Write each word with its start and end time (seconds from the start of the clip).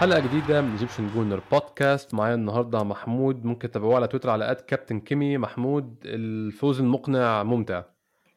حلقة 0.00 0.20
جديدة 0.20 0.60
من 0.60 0.70
Egyptian 0.70 1.10
Gooner 1.14 1.42
Podcast 1.52 2.14
معايا 2.14 2.34
النهارده 2.34 2.82
محمود 2.82 3.44
ممكن 3.44 3.70
تتابعوه 3.70 3.96
على 3.96 4.08
تويتر 4.08 4.30
على 4.30 4.50
at 4.50 4.56
كابتن 4.56 5.00
كيمي 5.00 5.38
محمود 5.38 5.96
الفوز 6.04 6.80
المقنع 6.80 7.42
ممتع. 7.42 7.84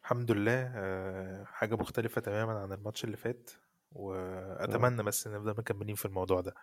الحمد 0.01 0.31
لله. 0.31 0.71
آه، 0.75 1.43
حاجة 1.43 1.75
مختلفة 1.75 2.21
تماما 2.21 2.51
عن 2.59 2.71
الماتش 2.71 3.03
اللي 3.03 3.17
فات 3.17 3.49
وأتمنى 3.91 5.03
بس 5.03 5.27
نفضل 5.27 5.51
مكملين 5.57 5.95
في 5.95 6.05
الموضوع 6.05 6.41
ده. 6.41 6.53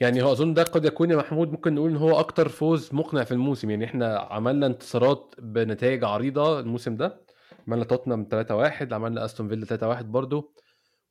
يعني 0.00 0.22
هو 0.22 0.32
أظن 0.32 0.54
ده 0.54 0.62
قد 0.62 0.84
يكون 0.84 1.10
يا 1.10 1.16
محمود 1.16 1.52
ممكن 1.52 1.74
نقول 1.74 1.90
إن 1.90 1.96
هو 1.96 2.20
أكتر 2.20 2.48
فوز 2.48 2.94
مقنع 2.94 3.24
في 3.24 3.32
الموسم. 3.32 3.70
يعني 3.70 3.84
إحنا 3.84 4.18
عملنا 4.18 4.66
انتصارات 4.66 5.34
بنتائج 5.38 6.04
عريضة 6.04 6.60
الموسم 6.60 6.96
ده. 6.96 7.20
عملنا 7.68 7.84
توتنهام 7.84 8.24
3-1 8.24 8.92
عملنا 8.92 9.24
أستون 9.24 9.48
فيلا 9.48 9.66
3-1 9.66 10.02
برضه 10.02 10.52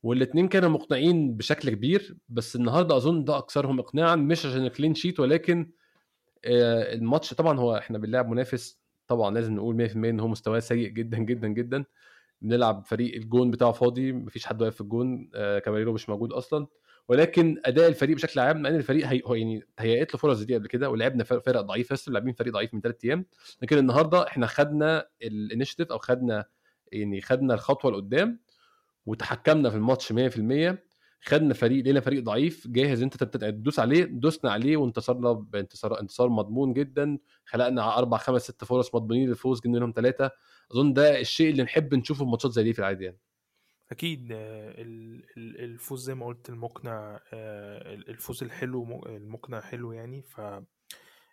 والاثنين 0.04 0.48
كانوا 0.48 0.70
مقنعين 0.70 1.38
بشكل 1.38 1.70
كبير 1.70 2.18
بس 2.30 2.56
النهارده 2.56 2.98
أظن 2.98 3.24
ده 3.24 3.38
أكثرهم 3.38 3.80
اقناعا 3.80 4.16
مش 4.16 4.46
عشان 4.46 4.66
ال 4.66 4.71
clean 4.71 4.96
sheet 4.96 5.20
ولكن 5.20 5.72
آه، 6.46 6.94
الماتش 6.94 7.34
طبعا 7.34 7.60
هو 7.60 7.78
إحنا 7.78 7.98
بنلعب 7.98 8.30
منافس 8.30 8.80
طبعا 9.08 9.34
لازم 9.36 9.56
نقول 9.56 9.76
100% 9.76 9.96
إن 9.96 10.20
هو 10.20 10.28
مستواه 10.28 10.60
سيء 10.60 10.90
جدا 10.90 11.18
جدا 11.18 11.48
جدا. 11.48 11.86
بنلعب 12.42 12.86
فريق 12.86 13.16
الجون 13.16 13.52
بتاعه 13.52 13.72
فاضي 13.72 14.12
مفيش 14.12 14.46
حد 14.46 14.62
واقف 14.62 14.76
في 14.76 14.82
الجون 14.82 15.30
آه، 15.36 15.60
كاباييرو 15.60 15.94
مش 15.94 16.10
موجود 16.10 16.34
أصلا. 16.34 16.68
ولكن 17.10 17.62
أداء 17.66 17.88
الفريق 17.90 18.16
بشكل 18.16 18.40
عام 18.40 18.64
لأن 18.64 18.76
الفريق 18.76 19.08
هي 19.08 19.22
يعني 19.30 19.68
تهيأت 19.78 20.14
له 20.14 20.20
فرص 20.20 20.40
دي 20.40 20.56
قبل 20.56 20.68
كده 20.68 20.90
ولعبنا 20.90 21.24
فرق 21.24 21.62
ضعيفة 21.62 21.94
بس 21.94 22.10
لاعبين 22.10 22.34
فريق 22.34 22.54
ضعيف 22.54 22.74
من 22.74 22.82
ثلاث 22.82 23.06
أيام. 23.06 23.26
لكن 23.62 23.78
النهارده 23.78 24.28
إحنا 24.28 24.48
خدنا 24.48 25.08
ال 25.22 25.28
initiative 25.28 25.92
أو 25.92 25.98
خدنا 25.98 26.46
يعني 26.92 27.22
خدنا 27.22 27.54
الخطوة 27.54 27.92
لقدام. 27.92 28.40
وتحكمنا 29.06 29.70
في 29.70 29.76
الماتش 29.76 30.14
100% 30.14 30.78
خدنا 31.24 31.54
فريق 31.54 31.84
لينا 31.84 32.00
فريق 32.00 32.24
ضعيف 32.24 32.68
جاهز 32.68 33.02
أنت 33.02 33.24
تدوس 33.24 33.80
عليه 33.80 34.04
دوسنا 34.04 34.52
عليه 34.52 34.78
وانتصرنا 34.78 35.32
بانتصار 35.32 36.00
انتصار 36.00 36.30
مضمون 36.30 36.74
جدا 36.74 37.18
خلقنا 37.46 37.98
أربع 37.98 38.18
خمس 38.18 38.42
ست 38.42 38.64
فرص 38.64 38.96
مضمونين 38.96 39.30
للفوز 39.30 39.62
جبنا 39.62 39.80
منهم 39.80 39.94
ثلاثة 39.96 40.32
أظن 40.72 40.94
ده 40.94 41.20
الشيء 41.20 41.52
اللي 41.52 41.64
نحب 41.64 41.96
نشوفه 41.96 42.26
في 42.26 42.32
ماتشات 42.32 42.52
زي 42.52 42.64
دي 42.64 42.74
في 42.74 42.80
العادي 42.80 43.06
يعني. 43.06 43.18
أكيد 43.92 44.28
آه، 44.32 44.76
الفوز 45.38 46.04
زي 46.04 46.16
ما 46.16 46.26
قلت 46.26 46.50
المقنع 46.50 47.20
آه، 47.34 47.94
الفوز 47.94 48.44
الحلو 48.44 49.06
المقنع 49.06 49.62
حلو 49.62 49.92
يعني 49.92 50.22
ف 50.22 50.42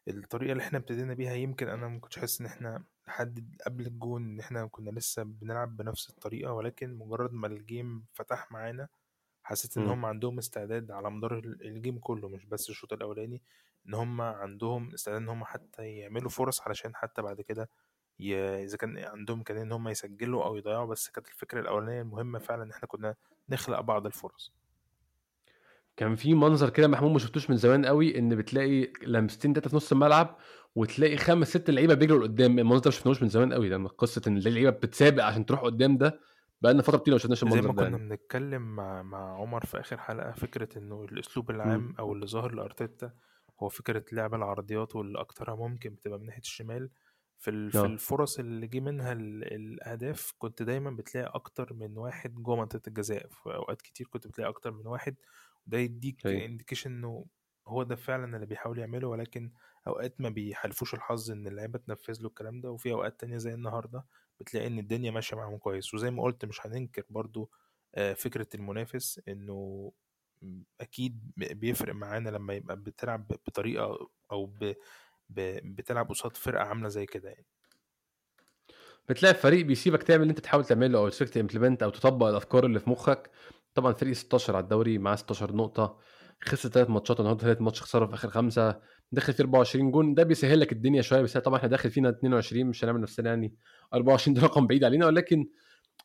الطريقة 0.08 0.52
اللي 0.52 0.62
إحنا 0.62 0.78
ابتدينا 0.78 1.14
بيها 1.14 1.34
يمكن 1.34 1.68
أنا 1.68 1.88
ما 1.88 2.00
كنتش 2.00 2.18
حاسس 2.18 2.40
إن 2.40 2.46
إحنا 2.46 2.84
لحد 3.08 3.56
قبل 3.66 3.86
الجون 3.86 4.22
إن 4.24 4.40
إحنا 4.40 4.66
كنا 4.66 4.90
لسه 4.90 5.22
بنلعب 5.22 5.76
بنفس 5.76 6.10
الطريقة 6.10 6.52
ولكن 6.52 6.94
مجرد 6.94 7.32
ما 7.32 7.46
الجيم 7.46 8.04
فتح 8.14 8.52
معانا 8.52 8.88
حسيت 9.44 9.76
إن 9.78 9.86
هم 9.86 10.04
عندهم 10.06 10.38
استعداد 10.38 10.90
على 10.90 11.10
مدار 11.10 11.38
الجيم 11.38 11.98
كله 11.98 12.28
مش 12.28 12.44
بس 12.46 12.70
الشوط 12.70 12.92
الأولاني 12.92 13.42
إن 13.86 13.94
هم 13.94 14.20
عندهم 14.20 14.92
استعداد 14.94 15.20
إن 15.22 15.28
هم 15.28 15.44
حتى 15.44 15.82
يعملوا 15.88 16.30
فرص 16.30 16.60
علشان 16.60 16.96
حتى 16.96 17.22
بعد 17.22 17.40
كده 17.40 17.68
ي... 18.20 18.34
إذا 18.64 18.76
كان 18.76 18.98
عندهم 18.98 19.42
كان 19.42 19.56
إن 19.56 19.72
هم 19.72 19.88
يسجلوا 19.88 20.44
أو 20.44 20.56
يضيعوا 20.56 20.86
بس 20.86 21.08
كانت 21.10 21.28
الفكرة 21.28 21.60
الأولانية 21.60 22.00
المهمة 22.02 22.38
فعلا 22.38 22.62
إن 22.62 22.70
إحنا 22.70 22.88
كنا 22.88 23.14
نخلق 23.48 23.80
بعض 23.80 24.06
الفرص. 24.06 24.52
كان 25.96 26.16
في 26.16 26.34
منظر 26.34 26.70
كده 26.70 26.88
محمود 26.88 27.10
ما 27.12 27.18
شفتوش 27.18 27.50
من 27.50 27.56
زمان 27.56 27.86
قوي 27.86 28.18
إن 28.18 28.36
بتلاقي 28.36 28.92
لمستين 29.02 29.52
تلاتة 29.52 29.70
في 29.70 29.76
نص 29.76 29.92
الملعب 29.92 30.36
وتلاقي 30.78 31.16
خمس 31.16 31.48
ست 31.48 31.70
لعيبة 31.70 31.94
بيجروا 31.94 32.20
لقدام 32.20 32.58
المنظر 32.58 32.78
ده 32.80 32.84
ما 32.86 32.90
شفناهوش 32.90 33.22
من 33.22 33.28
زمان 33.28 33.52
قوي 33.52 33.68
لأن 33.68 33.86
قصة 33.86 34.22
إن 34.26 34.36
اللعيبة 34.36 34.70
بتسابق 34.70 35.24
عشان 35.24 35.46
تروح 35.46 35.60
قدام 35.60 35.98
ده 35.98 36.20
بقى 36.62 36.72
لنا 36.72 36.82
فترة 36.82 36.96
طويلة 36.96 37.14
ما 37.14 37.18
شفناش 37.18 37.42
المنظر 37.42 37.60
ده 37.60 37.62
زي 37.62 37.68
ما 37.68 37.74
كنا 37.74 37.98
يعني. 37.98 38.08
بنتكلم 38.08 38.76
مع 38.76 39.02
مع 39.02 39.40
عمر 39.40 39.64
في 39.64 39.80
آخر 39.80 39.98
حلقة 39.98 40.32
فكرة 40.32 40.78
إنه 40.78 41.04
الأسلوب 41.04 41.50
العام 41.50 41.80
م. 41.80 41.94
أو 41.98 42.12
اللي 42.12 42.26
ظاهر 42.26 42.54
لأرتيتا 42.54 43.12
هو 43.62 43.68
فكرة 43.68 44.04
لعب 44.12 44.34
العرضيات 44.34 44.96
واللي 44.96 45.20
أكترها 45.20 45.56
ممكن 45.56 45.90
بتبقى 45.90 46.18
من 46.18 46.26
ناحية 46.26 46.40
الشمال 46.40 46.90
في 47.38 47.70
في 47.70 47.78
آه. 47.78 47.84
الفرص 47.84 48.38
اللي 48.38 48.66
جه 48.66 48.80
منها 48.80 49.12
الأهداف 49.12 50.32
كنت 50.38 50.62
دايما 50.62 50.90
بتلاقي 50.90 51.30
أكتر 51.34 51.74
من 51.74 51.98
واحد 51.98 52.34
جوه 52.34 52.56
منطقة 52.56 52.82
الجزاء 52.88 53.26
في 53.28 53.54
أوقات 53.54 53.82
كتير 53.82 54.06
كنت 54.06 54.26
بتلاقي 54.26 54.48
أكتر 54.48 54.70
من 54.70 54.86
واحد 54.86 55.14
وده 55.66 55.78
يديك 55.78 56.26
انديكيشن 56.26 56.90
إنه 56.90 57.26
هو 57.66 57.82
ده 57.82 57.96
فعلا 57.96 58.36
اللي 58.36 58.46
بيحاول 58.46 58.78
يعمله 58.78 59.08
ولكن 59.08 59.50
أوقات 59.86 60.20
ما 60.20 60.28
بيحالفوش 60.28 60.94
الحظ 60.94 61.30
إن 61.30 61.46
اللعيبة 61.46 61.78
تنفذ 61.78 62.20
له 62.22 62.28
الكلام 62.28 62.60
ده 62.60 62.70
وفي 62.70 62.92
أوقات 62.92 63.20
تانية 63.20 63.36
زي 63.38 63.54
النهارده 63.54 64.04
بتلاقي 64.40 64.66
إن 64.66 64.78
الدنيا 64.78 65.10
ماشية 65.10 65.36
معاهم 65.36 65.56
كويس. 65.58 65.94
وزي 65.94 66.10
ما 66.10 66.22
قلت 66.22 66.44
مش 66.44 66.66
هننكر 66.66 67.02
برضو 67.10 67.50
آه، 67.94 68.12
فكرة 68.12 68.46
المنافس 68.54 69.20
إنه 69.28 69.92
أكيد 70.80 71.32
بيفرق 71.36 71.94
معانا 71.94 72.30
لما 72.30 72.54
يبقى 72.54 72.76
بتلعب 72.76 73.28
بطريقة 73.46 74.08
أو 74.32 74.46
ب... 74.46 74.74
ب... 75.28 75.40
بتلعب 75.76 76.08
قصاد 76.08 76.36
فرقة 76.36 76.64
عاملة 76.64 76.88
زي 76.88 77.06
كده 77.06 77.28
يعني. 77.28 77.46
بتلاقي 79.08 79.34
فريق 79.34 79.66
بيسيبك 79.66 80.02
تعمل 80.02 80.22
اللي 80.22 80.30
أنت 80.30 80.40
تحاول 80.40 80.64
تعمله 80.64 80.98
أو 80.98 81.08
تفكت 81.08 81.36
implement 81.36 81.82
أو 81.82 81.90
تطبق 81.90 82.26
الأفكار 82.26 82.66
اللي 82.66 82.80
في 82.80 82.90
مخك. 82.90 83.30
طبعا 83.74 83.92
فريق 83.92 84.12
16 84.12 84.56
على 84.56 84.62
الدوري 84.62 84.98
معاه 84.98 85.16
16 85.16 85.54
نقطة. 85.56 85.98
خسر 86.44 86.68
ثلاث 86.68 86.90
ماتشات 86.90 87.20
النهارده 87.20 87.42
ثلاث 87.42 87.60
ماتش 87.60 87.82
خساره 87.82 88.06
في 88.06 88.14
آخر 88.14 88.28
خمسة 88.28 88.80
داخل 89.12 89.32
فيه 89.32 89.44
24 89.44 89.90
جون. 89.90 90.14
ده 90.14 90.22
بيسهل 90.22 90.60
لك 90.60 90.72
الدنيا 90.72 91.02
شوية 91.02 91.20
بس 91.22 91.36
طبعا 91.36 91.58
إحنا 91.58 91.68
داخل 91.68 91.90
فينا 91.90 92.08
22 92.08 92.66
مش 92.66 92.84
هنعمل 92.84 93.00
نفسنا 93.00 93.28
يعني 93.30 93.54
24 93.94 94.34
ده 94.34 94.42
رقم 94.42 94.66
بعيد 94.66 94.84
علينا 94.84 95.06
ولكن 95.06 95.46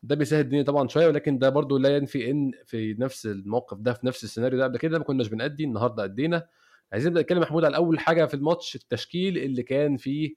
ده 0.04 0.16
بيسهل 0.16 0.40
الدنيا 0.40 0.64
طبعا 0.64 0.88
شوية 0.88 1.08
ولكن 1.08 1.38
ده 1.40 1.50
برضو 1.50 1.78
لا 1.78 1.96
ينفي 1.98 2.32
إن 2.32 2.52
في 2.66 2.96
نفس 3.00 3.26
الموقف 3.26 3.78
ده 3.78 3.94
في 3.94 4.08
نفس 4.08 4.24
السيناريو 4.24 4.60
ده. 4.60 4.64
قبل 4.64 4.78
كده 4.78 4.98
ما 4.98 5.04
كناش 5.04 5.28
بنأدي 5.28 5.64
النهارده 5.64 6.04
أدينا. 6.04 6.48
عايزين 6.94 7.10
نبدأ 7.12 7.22
نتكلم 7.22 7.40
محمود 7.42 7.66
على 7.66 7.76
أول 7.76 8.00
حاجة 8.00 8.26
في 8.26 8.34
الماتش 8.34 8.76
التشكيل 8.76 9.38
اللي 9.38 9.64
كان 9.64 9.98
فيه. 9.98 10.36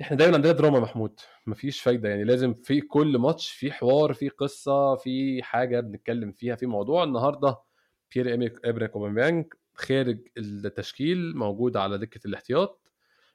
إحنا 0.00 0.16
دايما 0.16 0.34
عندنا 0.36 0.52
دراما 0.52 0.80
محمود 0.80 1.20
مفيش 1.46 1.80
فايدة 1.80 2.08
يعني 2.08 2.24
لازم 2.24 2.54
في 2.54 2.80
كل 2.80 3.18
ماتش 3.18 3.50
في 3.50 3.72
حوار 3.72 4.12
في 4.12 4.28
قصة 4.28 4.94
في 4.96 5.42
حاجة 5.42 5.80
بنتكلم 5.80 6.32
فيها 6.32 6.56
في 6.56 6.66
موضوع. 6.66 7.04
النهارده 7.04 7.58
بيير 8.14 8.52
ابريك 8.64 8.92
أوباميانج 8.92 9.44
خارج 9.74 10.18
التشكيل 10.38 11.36
موجود 11.36 11.76
على 11.76 11.98
دكة 11.98 12.20
الاحتياط. 12.26 12.92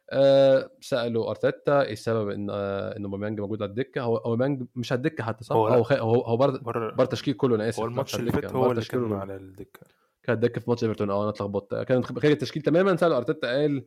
أه 0.09 0.71
سألوا 0.81 1.29
أرتيتا 1.29 1.81
إيه 1.81 1.93
السبب 1.93 2.29
إن 2.29 2.49
آه 2.49 2.97
إن 2.97 3.03
أوباميانج 3.03 3.39
موجود 3.39 3.61
على 3.61 3.69
الدكة. 3.69 4.01
هو 4.01 4.17
أوباميانج 4.17 4.63
مش 4.75 4.91
على 4.91 4.97
الدكة 4.97 5.23
حتى 5.23 5.43
صح؟ 5.43 5.55
هو 5.55 5.67
هو 5.67 5.83
هو, 5.83 6.21
هو 6.21 6.37
بره 6.37 6.57
بره 6.57 7.03
التشكيل 7.03 7.33
كله 7.33 7.55
أنا 7.55 7.69
آسف 7.69 7.79
هو 7.79 7.85
الماتش 7.85 8.16
اللي 8.16 8.31
فات 8.31 8.55
هو 8.55 8.71
اللي 8.71 8.85
كان 8.85 9.13
على 9.13 9.35
الدكة. 9.35 9.79
كان 10.23 10.39
دكه 10.39 10.61
في 10.61 10.69
ماتش 10.69 10.83
إيفرتون. 10.83 11.09
آه 11.09 11.21
أنا 11.21 11.29
اتلخبطت. 11.29 11.75
كان 11.75 12.03
خارج 12.03 12.25
التشكيل 12.25 12.61
تماما. 12.61 12.95
سألوا 12.95 13.17
أرتيتا 13.17 13.47
قال 13.47 13.85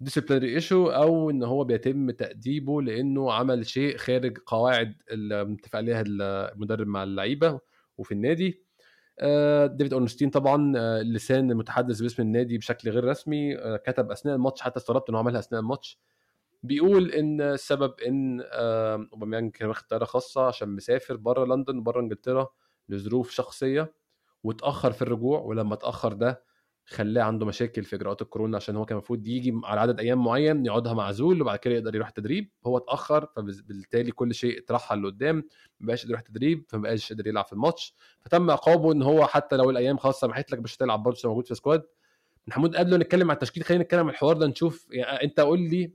disciplinary 0.00 0.54
issue 0.54 0.86
أو 0.88 1.30
إن 1.30 1.42
هو 1.42 1.64
بيتم 1.64 2.10
تأديبه 2.10 2.82
لإنه 2.82 3.32
عمل 3.32 3.66
شيء 3.66 3.96
خارج 3.96 4.38
قواعد 4.46 5.02
المتفق 5.10 5.76
عليها 5.76 6.04
المدرب 6.06 6.86
مع 6.86 7.02
اللعيبة 7.02 7.60
وفي 7.98 8.12
النادي. 8.12 8.67
ديفيد 9.66 9.92
أورنستين 9.92 10.30
طبعا 10.30 10.72
آه، 10.76 11.02
لسان 11.02 11.50
المتحدث 11.50 12.00
باسم 12.00 12.22
النادي 12.22 12.58
بشكل 12.58 12.90
غير 12.90 13.04
رسمي 13.04 13.58
آه، 13.58 13.76
كتب 13.76 14.10
أثناء 14.10 14.34
الماتش 14.34 14.60
حتى 14.62 14.78
استغربت 14.78 15.08
إنه 15.08 15.18
عملها 15.18 15.40
أثناء 15.40 15.60
الماتش. 15.60 15.98
بيقول 16.62 17.10
إن 17.10 17.40
السبب 17.40 17.94
إن 18.00 18.40
أوباميانج 19.12 19.52
كان 19.52 19.68
واخد 19.68 19.86
طيارة 19.86 20.04
خاصة 20.04 20.46
عشان 20.46 20.68
مسافر 20.68 21.16
بره 21.16 21.44
لندن 21.44 21.82
بره 21.82 22.00
إنجلترا 22.00 22.48
لظروف 22.88 23.30
شخصية 23.30 23.94
واتأخر 24.44 24.92
في 24.92 25.02
الرجوع 25.02 25.40
ولما 25.40 25.74
اتأخر 25.74 26.12
ده 26.12 26.42
خلاه 26.88 27.22
عنده 27.22 27.46
مشاكل 27.46 27.84
في 27.84 27.96
إجراءات 27.96 28.22
الكورونا 28.22 28.56
عشان 28.56 28.76
هو 28.76 28.84
كان 28.84 28.98
المفروض 28.98 29.26
يجي 29.26 29.60
على 29.64 29.80
عدد 29.80 30.00
أيام 30.00 30.24
معين 30.24 30.66
يقعدها 30.66 30.94
معزول 30.94 31.42
وبعد 31.42 31.58
كده 31.58 31.74
يقدر 31.74 31.94
يروح 31.94 32.10
تدريب. 32.10 32.50
هو 32.66 32.76
اتأخر 32.78 33.26
فبالتالي 33.36 34.12
كل 34.12 34.34
شيء 34.34 34.58
اترحل 34.58 35.02
لقدام 35.02 35.36
ما 35.80 35.86
بقاش 35.86 36.04
يروح 36.04 36.20
تدريب 36.20 36.64
فما 36.68 36.82
بقاش 36.82 37.10
يقدر 37.10 37.26
يلعب 37.26 37.44
في 37.44 37.52
الماتش. 37.52 37.94
فتم 38.20 38.50
عقابه 38.50 38.92
إن 38.92 39.02
هو 39.02 39.26
حتى 39.26 39.56
لو 39.56 39.70
الأيام 39.70 39.96
خلاص 39.96 40.20
سمحت 40.20 40.52
لك 40.52 40.58
مش 40.58 40.76
هتلعب 40.76 41.02
برضه 41.02 41.18
موجود 41.24 41.46
في 41.46 41.54
سكواد 41.54 41.82
محمود 42.46 42.76
قبل 42.76 42.98
نتكلم 42.98 43.30
عن 43.30 43.34
التشكيل 43.34 43.64
خلينا 43.64 43.84
نتكلم 43.84 44.00
عن 44.00 44.08
الحوار 44.08 44.36
ده 44.36 44.46
نشوف 44.46 44.86
يعني 44.90 45.24
أنت 45.24 45.40
قول 45.40 45.60
لي 45.60 45.92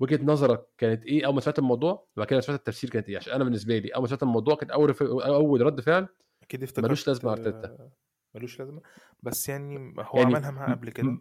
وجهة 0.00 0.20
نظرك 0.24 0.66
كانت 0.78 1.04
إيه؟ 1.04 1.26
أول 1.26 1.34
ما 1.34 1.40
سمعت 1.40 1.58
الموضوع 1.58 2.06
وبعد 2.16 2.26
كده 2.26 2.40
سمعت 2.40 2.58
التفسير 2.58 2.90
كانت 2.90 3.08
إيه؟ 3.08 3.16
عشان 3.16 3.32
أنا 3.32 3.44
بالنسبة 3.44 3.78
لي 3.78 3.88
أول 3.88 4.02
ما 4.02 4.08
سمعت 4.08 4.22
الموضوع 4.22 4.54
كانت 4.54 4.70
أول 4.70 4.94
أول 5.24 5.60
رد 5.60 5.80
فعل 5.80 6.06
أكيد 6.42 6.62
افتكرت 6.62 6.84
ملوش 6.84 7.08
لازمة 7.08 7.32
أرتيتا. 7.32 7.90
ملوش 8.34 8.58
لازمة. 8.60 8.80
بس 9.22 9.48
يعني 9.48 9.94
هو 9.98 10.18
يعني 10.18 10.34
عملها 10.34 10.50
معاه 10.50 10.74
قبل 10.74 10.90
كده. 10.90 11.18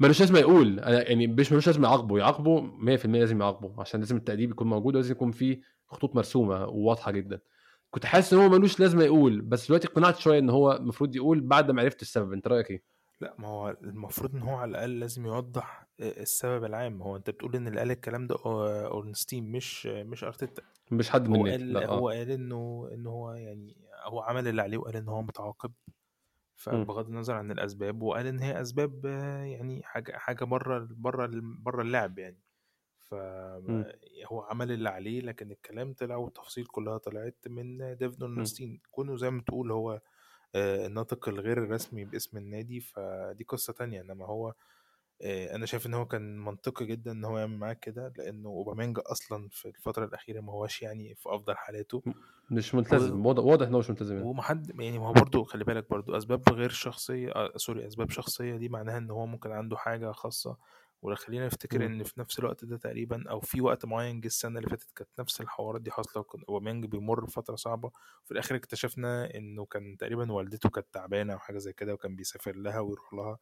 ملوش 0.00 0.20
لازمة 0.20 0.38
يقول. 0.38 0.80
أنا 0.80 1.08
يعني 1.08 1.26
مش 1.26 1.52
ملوش 1.52 1.66
لازمة 1.66 1.88
يعاقبه. 1.88 2.18
يعاقبه 2.18 2.60
100% 2.60 3.06
لازم 3.06 3.40
يعاقبه 3.40 3.80
عشان 3.80 4.00
لازم 4.00 4.16
التأديب 4.16 4.50
يكون 4.50 4.66
موجود 4.66 4.94
ولازم 4.94 5.12
يكون 5.12 5.30
في 5.30 5.60
خطوط 5.86 6.16
مرسومة 6.16 6.66
وواضحة 6.66 7.10
جدا. 7.10 7.40
كنت 7.90 8.06
حاسس 8.06 8.32
إن 8.32 8.38
هو 8.38 8.48
ملوش 8.48 8.80
لازمة 8.80 9.04
يقول 9.04 9.40
بس 9.40 9.66
دلوقتي 9.66 9.88
اقتنعت 9.88 10.16
شوية 10.16 10.38
إن 10.38 10.50
هو 10.50 10.72
المفروض 10.72 11.16
يقول 11.16 11.40
بعد 11.40 11.70
ما 11.70 11.82
عرفت 11.82 12.02
السبب. 12.02 12.32
أنت 12.32 12.48
رأيك 12.48 12.70
إيه؟ 12.70 12.82
لا 13.20 13.34
ما 13.38 13.48
هو 13.48 13.76
المفروض 13.82 14.34
إن 14.34 14.42
هو 14.42 14.54
على 14.54 14.70
الأقل 14.70 15.00
لازم 15.00 15.26
يوضح 15.26 15.86
السبب 16.00 16.64
العام. 16.64 17.02
هو 17.02 17.16
أنت 17.16 17.30
بتقول 17.30 17.56
إن 17.56 17.68
اللي 17.68 17.78
قال 17.78 17.90
الكلام 17.90 18.26
ده 18.26 18.36
أورنستين 18.44 19.52
مش 19.52 19.86
مش 19.86 20.24
أرتيتا. 20.24 20.62
مش 20.90 21.10
حد 21.10 21.28
من 21.28 21.36
هو 21.36 21.46
قال 21.46 21.72
لا 21.72 21.86
هو 21.86 22.10
آه. 22.10 22.14
قال 22.14 22.30
إنه 22.30 22.88
ان 22.94 23.06
هو 23.06 23.32
يعني 23.32 23.76
هو 24.04 24.20
عمل 24.20 24.48
اللي 24.48 24.62
عليه 24.62 24.78
وقال 24.78 24.96
إن 24.96 25.08
هو 25.08 25.22
متعاقب. 25.22 25.72
فبغض 26.54 27.08
النظر 27.08 27.34
عن 27.34 27.50
الأسباب 27.50 28.02
وقال 28.02 28.26
إن 28.26 28.38
هي 28.38 28.60
أسباب 28.60 29.04
يعني 29.44 29.82
حاجة 29.82 30.18
حاجة 30.18 30.44
بره 30.44 30.88
بره 30.90 31.30
بره 31.34 31.82
اللعب 31.82 32.18
يعني. 32.18 32.40
فهو 32.98 34.42
عمل 34.42 34.72
اللي 34.72 34.88
عليه 34.88 35.20
لكن 35.20 35.50
الكلام 35.50 35.92
طلع 35.92 36.16
والتفاصيل 36.16 36.66
كلها 36.66 36.98
طلعت 36.98 37.36
من 37.46 37.96
ديفيد 37.96 38.22
اورنستين 38.22 38.80
كونه 38.90 39.16
زي 39.16 39.30
ما 39.30 39.42
تقول 39.42 39.72
هو 39.72 40.00
الناطق 40.56 41.28
الغير 41.28 41.58
الرسمي 41.64 42.04
باسم 42.04 42.36
النادي 42.38 42.80
فدي 42.80 43.44
قصة 43.44 43.72
تانية. 43.72 44.00
إنما 44.00 44.26
هو 44.26 44.54
أنا 45.24 45.66
شايف 45.66 45.86
إن 45.86 45.94
هو 45.94 46.06
كان 46.06 46.38
منطقي 46.38 46.86
جدا 46.86 47.12
إن 47.12 47.24
هو 47.24 47.38
يعمل 47.38 47.58
معاه 47.58 47.72
كده 47.72 48.12
لأنه 48.18 48.48
أوباميانج 48.48 48.98
أصلا 49.06 49.48
في 49.52 49.68
الفترة 49.68 50.04
الأخيرة 50.04 50.40
ما 50.40 50.52
هوش 50.52 50.82
يعني 50.82 51.14
في 51.14 51.28
أفضل 51.34 51.56
حالاته 51.56 52.02
مش 52.50 52.74
ملتزم 52.74 53.26
واضح 53.26 53.44
واضح 53.44 53.66
إن 53.66 53.72
هو 53.72 53.78
مش 53.78 53.90
ملتزم 53.90 54.14
يعني. 54.16 54.26
ومحد 54.28 54.80
يعني 54.80 54.98
ما 54.98 55.06
هو 55.08 55.12
برضه 55.12 55.44
خلي 55.44 55.64
بالك 55.64 55.90
برضه 55.90 56.16
أسباب 56.16 56.52
غير 56.52 56.70
شخصية 56.70 57.30
آه 57.30 57.52
سوري 57.56 57.86
أسباب 57.86 58.10
شخصية 58.10 58.56
دي 58.56 58.68
معناها 58.68 58.98
إن 58.98 59.10
هو 59.10 59.26
ممكن 59.26 59.52
عنده 59.52 59.76
حاجة 59.76 60.12
خاصة 60.12 60.56
وخلينا 61.04 61.46
نفتكر. 61.46 61.86
إن 61.86 62.02
في 62.02 62.20
نفس 62.20 62.38
الوقت 62.38 62.64
ده 62.64 62.76
تقريبا 62.76 63.24
أو 63.30 63.40
في 63.40 63.60
وقت 63.60 63.84
معين 63.84 64.20
جه 64.20 64.26
السنة 64.26 64.58
اللي 64.58 64.70
فاتت 64.70 64.90
كانت 64.96 65.10
نفس 65.18 65.40
الحوارات 65.40 65.82
دي 65.82 65.90
حاصلة 65.90 66.20
وكان 66.20 66.42
أوباميانج 66.48 66.86
بيمر 66.86 67.24
بفترة 67.24 67.56
صعبة 67.56 67.90
وفي 68.24 68.32
الآخر 68.32 68.56
اكتشفنا 68.56 69.34
إنه 69.34 69.64
كان 69.64 69.96
تقريبا 69.96 70.32
والدته 70.32 70.68
كانت 70.70 70.86
تعبانة 70.92 71.32
أو 71.32 71.38
حاجة 71.38 71.58
زي 71.58 71.72
كده 71.72 71.94
وكان 71.94 72.16
بيسافر 72.16 72.56
لها 72.56 72.80
ويروح 72.80 73.14
لها. 73.14 73.38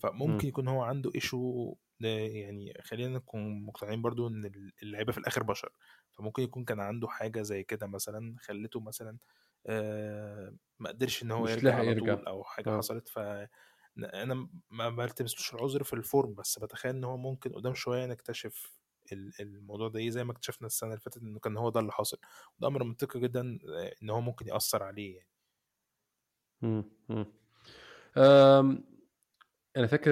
فممكن. 0.00 0.48
يكون 0.48 0.68
هو 0.68 0.82
عنده 0.82 1.10
issue 1.14 1.74
يعني 2.00 2.74
خلينا 2.82 3.16
نكون 3.18 3.62
مقتنعين 3.66 4.02
برضو 4.02 4.28
إن 4.28 4.52
اللعيبة 4.82 5.12
في 5.12 5.18
الآخر 5.18 5.42
بشر 5.42 5.72
فممكن 6.12 6.42
يكون 6.42 6.64
كان 6.64 6.80
عنده 6.80 7.08
حاجة 7.08 7.42
زي 7.42 7.62
كده 7.62 7.86
مثلا 7.86 8.36
خلته 8.40 8.80
مثلا 8.80 9.16
آه 9.66 10.56
ما 10.78 10.88
قدرش 10.88 11.22
إن 11.22 11.30
هو 11.30 11.48
يرجع 11.48 11.62
لاحق 11.68 11.78
على 11.78 11.88
يرجع. 11.90 12.14
طول 12.14 12.26
أو 12.26 12.44
حاجة 12.44 12.70
آه. 12.70 12.76
حصلت 12.78 13.08
ف 13.08 13.18
أنا 13.98 14.48
ما 14.70 14.88
بلتمسلوش 14.88 15.54
العذر 15.54 15.82
في 15.82 15.92
ال 15.92 16.00
form 16.00 16.34
بس 16.34 16.58
بتخيل 16.58 16.94
إن 16.96 17.04
هو 17.04 17.16
ممكن 17.16 17.52
قدام 17.52 17.74
شوية 17.74 18.06
نكتشف 18.06 18.76
ال- 19.12 19.32
الموضوع 19.40 19.88
ده 19.88 19.98
إيه 19.98 20.10
زي 20.10 20.24
ما 20.24 20.32
اكتشفنا 20.32 20.66
السنة 20.66 20.90
اللي 20.90 21.00
فاتت 21.00 21.22
إنه 21.22 21.38
كان 21.38 21.56
هو 21.56 21.70
ده 21.70 21.80
اللي 21.80 21.92
حاصل 21.92 22.18
وده 22.58 22.68
أمر 22.68 22.84
منطقي 22.84 23.20
جدا 23.20 23.58
آه، 23.68 23.94
إن 24.02 24.10
هو 24.10 24.20
ممكن 24.20 24.48
يأثر 24.48 24.82
عليه 24.82 25.16
يعني 25.16 25.28
م. 26.62 26.82
م. 27.08 27.24
أم، 28.16 28.84
أنا 29.76 29.86
فاكر 29.86 30.10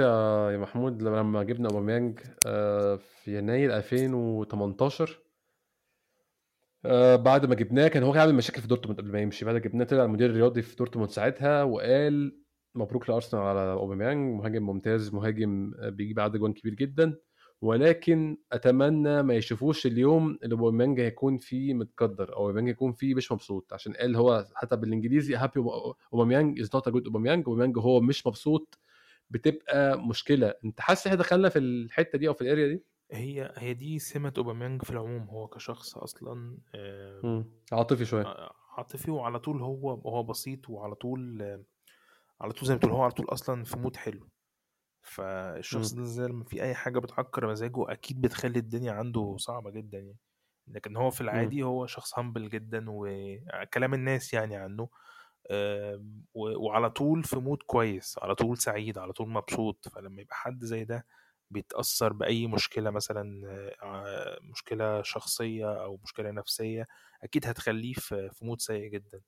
يا 0.52 0.58
محمود 0.58 1.02
لما 1.02 1.16
لما 1.16 1.42
جبنا 1.42 1.69
أوباميانج 1.69 2.20
آه، 2.46 2.96
في 2.96 3.38
يناير 3.38 3.76
2018 3.76 5.19
آه، 6.84 7.16
بعد 7.16 7.46
ما 7.46 7.54
جبناه 7.54 7.88
كان 7.88 8.02
هو 8.02 8.12
كان 8.12 8.20
عامل 8.20 8.34
مشاكل 8.34 8.60
في 8.62 8.69
دورتموند 8.69 9.00
قبل 9.00 9.12
ما 9.12 9.20
يمشي 9.20 9.44
بعد 9.44 9.54
ما 9.54 9.60
جبناه 9.60 9.84
طلع 9.84 10.04
المدير 10.04 10.30
الرياضي 10.30 10.62
في 10.62 10.76
دورتموند 10.76 11.10
ساعتها 11.10 11.62
وقال 11.62 12.38
مبروك 12.74 13.10
لأرسنال 13.10 13.42
على 13.42 13.72
أوباميانج 13.72 14.40
مهاجم 14.40 14.62
ممتاز 14.66 15.14
مهاجم 15.14 15.72
آه، 15.78 15.88
بيجيب 15.88 16.20
عدد 16.20 16.36
جوان 16.36 16.52
كبير 16.52 16.74
جدا. 16.74 17.16
ولكن 17.60 18.38
أتمنى 18.52 19.22
ما 19.22 19.34
يشوفوش 19.34 19.86
اليوم 19.86 20.38
اللي 20.42 20.54
أوباميانج 20.54 21.00
هيكون 21.00 21.38
فيه 21.38 21.74
متقدر 21.74 22.32
أو 22.36 22.38
أوباميانج 22.42 22.68
يكون 22.68 22.92
فيه 22.92 23.14
مش 23.14 23.32
مبسوط. 23.32 23.72
عشان 23.72 23.92
قال 23.92 24.16
هو 24.16 24.46
حتى 24.54 24.76
بالإنجليزي 24.76 25.36
unhappy 25.36 25.60
أوباميانج 26.12 26.60
is 26.60 26.70
not 26.75 26.88
a 26.88 26.90
good 26.90 27.04
اوباميانج 27.06 27.44
أوباميانج 27.48 27.78
هو 27.78 28.00
مش 28.00 28.26
مبسوط 28.26 28.78
بتبقى 29.30 29.98
مشكلة. 30.08 30.54
أنت 30.64 30.80
حاسس 30.80 31.06
إحنا 31.06 31.18
دخلنا 31.18 31.48
في 31.48 31.58
الحتة 31.58 32.18
دي 32.18 32.28
أو 32.28 32.34
في 32.34 32.40
ال 32.40 32.46
area 32.46 32.66
دي؟ 32.68 32.82
هي 33.12 33.52
هي 33.56 33.74
دي 33.74 33.98
سمة 33.98 34.32
أوباميانج 34.38 34.82
في 34.82 34.90
العموم. 34.90 35.22
هو 35.22 35.46
كشخص 35.48 35.96
أصلا 35.98 36.58
آه،. 36.74 37.44
عاطفي 37.72 38.04
شوية. 38.04 38.24
ع- 38.24 38.50
عاطفي 38.76 39.10
وعلى 39.10 39.38
طول 39.38 39.62
هو 39.62 39.90
هو 39.90 40.22
بسيط 40.22 40.70
وعلى 40.70 40.94
طول 40.94 41.42
آه، 41.42 41.62
على 42.40 42.52
طول 42.52 42.69
زي 42.69 42.75
ما 42.75 42.81
تقول 42.81 42.93
هو 42.93 43.02
على 43.02 43.12
طول 43.12 43.26
أصلا 43.29 43.64
في 43.64 43.76
mood 43.76 43.96
حلو 43.96 44.29
فالشخص. 45.02 45.93
ده 45.94 46.05
زي 46.05 46.25
لما 46.25 46.44
في 46.44 46.62
أي 46.62 46.75
حاجة 46.75 46.99
بتعكر 46.99 47.46
مزاجه 47.50 47.93
أكيد 47.93 48.20
بتخلي 48.20 48.58
الدنيا 48.58 48.93
عنده 48.93 49.37
صعبة 49.38 49.70
جدا 49.70 49.99
يعني 49.99 50.19
لكن 50.69 50.96
هو 50.96 51.11
في. 51.11 51.20
العادي 51.20 51.62
هو 51.62 51.87
شخص 51.87 52.19
humble 52.19 52.48
جدا 52.49 52.85
وكلام 52.88 53.94
الناس 53.94 54.35
يعني 54.35 54.56
عنه 54.56 54.88
وعلى 56.35 56.90
طول 56.90 57.25
في 57.25 57.37
mood 57.36 57.62
كويس 57.62 58.19
على 58.23 58.35
طول 58.35 58.58
سعيد 58.58 58.99
على 58.99 59.12
طول 59.12 59.29
مبسوط 59.29 59.88
فلما 59.88 60.23
يبقى 60.23 60.37
حد 60.37 60.64
زي 60.64 60.85
ده 60.85 61.06
بيتأثر 61.50 62.12
بأي 62.12 62.46
مشكلة 62.46 62.90
مثلا 62.90 63.43
آه، 63.82 64.38
مشكلة 64.43 65.02
شخصية 65.02 65.82
أو 65.85 66.00
مشكلة 66.02 66.31
نفسية 66.31 66.87
أكيد 67.23 67.46
هتخليه 67.46 67.93
في 67.94 68.31
mood 68.42 68.60
سيء 68.61 68.87
جدا. 68.90 69.20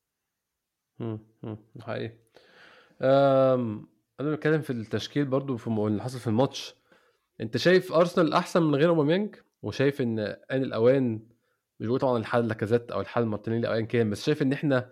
حقيقي. 1.80 2.18
أنا 3.02 4.30
بتكلم 4.32 4.60
في 4.60 4.70
التشكيل 4.70 5.24
برضو 5.24 5.56
في 5.56 5.66
اللي 5.66 6.02
حصل 6.02 6.18
في 6.18 6.26
الماتش. 6.26 6.74
أنت 7.40 7.56
شايف 7.56 7.92
أرسنال 7.92 8.32
أحسن 8.32 8.62
من 8.62 8.74
غير 8.74 8.88
أوباميانج؟ 8.88 9.36
وشايف 9.62 10.00
إن 10.00 10.18
آن 10.18 10.62
الأوان 10.62 11.26
مش 11.80 11.86
بقول 11.86 12.00
طبعا 12.00 12.18
الحل 12.18 12.48
لاكازيت 12.48 12.90
أو 12.90 13.00
الحل 13.00 13.24
مارتينيلي 13.24 13.68
أو 13.68 13.72
ايا 13.72 13.80
كان 13.80 14.10
بس 14.10 14.24
شايف 14.26 14.42
إن 14.42 14.52
إحنا 14.52 14.90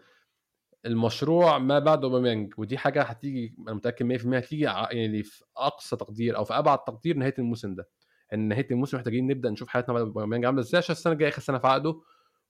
المشروع 0.87 1.59
ما 1.59 1.79
بعد 1.79 2.05
أوباميانج 2.05 2.55
ودي 2.59 2.79
حاجة 2.79 3.03
هتيجي 3.03 3.55
أنا 3.59 3.75
متأكد 3.75 4.07
100% 4.07 4.37
هتيجي 4.37 4.63
يعني 4.65 5.23
في 5.23 5.45
أقصى 5.57 5.97
تقدير 5.97 6.37
أو 6.37 6.45
في 6.45 6.55
أبعد 6.55 6.79
تقدير 6.79 7.17
نهاية 7.17 7.35
الموسم 7.39 7.75
ده. 7.75 7.89
إن 8.35 8.49
نهاية 8.49 8.67
الموسم 8.71 8.97
محتاجين 8.97 9.27
نبدأ 9.27 9.51
نشوف 9.51 9.69
حياتنا 9.69 9.95
بعد 9.95 10.03
أوباميانج 10.03 10.45
عاملة 10.45 10.61
إزاي 10.61 10.79
عشان 10.79 10.93
السنة 10.93 11.13
الجاية 11.13 11.29
آخر 11.29 11.43
سنه 11.43 11.59
في 11.59 11.67
عقده 11.67 12.01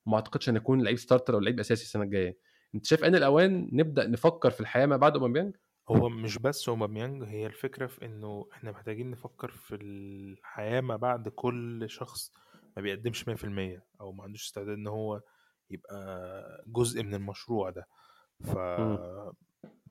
وما 0.06 0.16
أعتقدش 0.16 0.48
إن 0.48 0.56
يكون 0.56 0.82
لعيب 0.82 0.98
starter 0.98 1.34
أو 1.34 1.40
لعيب 1.40 1.60
أساسي 1.60 1.82
السنة 1.84 2.02
الجاية. 2.02 2.38
أنت 2.74 2.86
شايف 2.86 3.04
ان 3.04 3.14
الأوان 3.14 3.68
نبدأ 3.72 4.06
نفكر 4.06 4.50
في 4.50 4.60
الحياة 4.60 4.86
ما 4.86 4.96
بعد 4.96 5.12
أوباميانج؟ 5.12 5.56
هو 5.88 6.08
مش 6.08 6.38
بس 6.38 6.68
أوباميانج 6.68 7.24
هي 7.24 7.46
الفكرة 7.46 7.86
في 7.86 8.04
إنه 8.04 8.48
إحنا 8.52 8.70
محتاجين 8.70 9.10
نفكر 9.10 9.50
في 9.50 9.74
الحياة 9.74 10.80
ما 10.80 10.96
بعد 10.96 11.28
كل 11.28 11.84
شخص 11.90 12.32
ما 12.76 12.82
بيقدمش 12.82 13.28
100% 13.28 13.82
أو 14.00 14.12
ما 14.12 14.24
عندوش 14.24 14.44
استعداد 14.46 14.74
إن 14.74 14.86
هو 14.86 15.20
يبقى 15.70 16.64
جزء 16.66 17.02
من 17.02 17.14
المشروع 17.14 17.70
ده. 17.70 17.88
ف. 18.44 18.56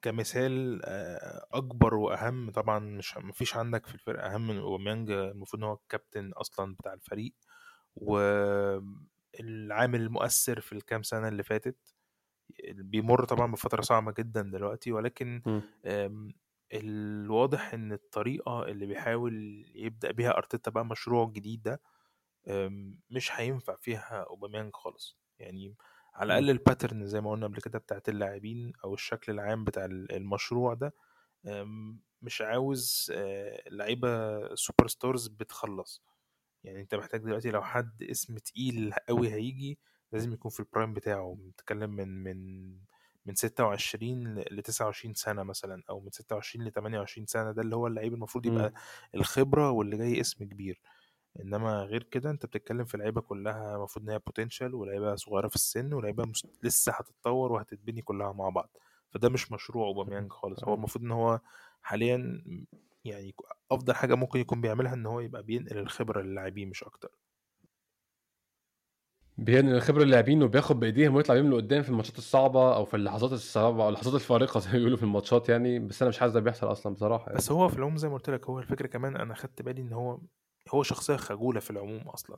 كمثال 0.02 0.82
آه، 0.86 1.46
أكبر 1.52 1.94
وأهم 1.96 2.52
طبعا 2.52 2.80
مش 2.80 3.18
مفيش 3.18 3.56
عندك 3.58 3.86
في 3.86 3.94
الفرقه 3.96 4.36
أهم 4.36 4.48
من 4.48 4.58
أوباميانج 4.58 5.12
المفروض 5.12 5.64
إن 5.64 5.70
هو 5.70 5.74
الكابتن 5.74 6.32
أصلا 6.34 6.76
بتاع 6.76 6.94
الفريق 6.94 7.34
والعامل 7.96 10.02
المؤثر 10.02 10.60
في 10.62 10.74
الكام 10.74 11.04
سنة 11.04 11.28
اللي 11.28 11.44
فاتت. 11.44 11.78
بيمر 12.74 13.26
طبعا 13.26 13.52
بفترة 13.52 13.82
صعبة 13.82 14.14
جدا 14.18 14.42
دلوقتي 14.42 14.92
ولكن 14.92 15.42
مم. 15.46 15.62
آم، 15.86 16.34
الواضح 16.74 17.74
إن 17.74 17.94
الطريقة 17.94 18.64
اللي 18.64 18.86
بيحاول 18.86 19.66
يبدأ 19.76 20.12
بيها 20.12 20.38
أرتيتا 20.38 20.72
بقى 20.72 20.86
مشروع 20.86 21.30
جديد 21.30 21.62
ده 21.64 21.82
آم، 22.48 23.00
مش 23.10 23.32
هينفع 23.34 23.76
فيها 23.76 24.26
أوباميانج 24.30 24.72
خالص 24.76 25.18
يعني 25.40 25.76
على. 26.16 26.38
الأقل 26.40 26.50
الباترن 26.50 27.08
زي 27.08 27.22
ما 27.22 27.32
قلنا 27.32 27.48
قبل 27.48 27.62
كده 27.62 27.80
بتاعت 27.80 28.10
اللاعبين 28.10 28.74
أو 28.84 28.94
الشكل 28.94 29.32
العام 29.32 29.64
بتاع 29.64 29.86
المشروع 29.86 30.74
ده 30.74 30.94
آم، 31.48 32.02
مش 32.22 32.42
عاوز 32.42 33.12
آه، 33.16 33.64
لعيبة 33.70 34.10
superstars 34.56 35.28
بتخلص 35.28 36.04
يعني 36.64 36.82
أنت 36.82 36.96
محتاج 36.96 37.22
دلوقتي 37.22 37.52
لو 37.52 37.62
حد 37.64 38.04
اسم 38.04 38.36
تقيل 38.38 38.94
قوي 39.10 39.30
هيجي 39.34 39.80
لازم 40.12 40.34
يكون 40.34 40.52
في 40.52 40.60
ال 40.60 40.66
prime 40.66 40.94
بتاعه 40.94 41.38
بنتكلم 41.40 41.90
من 41.90 42.24
من 42.24 42.68
من 43.26 43.36
26 43.36 44.38
ل 44.40 44.62
29 44.62 45.14
سنة 45.14 45.44
مثلا 45.44 45.84
أو 45.90 46.00
من 46.00 46.12
26 46.12 46.66
ل 46.66 46.72
28 46.72 47.26
سنة 47.28 47.52
ده 47.52 47.62
اللي 47.62 47.76
هو 47.76 47.88
اللعيب 47.88 48.14
المفروض 48.14 48.46
يبقى 48.46 48.70
مم. 48.70 48.74
الخبرة 49.16 49.72
واللي 49.72 49.98
جاي 49.98 50.22
اسم 50.22 50.46
كبير 50.46 50.82
إنما 51.40 51.84
غير 51.84 52.04
كده 52.04 52.30
أنت 52.30 52.46
بتتكلم 52.46 52.86
في 52.86 52.98
لعيبة 52.98 53.22
كلها 53.22 53.76
المفروض 53.76 54.06
إن 54.06 54.12
هي 54.12 54.20
potential 54.20 54.76
ولعيبة 54.76 55.16
صغيرة 55.16 55.48
في 55.48 55.56
السن 55.56 55.94
ولعيبة 55.94 56.26
مس- 56.26 56.48
لسه 56.64 56.92
هتتطور 56.92 57.52
وهتتبني 57.52 58.02
كلها 58.02 58.32
مع 58.34 58.50
بعض 58.50 58.78
فده 59.10 59.30
مش 59.30 59.52
مشروع 59.52 59.88
اوباميانج 59.88 60.32
خالص 60.32 60.64
هو. 60.64 60.74
المفروض 60.74 61.04
إن 61.04 61.12
هو 61.12 61.40
حاليا 61.82 62.44
يعني 63.06 63.36
أفضل 63.72 63.94
حاجة 63.96 64.16
ممكن 64.16 64.40
يكون 64.40 64.62
بيعملها 64.62 64.94
إن 64.94 65.06
هو 65.06 65.20
يبقى 65.20 65.44
بينقل 65.44 65.78
الخبرة 65.78 66.22
للاعبين 66.22 66.70
مش 66.70 66.84
أكتر 66.84 67.12
بينقل 69.38 69.76
الخبره 69.76 70.04
اللاعبين 70.04 70.44
وبياخد 70.44 70.80
بإيديهم 70.80 71.16
ويطلع 71.16 71.36
بيهم 71.36 71.52
لقدام 71.52 71.82
في 71.84 71.90
الماتشات 71.90 72.18
الصعبة 72.18 72.76
أو 72.76 72.86
في 72.86 72.94
اللحظات 72.96 73.32
الصعبة 73.32 73.84
أو 73.84 73.90
اللحظات 73.90 74.14
الفارقة 74.14 74.60
زي 74.60 74.68
ما 74.72 74.78
بيقولوا 74.78 74.98
في 74.98 75.04
الماتشات 75.04 75.50
يعني 75.50 75.80
بس 75.80 76.02
أنا 76.02 76.10
مش 76.10 76.20
حاسس 76.20 76.34
ده 76.34 76.40
بيحصل 76.40 76.72
أصلا 76.72 76.94
بصراحة 76.94 77.32
يعني. 77.32 77.38
بس 77.38 77.52
هو 77.52 77.70
في 77.70 77.76
العموم 77.78 77.98
زي 77.98 78.08
ما 78.08 78.14
قلت 78.14 78.30
لك 78.30 78.46
هو 78.50 78.60
الفكرة 78.60 78.88
كمان 78.88 79.16
أنا 79.18 79.34
خدت 79.36 79.62
بالي 79.62 79.82
إن 79.82 79.94
هو 79.94 80.20
هو 80.70 80.84
شخصية 80.84 81.16
خجولة 81.16 81.60
في 81.60 81.72
العموم 81.72 82.02
أصلا. 82.10 82.38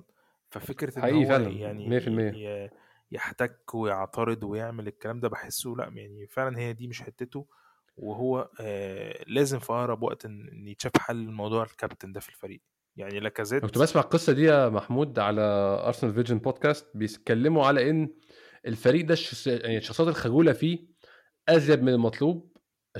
ففكرة 0.49 0.99
إن 0.99 1.09
هو 1.11 1.23
فعلا 1.23 1.49
يعني 1.49 1.83
100% 1.85 2.41
ي- 2.65 2.69
يحتك 3.11 3.75
ويعترض 3.75 4.43
ويعمل 4.43 4.87
الكلام 4.87 5.19
ده 5.19 5.27
بحسه 5.29 5.69
لأ 5.77 5.89
يعني 5.95 6.27
فعلا 6.27 6.59
هي 6.59 6.73
دي 6.73 6.87
مش 6.87 7.01
حتته. 7.01 7.47
وهو 7.97 8.49
آه 8.61 9.23
لازم 9.27 9.59
في 9.59 9.73
أقرب 9.73 10.03
وقت 10.03 10.25
إن 10.25 10.67
يتشاف 10.67 10.91
حل 10.97 11.15
الموضوع 11.17 11.63
الكابتن 11.63 12.11
ده 12.13 12.19
في 12.19 12.29
الفريق. 12.29 12.61
يعني 12.99 13.19
لاكازيت 13.19 13.61
كنت 13.65 13.77
بسمع 13.77 14.01
القصة 14.01 14.33
دي 14.33 14.43
يا 14.43 14.69
محمود 14.69 15.19
على 15.19 15.41
Arsenal 15.85 16.13
Vision 16.13 16.37
Podcast 16.39 16.87
بيتكلموا 16.95 17.65
على 17.65 17.89
إن 17.89 18.09
الفريق 18.67 19.05
ده 19.05 19.13
الشخص- 19.13 19.47
يعني 19.47 19.77
الشخصيات 19.77 20.07
الخجولة 20.09 20.53
فيه 20.53 20.79
أزيد 21.49 21.81
من 21.83 21.89
المطلوب 21.93 22.57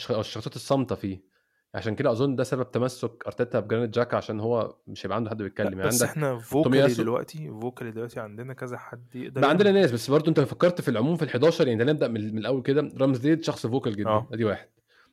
أو 0.10 0.20
الشخصيات 0.20 0.56
الصامتة 0.56 0.96
فيه. 0.96 1.29
عشان 1.75 1.96
كده 1.96 2.12
أظن 2.12 2.36
ده 2.36 2.44
سبب 2.44 2.72
تمسك 2.72 3.24
أرتيتا 3.27 3.60
بجرانيت 3.60 3.89
جاكا 3.89 4.18
عشان 4.18 4.39
هو 4.39 4.75
مش 4.88 5.06
هيبقى 5.06 5.15
عنده 5.15 5.29
حد 5.29 5.38
لا 5.41 5.44
بيتكلم 5.44 5.68
يعني 5.79 5.88
بس 5.88 6.01
عندك 6.03 6.12
إحنا 6.15 6.38
فوكالي 6.38 6.94
دلوقتي 6.94 7.48
فوكالي 7.62 7.91
دلوقتي 7.91 8.20
عندنا 8.20 8.53
كذا 8.53 8.77
حد 8.77 9.15
يقدر 9.15 9.41
بقى 9.41 9.50
عندنا 9.50 9.72
ناس 9.72 9.91
بس 9.91 10.10
برضه 10.12 10.29
أنت 10.29 10.39
فكرت 10.39 10.82
في 10.82 10.89
العموم 10.89 11.15
في 11.15 11.24
ال 11.24 11.29
11 11.29 11.68
يعني 11.68 11.84
ده 11.84 11.91
نبدأ 11.91 12.08
من, 12.08 12.32
من 12.34 12.38
الأول 12.38 12.62
كده. 12.62 12.89
رامزديل 12.98 13.46
شخص 13.46 13.68
vocal 13.67 13.95
جدا 13.96 14.25
ادي 14.34 14.44
واحد. 14.46 14.68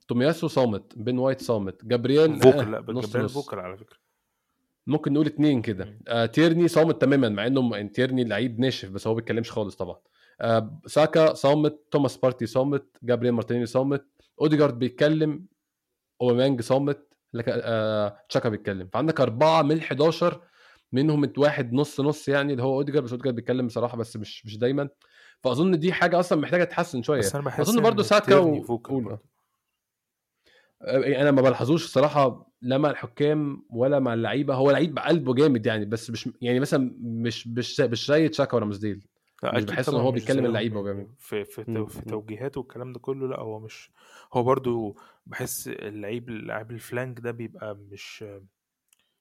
تومياسو 0.09 0.49
صامت 0.49 0.99
بين 0.99 1.19
وايت 1.19 1.41
صامت 1.43 1.85
جابرييل 1.85 2.41
vocal 2.41 2.71
لا 2.71 2.79
آه 2.79 2.85
نص 2.93 3.07
جبريل 3.09 3.25
نص. 3.25 3.35
vocal 3.35 3.59
على 3.59 3.77
فكرة. 3.77 3.97
ممكن 4.87 5.13
نقول 5.13 5.27
اتنين 5.27 5.63
كده. 5.63 5.99
آه 6.09 6.27
تيرني 6.27 6.69
صامت 6.69 7.01
تماما 7.01 7.29
مع 7.29 7.47
إنه 7.47 7.63
م- 7.63 7.89
تيرني 7.89 8.25
لعيب 8.25 8.61
ناشف 8.61 8.91
بس 8.91 9.07
هو 9.07 9.13
ما 9.13 9.17
بيتكلمش 9.21 9.51
خالص 9.51 9.77
طبعا. 9.77 9.97
آه 10.41 10.81
ساكا 10.87 11.35
صامت 11.35 11.81
توماس 11.91 12.17
بارتي 12.17 12.47
صامت 12.47 12.97
جابرييل 13.03 13.35
مارتينيلي 13.35 13.67
صامت 13.67 14.07
أوديجارد 14.41 14.79
بيتكلم 14.79 15.47
أوباميانج 16.23 16.61
صامت 16.61 17.09
لك 17.35 17.45
آه 17.49 18.19
جاكا 18.29 18.49
بيتكلم. 18.49 18.89
فعندك 18.93 19.21
أربعة 19.21 19.63
من 19.63 19.73
ال 19.73 19.81
11 19.83 20.41
منهم 20.93 21.33
واحد 21.39 21.73
نص 21.73 22.01
نص 22.01 22.29
يعني 22.29 22.53
اللي 22.53 22.63
هو 22.63 22.75
أوديجارد 22.77 23.05
بس 23.05 23.11
أوديجارد 23.11 23.35
بيتكلم 23.37 23.67
بصراحة 23.67 23.97
بس 23.97 24.17
مش 24.17 24.47
مش 24.47 24.59
دايما. 24.59 24.89
فأظن 25.41 25.79
دي 25.79 25.93
حاجة 25.93 26.21
أصلا 26.21 26.41
محتاجة 26.41 26.65
تتحسن 26.65 27.03
شوية. 27.03 27.19
بس 27.19 27.35
أنا 27.35 27.45
بحس 27.45 27.69
أظن 27.69 27.83
برضو 27.83 28.03
إن 28.03 28.07
ساكا 28.09 28.37
و... 28.39 28.63
فوكال 28.63 28.93
قول 28.95 29.05
برضه 29.05 29.17
آه، 29.17 29.21
أنا 30.83 31.31
ما 31.31 31.43
بلحظوش 31.43 31.85
الصراحه 31.85 32.53
لا 32.63 32.79
مع 32.79 32.91
الحكام 32.91 33.63
ولا 33.71 33.99
مع 33.99 34.15
اللعيبة. 34.15 34.55
هو 34.55 34.71
لعيب 34.71 34.95
بقلبه 34.95 35.35
جامد 35.35 35.67
يعني 35.67 35.85
بس 35.85 36.11
مش 36.11 36.29
يعني 36.41 36.61
مثلا 36.61 36.95
مش 37.01 37.47
مش 37.49 37.81
مش 37.81 38.07
زي 38.07 38.29
تشاكا 38.29 38.57
ورامزديل 38.57 39.07
لا 39.43 39.55
مش 39.55 39.65
بحس 39.65 39.89
إن 39.89 39.95
هو 39.95 40.13
بيتكلم 40.13 40.47
اللعيبة 40.47 40.81
وبيعمل 40.81 41.07
في 41.19 41.45
في 41.45 41.65
مم، 41.69 41.87
في. 41.87 42.01
توجيهاته 42.01 42.61
والكلام 42.61 42.93
ده 42.93 42.99
كله 43.01 43.29
لا 43.29 43.41
هو 43.41 43.59
مش 43.61 43.91
هو 44.33 44.43
برضو 44.43 44.97
بحس 45.27 45.69
اللعيب 45.69 46.31
لاعب 46.31 46.71
الفلانك 46.71 47.21
ده 47.21 47.31
بيبقى 47.31 47.75
مش 47.75 48.25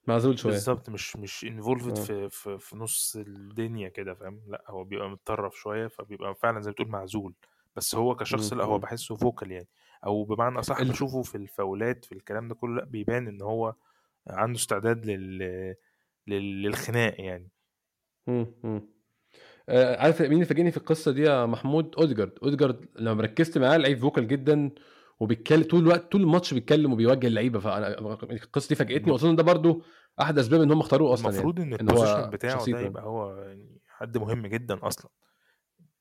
معزول 0.07 0.39
شوية. 0.39 0.51
بالظبط 0.53 0.89
مش 0.89 1.15
مش 1.15 1.43
انفولفد 1.45 1.97
آه. 1.97 2.01
في 2.03 2.29
في 2.29 2.57
في 2.59 2.77
نص 2.77 3.15
الدنيا 3.15 3.89
كده 3.89 4.13
فاهم؟ 4.13 4.41
لا 4.47 4.63
هو 4.67 4.83
بيبقى 4.83 5.09
متطرف 5.09 5.55
شوية 5.55 5.87
فبيبقى 5.87 6.35
فعلا 6.35 6.61
زي 6.61 6.69
ما 6.69 6.73
بتقول 6.73 6.87
معزول. 6.89 7.33
بس 7.75 7.95
هو 7.95 8.15
كشخص 8.15 8.53
مم، 8.53 8.59
لا 8.59 8.65
هو. 8.65 8.77
بحسه 8.79 9.15
vocal 9.15 9.51
يعني. 9.51 9.67
أو 10.05 10.23
بمعنى 10.23 10.59
أصح 10.59 10.77
ال... 10.79 10.89
بشوفه 10.89 11.21
في 11.21 11.35
ال 11.35 11.45
fouls 11.45 11.95
ات 11.95 12.05
في 12.05 12.11
الكلام 12.11 12.47
ده 12.47 12.55
كله 12.55 12.75
لأ 12.75 12.85
بيبان 12.85 13.27
إن 13.27 13.41
هو 13.41 13.75
عنده 14.27 14.59
استعداد 14.59 15.05
لل 15.05 15.37
لل- 16.27 16.61
للخناق 16.63 17.15
يعني. 17.21 17.49
مم، 18.27 18.47
مم. 18.63 18.89
آه، 19.69 20.01
عارف 20.01 20.21
مين 20.21 20.33
اللي 20.33 20.45
فاجئني 20.45 20.71
في 20.71 20.77
القصة 20.77 21.11
دي 21.11 21.21
يا 21.21 21.45
محمود؟ 21.45 21.95
أوديجارد. 21.95 22.31
أوديجارد 22.43 22.85
لما 22.95 23.21
ركزت 23.23 23.57
معاه 23.57 23.77
لعيب 23.77 23.97
vocal 23.97 24.27
جدا 24.27 24.71
وبيتكلم 25.19 25.63
طول 25.63 25.79
الوقت 25.79 26.11
طول 26.11 26.21
الماتش 26.21 26.53
بيتكلم 26.53 26.93
وبيوجه 26.93 27.27
اللعيبة 27.27 27.59
فأنا 27.59 27.87
القصة 28.23 28.69
دي 28.69 28.75
فاجئتني 28.75 29.11
وأظن 29.11 29.35
ده 29.35 29.43
برضو 29.43 29.81
أحد 30.21 30.39
أسباب 30.39 30.61
إن 30.61 30.71
هم 30.71 30.79
اختاروه 30.79 31.13
أصلا 31.13 31.25
يعني 31.25 31.37
المفروض 31.37 31.59
إن 31.59 31.73
إن 31.73 31.79
ال 31.79 31.85
position 31.85 32.29
بتاعه 32.29 32.65
ده 32.65 32.79
يبقى 32.79 33.03
هو 33.03 33.35
يعني 33.41 33.81
حد 33.87 34.17
مهم 34.17 34.47
جدا 34.47 34.87
أصلا. 34.87 35.11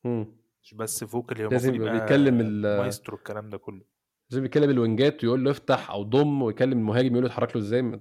مم. 0.04 0.36
مش 0.62 0.74
بس 0.74 1.04
vocal 1.04 1.42
هو 1.42 1.50
لازم 1.50 1.74
يبقى 1.74 1.92
بيتكلم 1.92 2.40
ال... 2.40 2.78
مايسترو 2.78 3.16
الكلام 3.16 3.50
ده 3.50 3.58
كله. 3.58 3.93
لازم 4.34 4.44
يتكلم 4.44 4.70
ال 4.70 4.79
wing 4.79 5.15
ات 5.15 5.24
ويقول 5.24 5.44
له 5.44 5.50
افتح 5.50 5.90
أو 5.90 6.02
ضم 6.02 6.42
ويكلم 6.42 6.78
المهاجم 6.78 7.12
يقول 7.12 7.20
له 7.22 7.26
اتحرك 7.26 7.56
له 7.56 7.62
إزاي؟ 7.62 8.00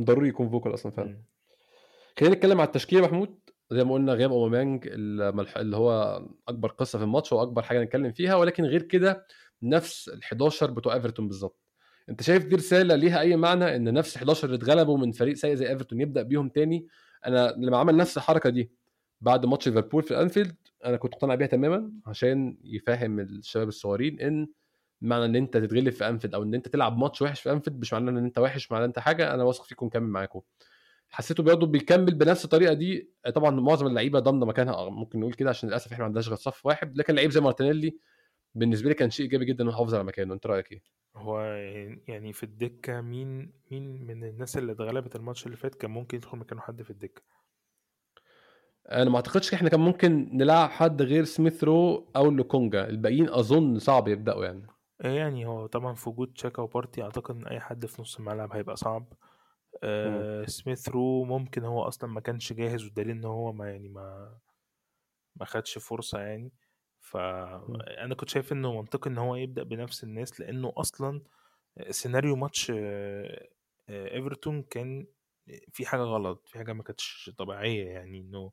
ضروري 0.00 0.28
يكون 0.28 0.48
vocal 0.50 0.74
أصلا 0.74 0.92
فعلا. 0.92 1.18
خلينا 2.18 2.34
نتكلم 2.34 2.60
على 2.60 2.66
التشكيلة 2.66 3.02
محمود. 3.02 3.38
زي 3.70 3.84
ما 3.84 3.94
قلنا 3.94 4.12
غياب 4.12 4.32
أوباميانج 4.32 4.88
اللي 4.88 5.76
هو 5.76 6.22
أكبر 6.48 6.68
قصة 6.68 6.98
في 6.98 7.04
الماتش 7.04 7.32
هو 7.32 7.42
اكبر 7.42 7.62
حاجة 7.62 7.82
نتكلم 7.82 8.12
فيها 8.12 8.34
ولكن 8.34 8.64
غير 8.64 8.82
كده 8.82 9.26
نفس 9.62 10.08
ال 10.08 10.22
11 10.24 10.70
بتوع 10.70 10.94
إيفرتون 10.94 11.28
بالظبط. 11.28 11.60
أنت 12.08 12.22
شايف 12.22 12.44
دي 12.44 12.56
رسالة 12.56 12.94
ليها 12.94 13.20
أي 13.20 13.36
معنى 13.36 13.76
إن 13.76 13.94
نفس 13.94 14.16
11 14.16 14.44
اللي 14.46 14.56
اتغلبوا 14.56 14.98
من 14.98 15.12
فريق 15.12 15.34
سيء 15.34 15.54
زي 15.54 15.68
إيفرتون 15.68 16.00
يبدأ 16.00 16.22
بيهم 16.22 16.48
تاني؟ 16.48 16.86
أنا 17.26 17.54
لما 17.56 17.78
عمل 17.78 17.96
نفس 17.96 18.16
الحركة 18.16 18.50
دي 18.50 18.70
بعد 19.20 19.46
ماتش 19.46 19.68
ليفربول 19.68 20.02
في 20.02 20.10
الانفيلد 20.10 20.56
أنا 20.84 20.96
كنت 20.96 21.14
مقتنع 21.14 21.34
بيها 21.34 21.46
تماما 21.46 21.92
عشان 22.06 22.56
يفهم 22.64 23.20
الشباب 23.20 23.68
الصغيرين 23.68 24.20
إن 24.20 24.48
معنى 25.00 25.24
إن 25.24 25.36
أنت 25.36 25.56
تتغلب 25.56 25.90
في 25.90 26.08
انفيلد 26.08 26.34
أو 26.34 26.42
إن 26.42 26.54
أنت 26.54 26.68
تلعب 26.68 26.96
ماتش 26.96 27.22
وحش 27.22 27.40
في 27.40 27.52
انفيلد 27.52 27.80
مش 27.80 27.92
معناه 27.92 28.12
إن 28.12 28.16
أنت 28.16 28.38
وحش 28.38 28.72
معناه 28.72 28.84
ان 28.84 28.88
أنت 28.88 28.98
حاجة 28.98 29.34
أنا 29.34 29.42
واثق 29.44 29.64
فيكم 29.64 29.86
نكمل 29.86 30.08
معاكم 30.08 30.40
حسيته 31.10 31.42
برضه 31.42 31.66
بيكمل 31.66 32.14
بنفس 32.14 32.44
الطريقة 32.44 32.72
دي 32.72 33.10
طبعا 33.34 33.50
معظم 33.50 33.86
اللعيبة 33.86 34.18
ضامنة 34.18 34.46
مكانها 34.46 34.90
ممكن 34.90 35.20
نقول 35.20 35.34
كده 35.34 35.50
عشان 35.50 35.68
للأسف 35.68 35.92
إحنا 35.92 35.98
ما 35.98 36.04
عندناش 36.04 36.28
غير 36.28 36.36
صف 36.36 36.66
واحد 36.66 36.96
لكن 36.96 37.14
لعيب 37.14 37.30
زي 37.30 37.40
مارتينيلي 37.40 37.98
بالنسبة 38.54 38.88
لي 38.88 38.94
كان 38.94 39.10
شيء 39.10 39.26
إيجابي 39.26 39.44
جدا 39.44 39.64
انه 39.64 39.94
على 39.94 40.04
مكانه. 40.04 40.34
أنت 40.34 40.46
رأيك 40.46 40.72
إيه؟ 40.72 40.82
هو 41.16 41.40
يعني 42.08 42.32
في 42.32 42.42
الدكة 42.42 43.00
مين 43.00 43.52
مين 43.70 44.06
من 44.06 44.24
الناس 44.24 44.58
اللي 44.58 44.72
اتغلبت 44.72 45.16
الماتش 45.16 45.46
اللي 45.46 45.56
فات 45.56 45.74
كان 45.74 45.90
ممكن 45.90 46.16
يدخل 46.16 46.38
مكانه 46.38 46.60
حد 46.60 46.82
في 46.82 46.90
الدكة؟ 46.90 47.22
أنا 48.92 49.10
ما 49.10 49.16
أعتقدش 49.16 49.54
إحنا 49.54 49.68
كان 49.68 49.80
ممكن 49.80 50.28
نلعب 50.32 50.70
حد 50.70 51.02
غير 51.02 51.24
سميث 51.24 51.64
رو 51.64 52.10
أو 52.16 52.30
لوكونجا. 52.30 52.88
الباقيين 52.88 53.28
أظن 53.28 53.78
صعب 53.78 54.08
يبدأوا 54.08 54.44
يعني. 54.44 54.66
آه 54.66 54.77
يعني 55.00 55.46
هو 55.46 55.66
طبعا 55.66 55.94
في 55.94 56.08
وجود 56.08 56.32
تشاكا 56.32 56.62
وبارتي 56.62 57.02
أعتقد 57.02 57.36
إن 57.36 57.46
أي 57.46 57.60
حد 57.60 57.86
في 57.86 58.02
نص 58.02 58.16
الملعب 58.18 58.52
هيبقى 58.52 58.76
صعب. 58.76 59.12
آه 59.82 60.44
سميث 60.44 60.88
رو 60.88 61.24
ممكن 61.24 61.64
هو 61.64 61.82
أصلا 61.82 62.10
ما 62.10 62.20
كانش 62.20 62.52
جاهز 62.52 62.84
والدليل 62.84 63.10
إن 63.10 63.24
هو 63.24 63.52
ما 63.52 63.70
يعني 63.70 63.88
ما 63.88 64.38
ما 65.36 65.44
خدش 65.44 65.78
فرصة 65.78 66.18
يعني. 66.18 66.52
فانا 67.00 68.14
كنت 68.14 68.28
شايف 68.28 68.52
إنه 68.52 68.72
منطقي 68.72 69.10
إن 69.10 69.18
هو 69.18 69.36
يبدأ 69.36 69.62
بنفس 69.62 70.04
الناس 70.04 70.40
لأنه 70.40 70.72
أصلا 70.76 71.22
سيناريو 71.90 72.36
ماتش 72.36 72.72
آه، 72.74 73.48
آه، 73.88 74.14
إيفرتون 74.14 74.62
كان 74.62 75.06
في 75.72 75.86
حاجة 75.86 76.00
غلط 76.00 76.48
في 76.48 76.58
حاجة 76.58 76.72
ما 76.72 76.82
كانتش 76.82 77.30
طبيعية 77.38 77.86
يعني 77.90 78.20
إنه 78.20 78.52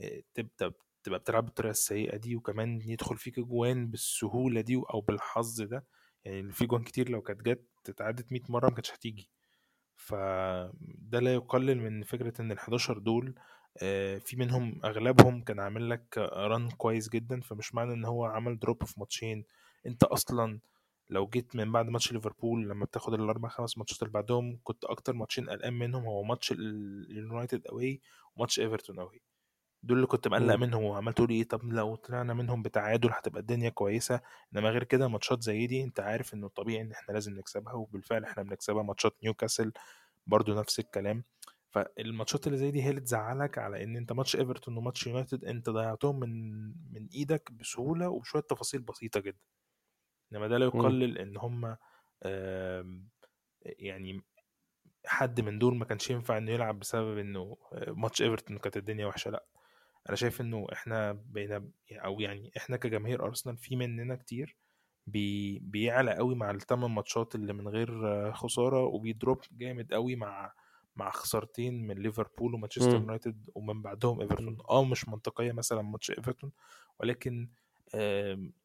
آه، 0.00 0.22
تبدأ 0.34 0.72
تبقى 1.02 1.18
بتلعب 1.18 1.44
بالطريقة 1.44 1.70
السيئة 1.70 2.16
دي 2.16 2.36
وكمان 2.36 2.80
يدخل 2.82 3.16
فيك 3.16 3.40
جوان 3.40 3.86
بالسهولة 3.90 4.60
دي 4.60 4.76
أو 4.76 5.00
بالحظ 5.00 5.62
ده. 5.62 5.86
يعني 6.24 6.52
في 6.52 6.66
جوان 6.66 6.82
كتير 6.84 7.08
لو 7.08 7.22
كانت 7.22 7.42
جت 7.42 7.66
اتعادت 7.88 8.32
100 8.32 8.40
مرة 8.48 8.68
ما 8.68 8.74
كانتش 8.74 8.92
هتيجي. 8.92 9.30
فده 9.96 11.20
لا 11.20 11.34
يقلل 11.34 11.78
من 11.80 12.02
فكرة 12.02 12.40
إن 12.42 12.52
ال 12.52 12.58
11 12.58 12.98
دول 12.98 13.34
آه، 13.82 14.18
في 14.18 14.36
منهم 14.36 14.80
أغلبهم 14.84 15.42
كان 15.42 15.60
عامل 15.60 15.90
لك 15.90 16.18
run 16.18 16.70
كويس 16.70 17.08
جدا. 17.08 17.40
فمش 17.40 17.74
معنى 17.74 17.92
إن 17.92 18.04
هو 18.04 18.24
عمل 18.24 18.58
drop 18.58 18.84
في 18.84 19.00
ماتشين. 19.00 19.44
أنت 19.86 20.02
أصلا 20.02 20.60
لو 21.10 21.26
جيت 21.28 21.56
من 21.56 21.72
بعد 21.72 21.88
ماتش 21.88 22.12
ليفربول 22.12 22.68
لما 22.68 22.84
بتاخد 22.84 23.14
الأربع 23.14 23.48
خمس 23.48 23.78
ماتشات 23.78 24.02
اللي 24.02 24.12
بعدهم 24.12 24.60
كنت 24.64 24.84
أكتر 24.84 25.12
ماتشين 25.12 25.50
قلقان 25.50 25.72
منهم 25.78 26.04
هو 26.04 26.22
ماتش 26.22 26.52
ال- 26.52 27.10
اليونايتد 27.10 27.66
اوي 27.66 28.00
وماتش 28.36 28.60
إيفرتون 28.60 28.98
اوي 28.98 29.22
دول 29.82 29.96
اللي 29.96 30.06
كنت 30.06 30.28
مقلق 30.28 30.54
مم. 30.54 30.60
منهم 30.60 30.82
وعمال 30.84 31.12
تقول 31.14 31.30
إيه 31.30 31.44
طب 31.48 31.64
لو 31.64 31.94
طلعنا 31.96 32.34
منهم 32.34 32.62
بتعادل 32.62 33.10
هتبقى 33.12 33.40
الدنيا 33.40 33.68
كويسة 33.70 34.20
انما 34.54 34.70
غير 34.70 34.84
كده 34.84 35.08
ماتشات 35.08 35.42
زي 35.42 35.66
دي 35.66 35.82
أنت 35.84 36.00
عارف 36.00 36.34
إنه 36.34 36.48
طبيعي 36.48 36.80
إن 36.82 36.92
إحنا 36.92 37.12
لازم 37.14 37.34
نكسبها 37.38 37.72
وبالفعل 37.72 38.24
إحنا 38.24 38.42
بنكسبها 38.42 38.82
ماتشات 38.82 39.16
نيوكاسل 39.24 39.72
برضو 40.26 40.54
نفس 40.54 40.78
الكلام 40.80 41.24
فالماتشات 41.70 42.46
اللي 42.46 42.58
زي 42.58 42.70
دي 42.70 42.82
هي 42.84 42.90
اللي 42.90 43.00
تزعلك 43.00 43.58
على 43.58 43.84
إن 43.84 43.96
أنت 43.96 44.12
ماتش 44.12 44.36
إيفرتون 44.36 44.76
وماتش 44.76 45.06
يونايتد 45.06 45.44
أنت 45.44 45.70
ضيعتهم 45.70 46.20
من 46.20 46.62
من 46.92 47.08
إيدك 47.14 47.52
بسهولة 47.52 48.08
وبشوية 48.08 48.42
تفاصيل 48.42 48.80
بسيطة 48.80 49.20
جدا 49.20 49.38
إنما 50.32 50.48
ده 50.48 50.58
لا. 50.58 50.66
يقلل 50.66 51.18
إن 51.18 51.36
هم 51.36 51.76
يعني 53.62 54.20
حد 55.06 55.40
من 55.40 55.58
دول 55.58 55.76
ما 55.76 55.84
كانش 55.84 56.10
ينفع 56.10 56.38
إنه 56.38 56.52
يلعب 56.52 56.78
بسبب 56.78 57.18
إنه 57.18 57.56
آه، 57.72 57.90
ماتش 57.92 58.22
إيفرتون 58.22 58.58
كانت 58.58 58.76
الدنيا 58.76 59.06
وحشة 59.06 59.30
لأ 59.30 59.44
أنا 60.08 60.16
شايف 60.16 60.40
إنه 60.40 60.66
إحنا 60.72 61.12
بقينا 61.12 61.70
أو 61.92 62.20
يعني 62.20 62.52
إحنا 62.56 62.76
كجماهير 62.76 63.24
أرسنال 63.24 63.56
في 63.56 63.76
مننا 63.76 64.16
كتير 64.16 64.56
بي 65.06 65.58
بيعلى 65.58 66.14
قوي 66.14 66.34
مع 66.34 66.50
الثمان 66.50 66.90
ماتشات 66.90 67.34
اللي 67.34 67.52
من 67.52 67.68
غير 67.68 68.32
خسارة 68.32 68.84
وبيدروب 68.84 69.40
جامد 69.52 69.92
قوي 69.92 70.16
مع 70.16 70.52
مع 70.96 71.10
خسارتين 71.10 71.86
من 71.86 71.94
ليفربول 71.98 72.54
ومانشستر. 72.54 72.94
يونايتد 72.94 73.50
ومن 73.54 73.82
بعدهم 73.82 74.20
إيفرتون. 74.20 74.58
آه 74.70 74.84
مش 74.84 75.08
منطقية 75.08 75.52
مثلا 75.52 75.82
ماتش 75.82 76.10
إيفرتون 76.10 76.52
ولكن 77.00 77.50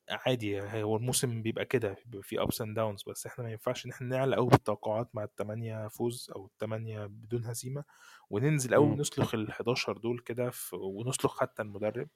عادي 0.10 0.62
هو 0.62 0.96
الموسم 0.96 1.42
بيبقى 1.42 1.66
كده 1.66 1.96
بيبقى 2.06 2.24
فيه 2.24 2.42
ups 2.44 2.62
and 2.62 2.76
downs 2.76 3.04
بس 3.08 3.26
إحنا 3.26 3.44
ما 3.44 3.52
ينفعش 3.52 3.86
إن 3.86 3.92
إحنا 3.92 4.08
نعلى 4.08 4.36
قوي 4.36 4.48
بالتوقعات 4.48 5.10
مع 5.16 5.24
الثمانيه 5.24 5.88
فوز 5.88 6.30
أو 6.36 6.46
الثمانيه 6.46 7.06
بدون 7.06 7.46
هزيمة 7.46 7.84
وننزل 8.30 8.74
قوي 8.74 8.86
مم. 8.86 8.92
ونسلخ 8.94 9.36
ال 9.36 9.50
11 9.50 9.98
دول 9.98 10.20
كده 10.20 10.52
ونسلخ 10.74 11.40
حتى 11.40 11.62
المدرب 11.62 12.08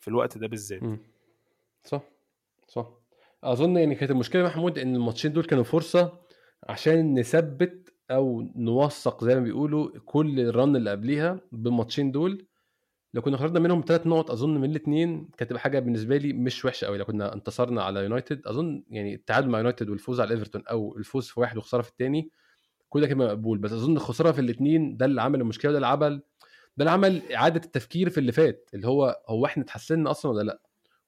في 0.00 0.08
الوقت 0.08 0.38
ده 0.38 0.46
بالذات. 0.46 0.82
صح 1.84 2.02
صح 2.68 2.86
أظن 3.44 3.76
يعني 3.76 3.94
كانت 3.94 4.10
المشكلة 4.10 4.44
محمود 4.44 4.78
إن 4.78 4.94
الماتشين 4.94 5.32
دول 5.32 5.44
كانوا 5.44 5.64
فرصة 5.64 6.18
عشان 6.68 7.18
نثبت 7.18 7.94
أو 8.10 8.40
نوثق 8.56 9.24
زي 9.24 9.34
ما 9.34 9.40
بيقولوا 9.40 9.98
كل 10.04 10.40
ال 10.40 10.49
run 10.49 10.76
اللي 10.76 10.90
قبليها 10.90 11.40
بالماتشين 11.52 12.10
دول 12.12 12.46
لو 13.16 13.22
كنا 13.22 13.36
خرجنا 13.36 13.60
منهم 13.60 13.84
ثلاث 13.88 14.06
نقط 14.06 14.30
أظن 14.30 14.54
من 14.60 14.70
الاثنين 14.70 15.28
كانت 15.36 15.50
تبقى 15.50 15.60
حاجة 15.60 15.78
بالنسبة 15.78 16.16
لي 16.16 16.32
مش 16.32 16.64
وحشة 16.64 16.86
قوي 16.86 16.98
لو 16.98 17.04
كنا 17.04 17.34
انتصرنا 17.34 17.82
على 17.82 18.00
يونايتد 18.00 18.46
أظن 18.46 18.82
يعني 18.90 19.14
التعادل 19.14 19.48
مع 19.48 19.58
يونايتد 19.58 19.90
والفوز 19.90 20.20
على 20.20 20.34
إيفرتون 20.34 20.62
أو 20.70 20.96
الفوز 20.98 21.28
في 21.28 21.40
واحد 21.40 21.56
وخسارة 21.56 21.82
في 21.82 21.90
الثاني 21.90 22.30
كل 22.88 23.00
ده 23.00 23.06
كان 23.06 23.18
مقبول. 23.18 23.58
بس 23.58 23.72
أظن 23.72 23.96
الخساره 23.96 24.32
في 24.32 24.40
الاثنين 24.40 24.96
ده 24.96 25.06
اللي 25.06 25.22
عمل 25.22 25.40
المشكلة 25.40 25.70
ده 25.72 25.78
اللي 25.78 25.86
عمل 25.86 26.16
ده 26.76 26.82
اللي 26.84 26.90
عمل 26.90 27.32
إعادة 27.32 27.60
التفكير 27.64 28.10
في 28.10 28.18
اللي 28.18 28.32
فات. 28.32 28.70
اللي 28.74 28.86
هو 28.88 29.20
هو 29.28 29.46
إحنا 29.46 29.62
اتحسنا 29.62 30.10
أصلا 30.10 30.32
ولا 30.32 30.42
لأ؟ 30.42 30.60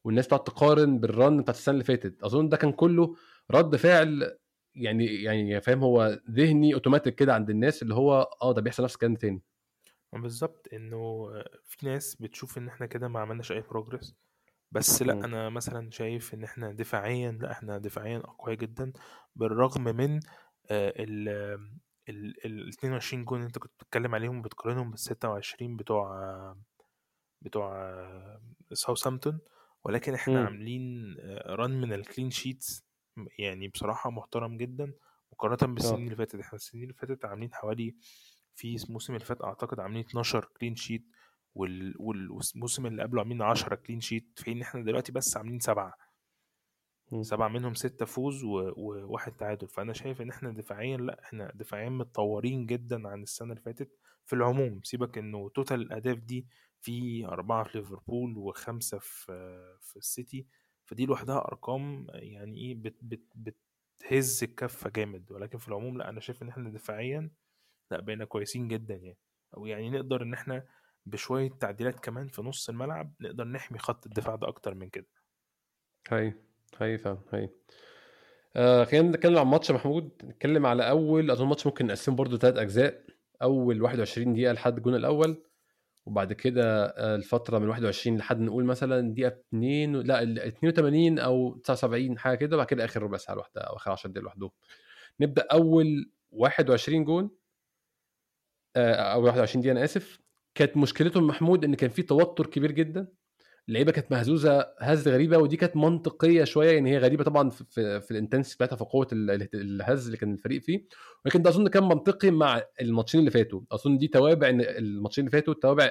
والناس 0.04 0.28
تقعد 0.28 0.44
تقارن 0.44 0.98
بال 0.98 1.15
run 1.15 1.40
بتاعت 1.40 1.56
السنة 1.56 1.72
اللي 1.72 1.84
فاتت. 1.84 2.22
أظن 2.22 2.48
ده 2.48 2.56
كان 2.56 2.72
كله 2.72 3.14
رد 3.50 3.76
فعل 3.76 4.36
يعني 4.74 5.22
يعني 5.22 5.60
فاهم 5.60 5.80
هو 5.80 6.20
ذهني 6.30 6.74
أوتوماتيك 6.74 7.14
كده 7.14 7.34
عند 7.34 7.50
الناس 7.50 7.82
اللي 7.82 7.94
هو 7.94 8.30
آه 8.42 8.52
ده 8.52 8.60
بيحصل 8.62 8.82
نفس 8.84 8.94
الكلام 8.94 9.14
تاني. 9.14 9.42
بالظبط 10.12 10.68
إنه 10.72 11.28
في 11.64 11.86
ناس 11.86 12.14
بتشوف 12.14 12.58
إن 12.58 12.68
إحنا 12.68 12.86
كده 12.86 13.08
ما 13.08 13.20
عملناش 13.20 13.52
أي 13.52 13.60
progress 13.60 14.14
بس 14.72 15.02
لأ 15.02 15.24
أنا 15.24 15.48
مثلا 15.48 15.90
شايف 15.90 16.34
إن 16.34 16.44
إحنا 16.44 16.72
دفاعيا 16.72 17.30
لأ 17.32 17.52
إحنا 17.52 17.78
دفاعيا 17.78 18.18
أقوياء 18.18 18.58
جدا 18.58 18.92
بالرغم 19.36 19.84
من 19.84 20.20
ال 20.70 21.28
ال 22.44 22.68
22 22.68 23.24
جون 23.24 23.42
أنت 23.42 23.58
كنت 23.58 23.72
بتتكلم 23.78 24.14
عليهم 24.14 24.38
وبتقارنهم 24.38 24.90
بال 24.90 24.98
26 24.98 25.76
بتوع 25.76 26.56
بتوع 27.42 27.92
ساوثامبتون 28.72 29.40
ولكن 29.84 30.14
إحنا 30.14 30.40
م. 30.40 30.44
عاملين 30.44 31.16
run 31.46 31.80
من 31.80 31.92
ال 31.92 31.99
clean 31.99 32.30
sheets 32.30 32.84
يعني 33.38 33.68
بصراحة 33.68 34.10
محترم 34.10 34.56
جدا 34.56 34.92
مقارنة 35.32 35.74
بالسنين 35.74 36.04
اللي 36.04 36.16
فاتت. 36.16 36.34
إحنا 36.40 36.54
السنين 36.56 36.82
اللي 36.84 36.94
فاتت 36.94 37.24
عاملين 37.24 37.54
حوالي 37.54 37.94
في 38.58 38.84
الموسم 38.88 39.14
اللي 39.14 39.24
فات 39.24 39.42
أعتقد 39.44 39.80
عاملين 39.80 40.04
12 40.04 40.44
clean 40.44 40.76
sheet 40.76 41.06
وال... 41.54 41.94
والموسم 41.98 42.86
اللي 42.86 43.02
قبله 43.02 43.20
عاملين 43.20 43.42
10 43.42 43.74
clean 43.74 44.00
sheet 44.00 44.28
في 44.36 44.52
إن 44.52 44.62
إحنا 44.62 44.82
دلوقتي 44.84 45.12
بس 45.12 45.36
عاملين 45.36 45.60
سبعة. 45.60 45.94
سبعة 47.22 47.48
منهم 47.48 47.74
ستة 47.74 48.06
فوز. 48.06 48.44
وواحد 48.44 49.32
تعادل. 49.32 49.68
فأنا 49.68 49.92
شايف 49.92 50.20
إن 50.22 50.30
إحنا 50.30 50.50
دفاعيا 50.52 50.96
لأ 50.96 51.20
إحنا 51.24 51.52
دفاعيا 51.54 51.88
متطورين 51.88 52.66
جدا 52.66 53.08
عن 53.08 53.22
السنة 53.22 53.50
اللي 53.52 53.60
فاتت 53.62 53.98
في 54.24 54.32
العموم. 54.32 54.80
سيبك 54.84 55.18
إنه 55.18 55.48
total 55.48 55.80
الأهداف 55.80 56.18
دي 56.18 56.46
في 56.80 57.26
أربعة 57.26 57.64
في 57.64 57.78
ليفربول 57.78 58.36
وخمسة 58.38 58.98
في 58.98 59.26
في 59.80 59.96
السيتي 59.96 60.46
فدي 60.84 61.06
لوحدها 61.06 61.38
أرقام 61.38 62.06
يعني 62.14 62.58
إيه 62.58 62.74
بت... 62.74 62.96
بت... 63.02 63.22
بتهز 63.34 64.42
الكفة 64.44 64.90
جامد. 64.90 65.32
ولكن 65.32 65.58
في 65.58 65.68
العموم 65.68 65.98
لأ 65.98 66.08
أنا 66.08 66.20
شايف 66.20 66.42
إن 66.42 66.48
إحنا 66.48 66.70
دفاعيا 66.70 67.30
لأ 67.90 68.00
بقينا 68.00 68.24
كويسين 68.24 68.68
جدا 68.68 68.94
يعني. 68.94 69.18
أو 69.56 69.66
يعني 69.66 69.90
نقدر 69.90 70.22
إن 70.22 70.34
إحنا 70.34 70.64
بشوية 71.06 71.50
تعديلات 71.60 72.00
كمان 72.00 72.28
في 72.28 72.42
نص 72.42 72.68
الملعب 72.68 73.14
نقدر 73.20 73.44
نحمي 73.44 73.78
خط 73.78 74.06
الدفاع 74.06 74.34
ده 74.34 74.48
أكتر 74.48 74.74
من 74.74 74.88
كده. 74.88 75.06
هاي 76.08 76.34
هاي 76.80 76.98
فعلا 76.98 77.18
هاي 77.32 77.50
آه 78.56 78.84
خلينا 78.84 79.08
نتكلم 79.08 79.38
عن 79.38 79.46
ماتش 79.46 79.70
محمود 79.70 80.10
نتكلم 80.24 80.66
على 80.66 80.90
أول 80.90 81.30
أظن 81.30 81.46
ماتش 81.46 81.66
ممكن 81.66 81.86
نقسمه 81.86 82.16
برضو 82.16 82.36
ثلاث 82.36 82.56
أجزاء. 82.56 83.04
أول 83.42 83.82
21 83.82 84.32
دقيقة 84.34 84.52
لحد 84.52 84.76
الجون 84.76 84.94
الأول 84.94 85.42
وبعد 86.06 86.32
كده 86.32 86.86
الفترة 87.14 87.58
من 87.58 87.68
21 87.68 88.16
لحد 88.18 88.40
نقول 88.40 88.64
مثلا 88.64 89.12
دقيقة 89.14 89.28
2 89.48 89.96
لا 89.96 90.22
82 90.48 91.18
أو 91.18 91.54
79 91.64 92.18
حاجة 92.18 92.36
كده 92.36 92.56
وبعد 92.56 92.66
كده 92.66 92.84
آخر 92.84 93.02
ربع 93.02 93.16
ساعة 93.16 93.34
لوحدها 93.34 93.62
أو 93.62 93.76
آخر 93.76 93.90
10 93.90 94.10
دقايق 94.10 94.24
لوحدهم. 94.24 94.50
نبدأ 95.20 95.46
أول 95.52 96.10
21 96.30 97.04
جون. 97.04 97.30
أو 98.76 99.24
21 99.24 99.62
دقيقة 99.62 99.72
أنا 99.72 99.84
آسف. 99.84 100.20
كانت 100.54 100.76
مشكلتهم 100.76 101.26
محمود 101.26 101.64
إن 101.64 101.74
كان 101.74 101.90
في 101.90 102.02
توتر 102.02 102.46
كبير 102.46 102.72
جدا. 102.72 103.08
اللعيبة 103.68 103.92
كانت 103.92 104.12
مهزوزة 104.12 104.66
هز 104.80 105.08
غريبة 105.08 105.38
ودي 105.38 105.56
كانت 105.56 105.76
منطقية 105.76 106.44
شوية 106.44 106.70
يعني 106.70 106.90
هي 106.90 106.98
غريبة 106.98 107.24
طبعا 107.24 107.50
في, 107.50 108.00
في, 108.00 108.10
ال 108.10 108.16
intense 108.16 108.54
بتاعتها 108.54 108.76
في 108.76 108.84
قوة 108.84 109.08
الهز 109.12 110.06
اللي 110.06 110.16
كان 110.16 110.32
الفريق 110.32 110.62
فيه. 110.62 110.86
ولكن 111.24 111.42
ده 111.42 111.50
أظن 111.50 111.68
كان 111.68 111.82
منطقي 111.82 112.30
مع 112.30 112.62
الماتشين 112.80 113.20
اللي 113.20 113.30
فاتوا. 113.30 113.60
أظن 113.72 113.98
دي 113.98 114.08
توابع 114.08 114.48
إن 114.48 114.60
الماتشين 114.60 115.26
اللي 115.26 115.32
فاتوا 115.40 115.54
توابع 115.54 115.90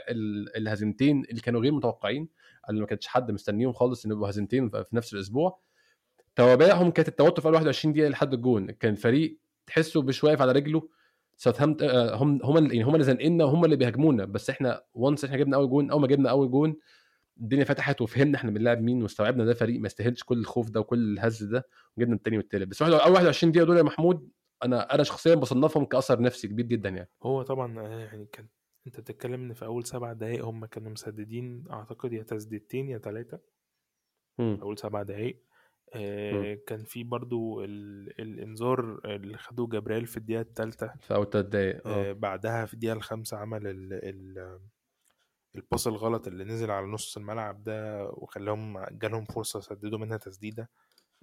الهزيمتين 0.58 1.24
اللي 1.30 1.42
كانوا 1.42 1.62
غير 1.62 1.72
متوقعين 1.72 2.30
اللي 2.70 2.82
ما 2.82 2.88
كانش 2.88 3.08
حد 3.08 3.32
مستنيهم 3.32 3.74
خالص 3.74 4.06
إن 4.06 4.12
يبقوا 4.12 4.30
هزيمتين 4.30 4.70
في 4.70 4.96
نفس 4.96 5.14
الأسبوع. 5.14 5.60
توابعهم 6.36 6.92
كانت 6.92 7.08
التوتر 7.08 7.42
في 7.42 7.48
أول 7.48 7.54
21 7.56 7.94
دقيقة 7.94 8.10
لحد 8.10 8.34
الجون. 8.34 8.72
كان 8.72 8.96
فريق 8.96 9.40
تحسه 9.68 10.00
واقف 10.00 10.42
على 10.42 10.52
رجله. 10.52 10.90
ساوثهامبتون 11.38 11.90
هم 11.90 12.40
هم 12.44 12.58
يعني 12.58 12.84
هم 12.84 12.94
اللي 12.96 13.06
زنقنا 13.06 13.44
وهم 13.46 13.66
اللي 13.66 13.76
بيهاجمونا. 13.76 14.26
بس 14.26 14.50
إحنا 14.50 14.84
once 14.94 15.26
إحنا 15.26 15.38
جبنا 15.38 15.58
أول 15.58 15.70
جون 15.70 15.92
أول 15.92 16.02
ما 16.02 16.08
جبنا 16.08 16.30
أول 16.30 16.52
جون 16.52 16.76
الدنيا 17.40 17.64
فتحت 17.64 18.02
وفهمنا 18.02 18.38
إحنا 18.38 18.52
بنلعب 18.52 18.82
مين 18.82 19.04
واستوعبنا 19.04 19.46
ده 19.46 19.54
فريق 19.54 19.80
ما 19.80 19.86
يستاهلش 19.86 20.24
كل 20.24 20.38
الخوف 20.40 20.70
ده 20.70 20.80
وكل 20.80 21.14
الهز 21.14 21.44
ده 21.44 21.68
وجبنا 21.98 22.16
الثاني 22.16 22.38
والثالث 22.38 22.64
بس 22.64 22.82
اول 22.82 22.94
21 22.94 23.52
دقيقة 23.52 23.66
دول 23.66 23.78
يا 23.78 23.84
محمود 23.84 24.30
أنا 24.64 24.94
أنا 24.96 25.04
شخصيا 25.04 25.36
بصنفهم 25.36 25.86
كأثر 25.86 26.22
نفسي 26.22 26.48
كبير 26.48 26.66
جدا 26.66 26.90
يعني. 26.90 27.10
هو 27.24 27.42
طبعا 27.42 27.82
يعني 27.82 28.26
كان 28.26 28.48
أنت 28.88 29.00
بتتكلم 29.00 29.34
ان 29.34 29.54
في 29.54 29.66
أول 29.66 29.86
سبع 29.86 30.14
دقائق 30.14 30.46
هم 30.46 30.66
كانوا 30.66 30.92
مسددين 30.92 31.64
أعتقد 31.72 32.14
يا 32.14 32.24
تسديدتين 32.24 32.90
يا 32.90 32.98
ثلاثة 32.98 33.40
أول 34.40 34.78
سبع 34.78 35.04
دقائق 35.04 35.44
آه 35.94 36.58
كان 36.68 36.84
في 36.84 37.04
برضو 37.04 37.64
ال... 37.64 38.10
الإنذار 38.22 39.02
اللي 39.06 39.38
خدوه 39.38 39.68
جبريل 39.68 40.06
في 40.08 40.18
الدقيقة 40.18 40.42
الثالثه 40.42 40.94
في 41.00 41.16
أول 41.16 41.30
ثلاث 41.30 41.46
دقائق 41.46 41.88
آه. 41.88 42.12
بعدها 42.14 42.66
في 42.66 42.74
الدقيقة 42.74 42.94
الخامسة 42.94 43.38
عمل 43.38 43.68
ال... 43.68 43.94
ال... 43.94 44.60
الباص 45.56 45.88
الغلط 45.88 46.28
اللي 46.28 46.44
نزل 46.44 46.72
على 46.72 46.86
نص 46.86 47.18
الملعب 47.18 47.64
ده 47.64 48.06
وخلاهم 48.10 48.86
جالهم 48.92 49.26
فرصة 49.26 49.60
سددوا 49.60 50.00
منها 50.00 50.18
تسديدة. 50.18 50.70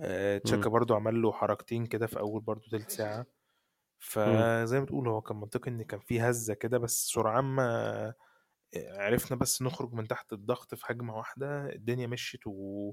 آه 0.01 0.39
تشاكا 0.39 0.71
برضو 0.71 0.95
عمل 0.95 1.23
له 1.23 1.33
حركتين 1.33 1.87
كده 1.87 2.07
في 2.07 2.19
أول 2.19 2.41
برضو 2.41 2.71
تلت 2.71 2.91
ساعة. 2.91 3.27
فزي 3.99 4.79
ما 4.79 4.85
بتقول 4.85 5.09
هو 5.09 5.21
كان 5.21 5.37
منطقي 5.37 5.71
إن 5.71 5.83
كان 5.83 6.01
في 6.01 6.21
هزة 6.21 6.55
كده 6.55 6.79
بس 6.79 7.07
سرعان 7.07 7.45
ما 7.45 8.15
عرفنا 8.77 9.37
بس 9.37 9.63
نخرج 9.63 9.93
من 9.93 10.09
تحت 10.09 10.33
الضغط 10.33 10.75
في 10.75 10.83
هجمة 10.87 11.17
واحدة 11.17 11.73
الدنيا 11.73 12.07
مشيت 12.07 12.41
و... 12.47 12.93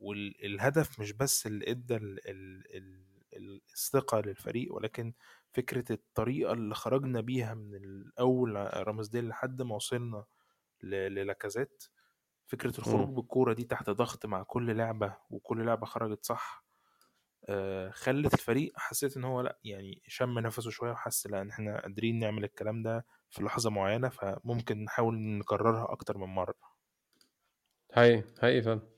والهدف 0.00 1.00
مش 1.00 1.12
بس 1.12 1.46
اللي 1.46 1.70
ادى 1.70 1.96
ال... 1.96 2.28
ال... 2.30 2.66
ال... 2.76 3.60
الثقة 3.72 4.20
للفريق 4.20 4.74
ولكن 4.74 5.12
فكرة 5.52 5.92
الطريقة 5.92 6.52
اللي 6.52 6.74
خرجنا 6.74 7.20
بيها 7.20 7.54
من 7.54 7.74
الأول 7.74 8.56
رامزديل 8.86 9.28
لحد 9.28 9.62
ما 9.62 9.74
وصلنا 9.76 10.24
للاكازيت. 10.82 11.84
فكرة 12.46 12.78
الخروج 12.78 13.08
م. 13.08 13.14
بالكورة 13.14 13.52
دي 13.52 13.64
تحت 13.64 13.90
ضغط 13.90 14.26
مع 14.26 14.42
كل 14.42 14.76
لعبة 14.76 15.16
وكل 15.30 15.66
لعبة 15.66 15.86
خرجت 15.86 16.24
صح 16.24 16.64
آه 17.48 17.90
خلت 17.90 18.34
الفريق 18.34 18.72
حسيت 18.76 19.16
إن 19.16 19.24
هو 19.24 19.40
لأ 19.40 19.58
يعني 19.64 20.02
شم 20.06 20.38
نفسه 20.38 20.70
شوية 20.70 20.90
وحس 20.92 21.26
لأ 21.26 21.42
إن 21.42 21.50
إحنا 21.50 21.80
قادرين 21.80 22.18
نعمل 22.18 22.44
الكلام 22.44 22.82
ده 22.82 23.06
في 23.30 23.42
لحظة 23.44 23.70
معينة 23.70 24.08
فممكن 24.08 24.84
نحاول 24.84 25.18
نكررها 25.18 25.92
أكتر 25.92 26.18
من 26.18 26.26
مرة. 26.26 26.54
هاي 27.94 28.24
هاي 28.42 28.62
فعلا. 28.62 28.91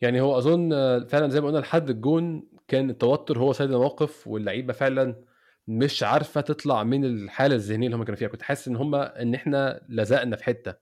يعني 0.00 0.20
هو 0.20 0.38
أظن 0.38 0.70
فعلا 1.06 1.28
زي 1.28 1.40
ما 1.40 1.46
قلنا 1.46 1.58
لحد 1.58 1.90
الجون 1.90 2.48
كان 2.68 2.90
التوتر 2.90 3.38
هو 3.38 3.52
سيد 3.52 3.70
الموقف 3.70 4.26
واللعيبة 4.28 4.72
فعلا 4.72 5.22
مش 5.68 6.02
عارفة 6.02 6.40
تطلع 6.40 6.82
من 6.84 7.04
الحالة 7.04 7.54
الذهنية 7.54 7.86
اللي 7.86 7.96
هم 7.96 8.04
كانوا 8.04 8.16
فيها. 8.18 8.28
كنت 8.28 8.42
حاسس 8.42 8.68
إن 8.68 8.76
هم 8.76 8.94
إن 8.94 9.34
إحنا 9.34 9.80
لزقنا 9.88 10.36
في 10.36 10.44
حتة. 10.44 10.74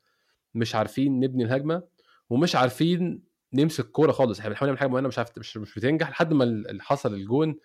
مش 0.54 0.74
عارفين 0.74 1.20
نبني 1.20 1.44
الهجمة 1.44 1.82
ومش 2.30 2.56
عارفين 2.56 3.22
نمسك 3.52 3.84
كوره 3.84 4.12
خالص. 4.12 4.38
إحنا 4.38 4.50
بنحاول 4.50 4.68
نعمل 4.68 4.78
حاجة 4.78 4.88
معينة 4.88 5.08
مش 5.08 5.18
عارف 5.18 5.38
مش 5.38 5.56
مش 5.56 5.74
بتنجح. 5.74 6.10
لحد 6.10 6.32
ما 6.32 6.64
حصل 6.80 7.14
الجون 7.14 7.56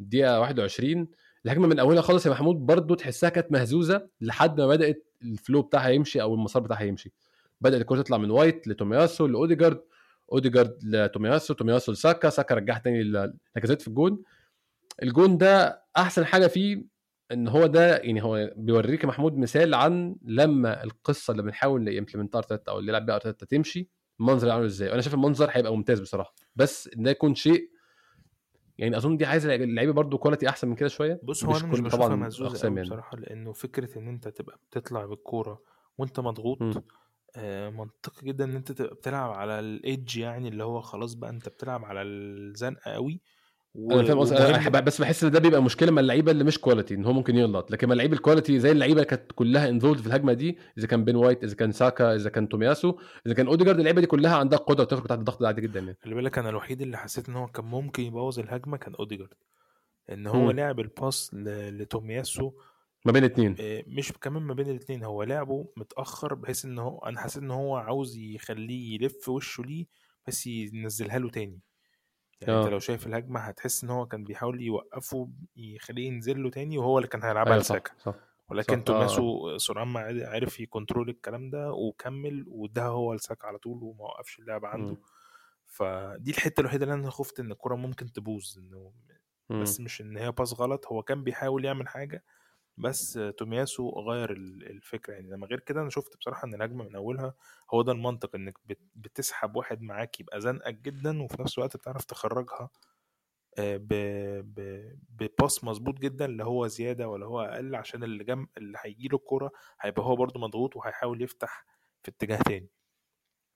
الدقيقة 0.00 0.40
21 0.40 1.08
الهجمة 1.46 1.66
من 1.66 1.78
أولها 1.78 2.02
خالص 2.02 2.26
يا 2.26 2.30
محمود 2.30 2.56
برضو 2.56 2.94
تحسها 2.94 3.30
كانت 3.30 3.52
مهزوزة 3.52 4.08
لحد 4.20 4.60
ما 4.60 4.66
بدأت 4.66 5.06
ال 5.22 5.30
flow 5.30 5.62
بتاعها 5.62 5.88
يمشي 5.88 6.22
أو 6.22 6.34
المسار 6.34 6.62
بتاعها 6.62 6.82
يمشي. 6.82 7.12
بدأت 7.60 7.80
الكورة 7.80 8.02
تطلع 8.02 8.18
من 8.18 8.30
وايت 8.30 8.68
لتومياسو 8.68 9.26
لأوديجارد. 9.26 9.80
اوديجارد 10.32 10.78
لتومياسو 10.84 11.54
تومياسو 11.54 11.92
لساكا 11.92 12.30
ساكا 12.30 12.54
رجعها 12.54 12.78
تاني 12.78 13.02
لاكازيت 13.02 13.82
في 13.82 13.88
الجون. 13.88 14.22
الجون 15.02 15.38
ده 15.38 15.82
أحسن 15.96 16.24
حاجة 16.24 16.46
فيه 16.46 16.84
إن 17.32 17.48
هو 17.48 17.66
ده 17.66 17.96
يعني 17.96 18.22
هو 18.22 18.52
بيوريك 18.56 19.02
يا 19.02 19.08
محمود 19.08 19.36
مثال 19.38 19.74
عن 19.74 20.16
لما 20.22 20.84
القصة 20.84 21.30
اللي 21.30 21.42
بنحاول 21.42 21.84
ن 21.84 21.89
implement 21.89 22.33
ها 22.33 22.38
أرتيتا 22.38 22.72
أو 22.72 22.78
اللي 22.78 22.90
يلعب 22.90 23.06
بيها 23.06 23.14
أرتيتا 23.14 23.46
تمشي 23.46 23.88
المنظر 24.20 24.50
عامل 24.50 24.64
إزاي؟ 24.64 24.88
وأنا 24.88 25.00
شايف 25.02 25.14
المنظر 25.14 25.48
هيبقى 25.50 25.76
ممتاز 25.76 26.00
بصراحة. 26.00 26.34
بس 26.56 26.90
ان 26.96 27.02
ده 27.02 27.10
يكون 27.10 27.34
شيء 27.34 27.70
يعني 28.78 28.96
أظن 28.96 29.16
دي 29.16 29.26
عايزة 29.26 29.54
اللعيبة 29.54 29.92
برضو 29.92 30.18
quality 30.18 30.48
أحسن 30.48 30.68
من 30.68 30.74
كده 30.74 30.88
شوية. 30.88 31.20
بص 31.22 31.44
هو 31.44 31.56
أنا 31.56 31.66
مش 31.66 31.80
بشوفها 31.80 32.16
مهزوزه 32.16 32.68
يعني. 32.68 32.82
بصراحة 32.82 33.16
لأنه 33.16 33.52
فكرة 33.52 33.98
إن 33.98 34.08
أنت 34.08 34.28
تبقى 34.28 34.58
بتطلع 34.70 35.06
بالكورة 35.06 35.62
وأنت 35.98 36.20
مضغوط 36.20 36.62
آه 36.62 36.82
منطقي 37.70 38.26
جدا 38.26 38.44
إن 38.44 38.56
أنت 38.56 38.72
تبقى 38.72 38.94
بتلعب 38.94 39.30
على 39.30 39.60
ال 39.60 39.71
edge 39.71 40.16
يعني 40.16 40.48
اللي 40.48 40.64
هو 40.64 40.80
خلاص 40.80 41.14
بقى 41.14 41.30
أنت 41.30 41.48
بتلعب 41.48 41.84
على 41.84 42.02
الزنقة 42.02 42.90
قوي 42.90 43.20
أنا 43.76 44.02
فاهم 44.04 44.18
قصدي. 44.18 44.80
بس 44.80 45.00
بحس 45.00 45.24
إن 45.24 45.30
ده 45.30 45.38
بيبقى 45.40 45.62
مشكلة 45.62 45.92
مع 45.92 46.00
اللعيبة 46.00 46.32
اللي 46.32 46.44
مش 46.44 46.58
quality 46.58 46.94
إن 46.94 47.04
هو 47.04 47.12
ممكن 47.12 47.36
يغلط. 47.36 47.70
لكن 47.70 47.86
مع 47.86 47.92
اللعيبة 47.92 48.14
ال 48.16 48.21
quality 48.21 48.58
زي 48.58 48.72
اللعيبة 48.72 49.02
كانت 49.02 49.32
كلها 49.34 49.68
involved 49.68 50.00
في 50.00 50.06
الهجمة 50.06 50.32
دي 50.32 50.58
إذا 50.78 50.86
كان 50.86 51.04
بين 51.04 51.16
وايت 51.16 51.44
إذا 51.44 51.54
كان 51.54 51.72
ساكا 51.72 52.14
إذا 52.14 52.30
كان 52.30 52.48
تومياسو 52.48 52.98
إذا 53.26 53.34
كان 53.34 53.46
أوديجارد 53.46 53.78
اللعيبة 53.78 54.00
دي 54.00 54.06
كلها 54.06 54.36
عندها 54.36 54.58
قدرة 54.58 54.84
تخرج 54.84 55.06
تحت 55.06 55.18
الضغط 55.18 55.40
ده 55.40 55.46
عادي 55.46 55.60
جدا 55.60 55.80
يعني. 55.80 55.96
خلي 56.04 56.14
بالك 56.14 56.38
أنا 56.38 56.48
الوحيد 56.48 56.82
اللي 56.82 56.96
حسيت 56.96 57.28
إن 57.28 57.36
هو 57.36 57.46
كان 57.46 57.64
ممكن 57.64 58.02
يبوظ 58.02 58.38
الهجمة 58.38 58.76
كان 58.76 58.94
أوديجارد. 58.94 59.34
إن 60.10 60.26
هو 60.26 60.46
م. 60.46 60.50
لعب 60.50 60.80
ال 60.80 60.90
pass 60.90 61.30
لتومياسو 61.34 62.52
ما 63.04 63.12
بين 63.12 63.24
الاثنين 63.24 63.56
آه، 63.60 63.84
مش 63.86 64.12
كمان 64.12 64.42
ما 64.42 64.54
بين 64.54 64.70
الاثنين 64.70 65.04
هو 65.04 65.22
لعبه 65.22 65.68
متأخر 65.76 66.34
بحيث 66.34 66.64
إن 66.64 66.78
هو 66.78 66.98
أنا 66.98 67.20
حسيت 67.20 67.42
إن 67.42 67.50
هو 67.50 67.76
عاوز 67.76 68.16
يخليه 68.16 68.94
يلف 68.94 69.28
وشه 69.28 69.62
ليه 69.62 69.86
بس 70.26 70.46
ينزلها 70.46 71.18
له 71.18 71.30
تاني 71.30 71.60
يعني 72.40 72.54
أوه. 72.54 72.64
انت 72.64 72.72
لو 72.72 72.78
شايف 72.78 73.06
الهجمة 73.06 73.40
هتحس 73.40 73.84
إن 73.84 73.90
هو 73.90 74.06
كان 74.06 74.24
بيحاول 74.24 74.62
يوقفه 74.62 75.30
يخليه 75.56 76.06
ينزل 76.06 76.42
له 76.42 76.50
تاني 76.50 76.78
وهو 76.78 76.98
اللي 76.98 77.08
كان 77.08 77.22
هيلعبها 77.22 77.52
أيوة 77.52 77.62
لساكا 77.62 77.92
ولكن 78.48 78.76
صح. 78.78 78.82
تومياسو 78.84 79.48
آه. 79.50 79.58
سرعان 79.58 79.88
ما 79.88 80.00
عرف 80.28 80.60
ي 80.60 80.66
control 80.66 81.08
الكلام 81.08 81.50
ده 81.50 81.72
وكمل 81.72 82.44
واداها 82.48 82.88
هو 82.88 83.14
لساكا 83.14 83.46
على 83.46 83.58
طول 83.58 83.82
وما 83.82 84.04
وقفش 84.04 84.38
اللعبة 84.38 84.68
عنده 84.68 84.92
م. 84.92 84.98
فدي 85.66 86.30
الحتة 86.30 86.60
الوحيدة 86.60 86.84
اللي 86.84 86.94
أنا 86.94 87.10
خفت 87.10 87.40
إن 87.40 87.52
الكرة 87.52 87.74
ممكن 87.74 88.12
تبوظ 88.12 88.58
إنه 88.58 88.92
بس 89.50 89.80
مش 89.80 90.00
إن 90.00 90.16
هي 90.16 90.32
pass 90.32 90.54
غلط 90.60 90.86
هو 90.86 91.02
كان 91.02 91.24
بيحاول 91.24 91.64
يعمل 91.64 91.88
حاجة 91.88 92.24
بس 92.76 93.18
تومياسو 93.38 93.90
غير 93.90 94.30
الفكرة 94.32 95.14
يعني 95.14 95.30
لما 95.30 95.46
غير 95.46 95.60
كده 95.60 95.80
أنا 95.80 95.90
شفت 95.90 96.16
بصراحة 96.16 96.46
إن 96.48 96.54
الهجمه 96.54 96.84
من 96.84 96.96
أولها 96.96 97.34
هو 97.74 97.82
ده 97.82 97.92
المنطق 97.92 98.34
إنك 98.36 98.58
بتسحب 98.96 99.56
واحد 99.56 99.82
معاك 99.82 100.20
يبقى 100.20 100.40
زنقك 100.40 100.74
جدا 100.74 101.22
وفي 101.22 101.42
نفس 101.42 101.58
الوقت 101.58 101.76
بتعرف 101.76 102.04
تخرجها 102.04 102.70
بباس 105.10 105.64
مظبوط 105.64 105.98
جدا 105.98 106.26
لا 106.26 106.44
هو 106.44 106.66
زيادة 106.66 107.08
ولا 107.08 107.26
هو 107.26 107.40
أقل 107.40 107.74
عشان 107.74 108.04
اللي 108.04 108.24
جنب 108.24 108.48
اللي 108.56 108.78
هيجي 108.82 109.08
له 109.08 109.16
الكورة 109.18 109.52
هيبقى 109.80 110.02
هو 110.02 110.16
برده 110.16 110.40
مضغوط 110.40 110.76
وهيحاول 110.76 111.22
يفتح 111.22 111.66
في 112.02 112.10
اتجاه 112.10 112.38
تاني. 112.42 112.68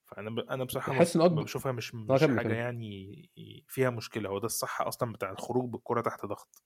فأنا 0.06 0.30
ب... 0.30 0.38
أنا 0.38 0.64
بصراحة 0.64 0.92
بحس 0.92 1.16
إن 1.16 1.44
بشوفها 1.44 1.72
مش, 1.72 1.94
مش 1.94 2.28
حاجة 2.28 2.54
يعني 2.54 3.30
فيها 3.68 3.90
مشكلة 3.90 4.28
هو 4.30 4.38
ده 4.38 4.46
الصح 4.46 4.82
أصلا 4.82 5.12
بتاع 5.12 5.30
الخروج 5.30 5.70
بالكره 5.70 6.00
تحت 6.00 6.26
ضغط. 6.26 6.62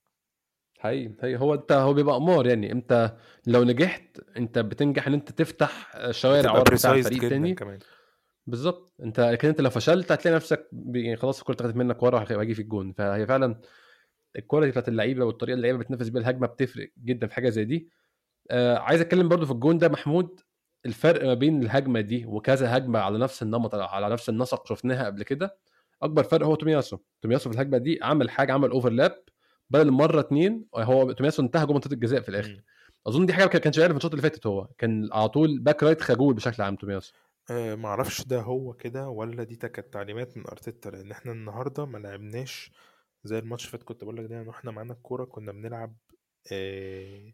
حقيقي. 0.82 1.14
هي 1.20 1.36
هو 1.36 1.54
انت 1.54 1.72
هو 1.72 1.94
بيبقى 1.94 2.16
أمور 2.16 2.46
يعني. 2.46 2.72
انت 2.72 3.16
لو 3.46 3.64
نجحت 3.64 4.20
انت 4.36 4.58
بتنجح 4.58 5.06
إن 5.06 5.14
انت 5.14 5.32
تفتح 5.32 5.92
شوارع 6.10 6.52
ورا 6.52 6.62
بتاع 6.62 7.02
فريق 7.02 7.28
تاني. 7.28 7.56
بالظبط. 8.46 8.94
انت 9.02 9.20
لكن 9.20 9.48
انت 9.48 9.60
لو 9.60 9.70
فشلت 9.70 10.12
هتلاقي 10.12 10.34
نفسك 10.34 10.68
يعني 10.94 11.16
خلاص 11.16 11.38
الكوره 11.38 11.56
اتاخدت 11.56 11.76
منك 11.76 12.02
ورا 12.02 12.36
وهيجي 12.36 12.54
في 12.54 12.62
الجون 12.62 12.92
فهي 12.92 13.26
فعلا 13.26 13.60
ال 14.36 14.41
quality 14.41 14.70
بتاعت 14.70 14.88
اللعيبة 14.88 15.24
والطريقة 15.24 15.54
اللي 15.54 15.70
اللعيبة 15.70 15.84
بتنفذ 15.84 16.10
بيها 16.10 16.22
الهجمة 16.22 16.46
بتفرق 16.46 16.88
جدا 17.04 17.26
في 17.26 17.34
حاجة 17.34 17.48
زي 17.48 17.64
دي. 17.64 17.90
آه 18.50 18.78
عايز 18.78 19.00
أتكلم 19.00 19.28
برضو 19.28 19.46
في 19.46 19.52
الجون 19.52 19.78
ده 19.78 19.88
محمود. 19.88 20.40
الفرق 20.86 21.24
ما 21.24 21.34
بين 21.34 21.62
الهجمة 21.62 22.00
دي 22.00 22.26
وكذا 22.26 22.76
هجمة 22.76 22.98
على 22.98 23.18
نفس 23.18 23.42
النمط 23.42 23.74
على 23.74 24.10
نفس 24.10 24.28
النسق 24.28 24.66
شفناها 24.66 25.06
قبل 25.06 25.22
كده. 25.22 25.58
أكبر 26.02 26.22
فرق 26.22 26.46
هو 26.46 26.54
تومياسو. 26.54 26.98
تومياسو 27.22 27.50
في 27.50 27.56
الهجمة 27.56 27.78
دي 27.78 27.98
عمل 28.02 28.30
حاجة 28.30 28.52
عمل 28.52 28.70
overlap 28.70 29.22
بدل 29.70 29.90
مرة 29.90 30.20
اثنين 30.20 30.66
هو 30.74 31.12
تومياسو 31.12 31.42
انتهى 31.42 31.66
جوه 31.66 31.74
منطقة 31.74 31.92
الجزاء 31.94 32.20
في 32.20 32.28
الآخر. 32.28 32.62
أظن 33.06 33.26
دي 33.26 33.32
حاجة 33.32 33.44
ما 33.44 33.50
كانش 33.50 33.78
عارف 33.78 33.88
الماتشات 33.90 34.10
اللي 34.10 34.22
فاتت 34.22 34.46
هو. 34.46 34.68
كان 34.78 35.08
على 35.12 35.28
طول 35.28 35.58
back 35.58 35.82
right 35.82 36.00
خجول 36.00 36.34
بشكل 36.34 36.62
عام 36.62 36.76
تومياسو 36.76 37.12
أه 37.50 37.74
ما 37.74 37.88
أعرفش 37.88 38.22
ده 38.24 38.40
هو 38.40 38.72
كده 38.72 39.08
ولا 39.08 39.42
دي 39.44 39.56
كانت 39.56 39.92
تعليمات 39.92 40.36
من 40.36 40.46
أرتيتا 40.46 40.88
لأن 40.88 41.10
إحنا 41.10 41.32
النهارده 41.32 41.86
ما 41.86 41.98
لعبناش 41.98 42.72
زي 43.24 43.38
الماتش 43.38 43.66
فات 43.66 43.82
كنت 43.82 44.04
بقول 44.04 44.16
لك 44.16 44.24
ده 44.24 44.50
إحنا 44.50 44.70
معانا 44.70 44.92
الكورة 44.92 45.24
كنا 45.24 45.52
بنلعب 45.52 45.96
أه 46.52 47.32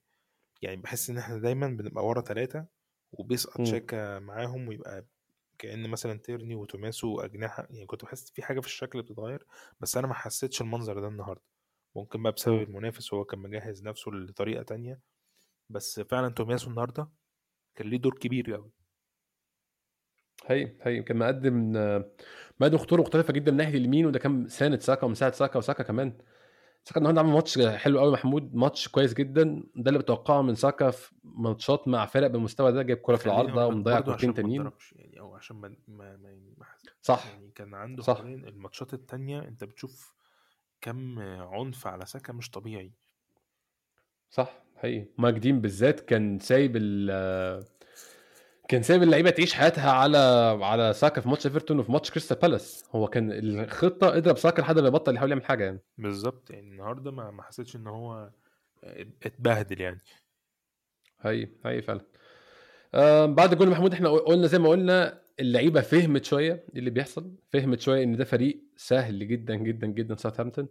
يعني 0.63 0.77
بحس 0.77 1.11
إن 1.11 1.19
إحنا 1.19 1.39
دايما 1.39 1.67
بنبقى 1.69 2.07
ورا 2.07 2.21
ثلاثة 2.21 2.67
وبيسقط 3.13 3.63
شاكا 3.67 4.19
معاهم 4.19 4.69
ويبقى 4.69 5.05
كأن 5.59 5.91
مثلا 5.91 6.19
تيرني 6.19 6.55
وتوماسو 6.55 7.21
أجنحة. 7.21 7.67
يعني 7.71 7.87
كنت 7.87 8.05
بحس 8.05 8.31
في 8.31 8.43
حاجة 8.43 8.61
في 8.61 8.67
الشكل 8.67 9.03
بتتغير 9.03 9.47
بس 9.81 9.97
أنا 9.97 10.07
ما 10.07 10.15
حسيتش 10.15 10.61
المنظر 10.61 11.01
ده 11.01 11.09
النهاردة. 11.09 11.43
ممكن 11.99 12.23
بقى 12.23 12.33
بسبب 12.33 12.63
المنافس 12.63 13.13
وهو 13.13 13.25
كان 13.25 13.41
مجهز 13.41 13.83
نفسه 13.83 14.11
لطريقة 14.11 14.63
تانية. 14.63 15.01
بس 15.71 16.01
فعلا 16.01 16.29
تومياسو 16.29 16.71
النهارده 16.71 17.09
كان 17.75 17.89
ليه 17.89 17.99
دور 17.99 18.15
كبير 18.19 18.55
قوي 18.55 18.71
هي 20.47 20.77
هي. 20.83 21.03
كان 21.03 21.17
مقدم 21.17 21.73
مقدم 22.61 22.79
خطورة 22.79 23.01
مختلفة 23.01 23.33
جدا 23.33 23.53
من 23.53 23.57
ناحية 23.57 23.79
اليمين 23.79 24.07
وده 24.07 24.19
كان 24.19 24.49
ساند 24.49 24.81
ساكا 24.81 25.07
ومساعد 25.07 25.35
ساكا 25.35 25.59
وساكا 25.59 25.83
كمان. 25.83 26.19
ساكا 26.85 26.99
النهارده 26.99 27.21
عمل 27.21 27.31
ماتش 27.31 27.59
حلو 27.59 28.01
قوي 28.01 28.13
محمود 28.13 28.55
ماتش 28.55 28.89
كويس 28.89 29.15
جدا. 29.15 29.63
ده 29.77 29.89
اللي 29.89 29.99
بتوقعه 29.99 30.43
من 30.43 30.55
ساكا 30.55 30.91
في 30.91 31.15
ماتشات 31.25 31.89
مع 31.89 32.07
فرق 32.07 32.27
بالمستوى 32.27 32.73
ده 32.73 32.83
جايب 32.83 32.99
كوره 32.99 33.17
في 33.17 33.27
العارضة 33.27 33.67
ومضيع 33.67 34.01
كورتين 34.01 34.35
تانيين. 34.35 34.71
يعني 34.93 35.21
أو 35.21 35.35
عشان 35.35 35.57
ما 35.57 35.77
ما, 35.89 36.17
ما 36.17 36.67
صح 37.03 37.27
يعني 37.27 37.51
كان 37.51 37.75
عنده 37.75 38.03
صح. 38.03 38.21
الماتشات 38.21 38.95
التانية 38.95 39.41
أنت 39.41 39.65
بتشوف 39.65 40.18
كم 40.81 41.19
عنف 41.21 41.87
على 41.87 42.07
ساكا 42.07 42.33
مش 42.33 42.51
طبيعي. 42.51 42.93
صح 44.31 44.53
حقيقي. 44.77 45.07
مايك 45.19 45.40
دين 45.40 45.61
بالذات 45.61 46.01
كان 46.01 46.39
سايب 46.39 46.73
ال 46.77 47.65
كان 48.69 48.83
سايب 48.83 49.03
اللعيبة 49.03 49.31
تعيش 49.31 49.55
حياتها 49.55 49.91
على 49.91 50.19
على 50.63 50.93
ساكا 50.93 51.21
في 51.21 51.29
ماتش 51.29 51.47
إيفرتون 51.47 51.79
وفي 51.79 51.93
ماتش 51.93 52.11
كريستال 52.11 52.37
بالاس. 52.37 52.85
هو 52.93 53.07
كان 53.07 53.33
الخطة 53.33 54.17
اضرب 54.17 54.39
ساكا 54.39 54.61
لحد 54.63 54.79
ما 54.79 54.89
يبطل 54.89 55.15
يحاول 55.15 55.31
يعمل 55.31 55.45
حاجة 55.45 55.65
يعني. 55.65 55.81
بالظبط. 55.99 56.51
يعني 56.51 56.69
النهارده 56.69 57.11
ما 57.11 57.31
ما 57.31 57.43
حسيتش 57.43 57.77
إن 57.77 57.87
هو 57.87 58.31
اتبهدل 59.23 59.81
يعني. 59.81 59.99
هي 61.21 61.49
هي 61.65 61.83
فعلا. 61.83 62.01
آه 62.95 63.27
بعد 63.27 63.55
جول 63.55 63.69
محمود 63.71 63.93
إحنا 63.93 64.09
قلنا 64.09 64.47
زي 64.47 64.59
ما 64.59 64.69
قلنا 64.69 65.21
اللعيبة 65.41 65.81
فهمت 65.81 66.25
شوية 66.25 66.53
إيه 66.53 66.79
اللي 66.79 66.91
بيحصل 66.91 67.37
فهمت 67.51 67.81
شوية 67.81 68.05
إن 68.05 68.17
ده 68.17 68.25
فريق 68.25 68.63
سهل 68.77 69.29
جدا 69.29 69.55
جدا 69.55 69.87
جدا 69.87 70.17
ساوثهامبتون 70.17 70.69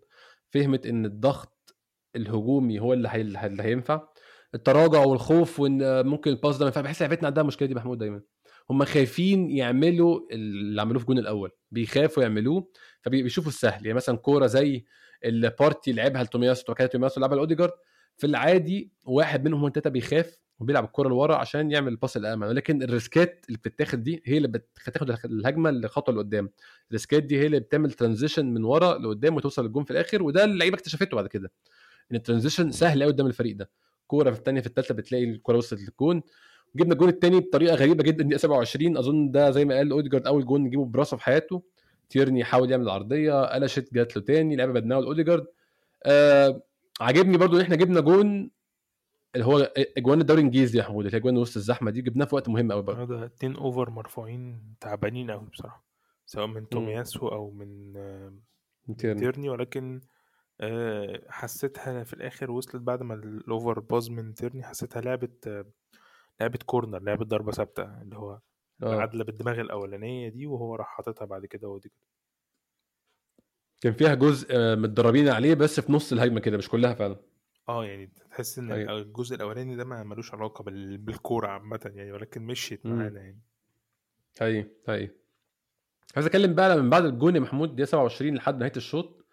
فهمت 0.49 0.85
إن 0.85 1.05
الضغط 1.05 1.75
الهجومي 2.15 2.79
هو 2.79 2.93
اللي. 2.93 3.15
اللي 3.15 3.63
هينفع. 3.63 4.07
التراجع 4.55 4.99
والخوف 5.05 5.59
وإن 5.59 6.05
ممكن 6.05 6.31
ال 6.31 6.36
pass 6.36 6.57
ده 6.57 6.65
ما 6.65 6.67
ينفعش. 6.67 6.83
بحس 6.83 7.01
لعيبتنا 7.01 7.27
عندها 7.27 7.41
المشكلة 7.41 7.67
دي 7.67 7.75
محمود 7.75 7.97
دايما. 7.97 8.21
هم 8.69 8.85
خايفين 8.85 9.51
يعملوا 9.51 10.19
اللي 10.31 10.81
عملوه 10.81 10.97
في 10.99 11.03
الجون 11.03 11.17
الأول. 11.19 11.51
بيخافوا 11.71 12.23
يعملوه 12.23 12.71
فبيشوفوا 13.01 13.49
السهل. 13.51 13.85
يعني 13.85 13.93
مثلا 13.93 14.17
كورة 14.17 14.45
زي 14.47 14.85
اللي 15.25 15.53
بارتي 15.53 15.91
لعبها 15.91 16.23
لتومياسو 16.23 16.71
وكانت 16.71 16.93
تومياسو 16.93 17.21
لعبها 17.21 17.35
لأوديجارد 17.35 17.71
في 18.17 18.27
العادي 18.27 18.91
واحد 19.05 19.45
منهم 19.45 19.63
من 19.63 19.71
ثلاثة 19.71 19.89
بيخاف 19.89 20.37
وبيلعب 20.59 20.83
الكره 20.83 21.09
لورا 21.09 21.35
عشان 21.35 21.71
يعمل 21.71 21.91
ال 21.91 21.96
pass 21.96 22.17
الأمن. 22.17 22.47
ولكن 22.47 22.83
الريسكات 22.83 23.45
اللي 23.47 23.57
بتتاخد 23.57 24.03
دي 24.03 24.21
هي 24.25 24.37
اللي 24.37 24.47
بتاخد 24.47 25.17
الهجمة 25.25 25.71
لخطوة 25.71 26.15
لقدام. 26.15 26.49
الريسكات 26.87 27.23
دي 27.23 27.39
هي 27.39 27.45
اللي 27.45 27.59
بتعمل 27.59 27.91
transition 27.91 28.53
من 28.53 28.63
ورا 28.63 28.97
لقدام 28.97 29.35
وتوصل 29.35 29.65
للجون 29.65 29.83
في 29.83 29.91
الآخر 29.91 30.23
وده 30.23 30.43
اللعيبة 30.43 30.75
اكتشفته 30.75 31.15
بعد 31.15 31.27
كده. 31.27 31.51
إن 32.11 32.15
ال 32.15 32.20
transition 32.20 32.71
سهل 32.71 33.03
قوي 33.03 33.11
قدام 33.11 33.27
الفريق 33.27 33.55
ده. 33.55 33.69
كورة 34.07 34.31
في 34.31 34.37
الثانية 34.37 34.61
في 34.61 34.67
الثالثه 34.67 34.93
بتلاقي 34.93 35.23
الكورة 35.23 35.57
وصلت 35.57 35.81
للجون. 35.81 36.21
جبنا 36.75 36.93
الجون 36.93 37.09
الثاني 37.09 37.39
بطريقة 37.39 37.75
غريبة 37.75 38.03
جدا 38.03 38.23
دقيقة 38.23 38.37
27 38.37 38.97
أظن 38.97 39.31
ده 39.31 39.51
زي 39.51 39.65
ما 39.65 39.75
قال 39.75 39.91
أوديجارد 39.91 40.27
أول 40.27 40.45
جون 40.45 40.63
نجيبه 40.63 40.85
برأسه 40.85 41.17
في 41.17 41.23
حياته. 41.23 41.63
تيرني 42.09 42.43
حاول 42.43 42.71
يعمل 42.71 42.89
عرضيه 42.89 43.45
قلشت 43.45 43.93
جات 43.93 44.15
له 44.17 44.23
تاني 44.23 44.55
لعبه 44.55 44.71
بدناها 44.71 45.01
لأوديجارد. 45.01 45.45
آه 46.03 46.63
عاجبني 47.01 47.37
برضو 47.37 47.55
إن 47.57 47.61
إحنا 47.61 47.75
جبنا 47.75 47.99
جون 47.99 48.51
اللي 49.35 49.45
هو 49.45 49.57
اجوان 49.97 50.21
الدوري 50.21 50.39
الانجليزي 50.39 50.77
يا 50.77 50.83
محمود 50.83 51.05
اللي 51.05 51.15
هي 51.17 51.19
اجوان 51.21 51.37
وسط 51.37 51.57
الزحمة 51.57 51.91
دي 51.91 52.01
جبناها 52.01 52.27
في 52.27 52.35
وقت 52.35 52.49
مهم 52.49 52.71
قوي 52.71 52.81
برضه. 52.81 53.05
ده 53.05 53.25
اتنين 53.25 53.55
over 53.55 53.89
مرفوعين 53.89 54.75
تعبانين 54.79 55.31
قوي 55.31 55.47
بصراحة 55.47 55.85
سواء 56.25 56.47
من 56.47 56.69
تومياسو 56.69 57.27
أو 57.27 57.51
من 57.51 57.93
تيرني, 58.97 59.19
تيرني 59.19 59.49
ولكن 59.49 60.01
آه، 60.61 61.21
حسيتها 61.29 62.03
في 62.03 62.13
الآخر 62.13 62.51
وصلت 62.51 62.81
بعد 62.81 63.03
ما 63.03 63.13
ال 63.13 63.26
over 63.26 63.79
باظ 63.79 64.09
من 64.09 64.33
تيرني 64.33 64.63
حسيتها 64.63 65.01
لعبه 65.01 65.29
لعبه 66.41 66.59
corner 66.65 66.99
لعبه 66.99 67.25
ضربة 67.25 67.51
ثابتة 67.51 68.01
اللي 68.01 68.17
هو 68.17 68.39
آه. 68.83 69.01
عدله 69.01 69.23
بالدماغ 69.23 69.59
الأولانية 69.59 70.29
دي 70.29 70.47
وهو 70.47 70.75
راح 70.75 70.87
حاططها 70.87 71.25
بعد 71.25 71.45
كده 71.45 71.67
ودي 71.67 71.89
كده 71.89 72.03
كان 73.81 73.93
فيها 73.93 74.13
جزء 74.13 74.75
متدربين 74.75 75.29
عليه 75.29 75.53
بس 75.53 75.79
في 75.79 75.91
نص 75.91 76.11
الهجمة 76.11 76.39
كده 76.39 76.57
مش 76.57 76.69
كلها 76.69 76.93
فعلا. 76.93 77.15
آه 77.69 77.85
يعني 77.85 78.11
تحس 78.31 78.59
إن 78.59 78.71
أيوة. 78.71 78.97
الجزء 78.97 79.35
الأولاني 79.35 79.75
ده 79.75 79.85
ما 79.85 80.03
ملوش 80.03 80.33
علاقة 80.33 80.63
بالكورة 80.63 81.47
عامة 81.47 81.91
يعني 81.95 82.11
ولكن 82.11 82.41
مشيت 82.41 82.85
معانا 82.85 83.19
يعني. 83.21 83.41
اي 84.41 84.71
اي 84.89 85.11
عايز 86.15 86.25
أتكلم 86.25 86.53
بقى 86.53 86.77
من 86.77 86.89
بعد 86.89 87.05
الجون 87.05 87.35
يا 87.35 87.39
محمود 87.39 87.75
دقيقة 87.75 87.87
27 87.87 88.35
لحد 88.35 88.59
نهاية 88.59 88.71
الشوط. 88.77 89.25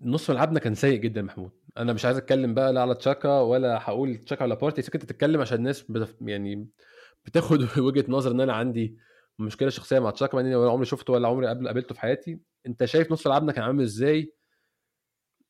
نص 0.00 0.30
ملعبنا 0.30 0.58
كان 0.60 0.74
سيء 0.74 1.00
جدا 1.00 1.22
محمود. 1.22 1.50
أنا 1.78 1.92
مش 1.92 2.04
عايز 2.04 2.16
أتكلم 2.16 2.54
بقى 2.54 2.72
لا 2.72 2.80
على 2.80 2.94
تشاكا 2.94 3.40
ولا 3.40 3.78
هقول 3.82 4.16
تشاكا 4.16 4.44
ولا 4.44 4.54
بارتي 4.54 4.82
سكت 4.82 4.96
تتكلم 4.96 5.40
عشان 5.40 5.58
الناس 5.58 5.82
بتف... 5.82 6.14
يعني 6.20 6.68
بتاخد 7.24 7.66
وجهة 7.78 8.04
نظر 8.08 8.30
إن 8.30 8.40
أنا 8.40 8.52
عندي 8.52 8.98
مشكلة 9.38 9.68
شخصية 9.68 9.98
مع 9.98 10.10
تشاكا 10.10 10.36
مع 10.36 10.40
إني 10.40 10.54
ولا 10.54 10.70
عمري 10.70 10.86
شفته 10.86 11.12
ولا 11.12 11.28
عمري 11.28 11.46
قبل 11.48 11.66
قابلته 11.66 11.94
في 11.94 12.00
حياتي. 12.00 12.38
أنت 12.66 12.84
شايف 12.84 13.12
نص 13.12 13.26
ملعبنا 13.26 13.52
كان 13.52 13.64
عامل 13.64 13.82
إزاي 13.82 14.32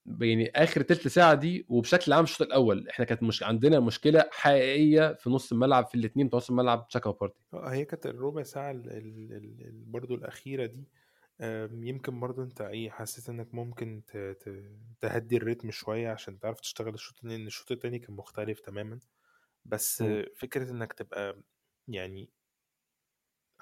يعني 0.06 0.50
آخر 0.50 0.82
تلت 0.82 1.08
ساعة 1.08 1.34
دي 1.34 1.66
وبشكل 1.68 2.12
عام 2.12 2.24
الشوط 2.24 2.42
الأول 2.42 2.88
إحنا 2.88 3.04
كانت 3.04 3.22
مش 3.22 3.42
عندنا 3.42 3.80
مشكلة 3.80 4.24
حقيقية 4.32 5.14
في 5.14 5.30
نص 5.30 5.52
الملعب 5.52 5.86
في 5.86 5.94
الاثنين 5.94 6.26
بتوع 6.26 6.38
نص 6.38 6.50
الملعب 6.50 6.88
تشاكا 6.88 7.10
وبارتي 7.10 7.40
آه، 7.54 7.68
هي 7.68 7.84
كانت 7.84 8.06
الربع 8.06 8.42
ساعة 8.42 8.82
برضه 9.86 10.14
الأخيرة 10.14 10.66
دي 10.66 10.84
يمكن 11.88 12.20
برضه 12.20 12.42
أنت 12.42 12.60
إيه 12.60 12.90
حسيت 12.90 13.28
إنك 13.28 13.54
ممكن 13.54 14.02
تهدي 15.00 15.36
الريتم 15.36 15.70
شوية 15.70 16.08
عشان 16.08 16.38
تعرف 16.38 16.60
تشتغل 16.60 16.94
الشوط 16.94 17.24
لأن 17.24 17.46
الشوط 17.46 17.72
الثاني 17.72 17.98
كان 17.98 18.16
مختلف 18.16 18.60
تماما 18.60 18.98
بس 19.64 20.02
م. 20.02 20.22
فكرة 20.36 20.70
إنك 20.70 20.92
تبقى 20.92 21.42
يعني 21.88 22.30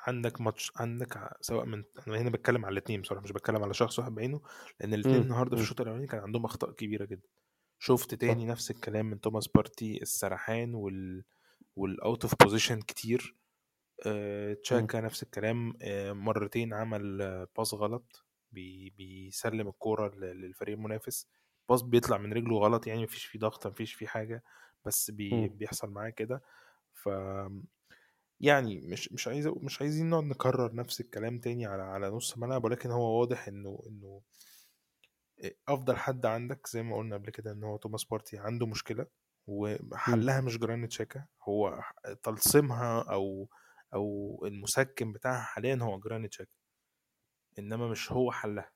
عندك 0.07 0.41
ماتش 0.41 0.73
عندك 0.77 1.31
سواء 1.41 1.65
من 1.65 1.85
أنا 2.09 2.19
هنا 2.19 2.31
بتكلم 2.31 2.65
على 2.65 2.73
الاثنين 2.73 3.01
بصراحة 3.01 3.25
مش 3.25 3.33
بتكلم 3.33 3.63
على 3.63 3.75
شخص 3.75 3.99
واحد 3.99 4.15
بعينه 4.15 4.41
لأن 4.81 4.95
الاثنين 4.95 5.23
النهارده 5.23 5.57
في 5.57 5.63
الشوط 5.63 5.81
الأولاني 5.81 6.07
كان 6.07 6.21
عندهم 6.21 6.45
أخطاء 6.45 6.71
كبيرة 6.71 7.05
جدا. 7.05 7.29
شفت 7.79 8.15
تاني. 8.15 8.47
نفس 8.47 8.71
الكلام 8.71 9.07
من 9.07 9.21
توماس 9.21 9.49
بارتي 9.49 10.03
السرحان 10.03 10.75
وال 10.75 11.25
وال 11.77 11.95
out 11.95 12.23
of 12.23 12.35
position 12.43 12.81
كتير. 12.81 13.37
آه 14.07 14.55
تشاكا 14.55 15.01
نفس 15.01 15.23
الكلام 15.23 15.75
آه 15.83 16.13
مرتين 16.13 16.75
عمل 16.75 17.47
pass 17.57 17.75
غلط 17.75 18.25
بي 18.53 18.91
بيسلم 18.91 19.69
الكورة 19.69 20.15
للفريق 20.15 20.77
المنافس. 20.77 21.29
pass 21.69 21.83
بيطلع 21.83 22.19
من 22.19 22.33
رجله 22.33 22.59
غلط 22.59 22.87
يعني 22.87 23.03
مفيش 23.03 23.25
فيه 23.25 23.39
ضغط 23.39 23.67
مفيش 23.67 23.95
فيه 23.95 24.07
حاجة 24.07 24.45
بس 24.85 25.11
بي 25.11 25.49
بيحصل 25.49 25.91
معاه 25.91 26.11
كده. 26.11 26.43
ف 26.95 27.09
يعني 28.41 28.81
مش 28.81 29.13
مش 29.13 29.29
عايز 29.29 29.47
مش 29.47 29.81
عايزين 29.81 30.11
نقعد 30.11 30.25
نكرر 30.25 30.75
نفس 30.75 31.01
الكلام 31.01 31.39
تاني 31.39 31.67
على 31.67 31.83
على 31.83 32.11
نص 32.11 32.39
ملعب 32.39 32.65
ولكن 32.65 32.91
هو 32.91 33.21
واضح 33.21 33.49
إنه 33.49 33.83
إنه 33.87 34.23
أفضل 35.69 35.97
حد 35.97 36.27
عندك 36.27 36.67
زي 36.69 36.83
ما 36.83 36.97
قلنا 36.97 37.17
قبل 37.17 37.31
كده 37.31 37.53
إن 37.53 37.65
هو 37.65 37.77
توماس 37.77 38.05
بارتي 38.05 38.39
عنده 38.39 38.67
مشكلة 38.67 39.07
وحلها 39.47 40.41
مش 40.41 40.59
جرانيت 40.59 40.93
شاكا 40.93 41.25
هو 41.43 41.81
تلصيمها 42.23 43.03
أو 43.03 43.49
أو 43.95 44.41
المسكن 44.47 45.13
بتاعها 45.13 45.41
حاليا 45.43 45.79
هو 45.83 45.99
جرانيت 45.99 46.33
شاكا 46.33 46.57
إنما 47.59 47.89
مش 47.89 48.13
هو 48.13 48.33
حلها. 48.33 48.71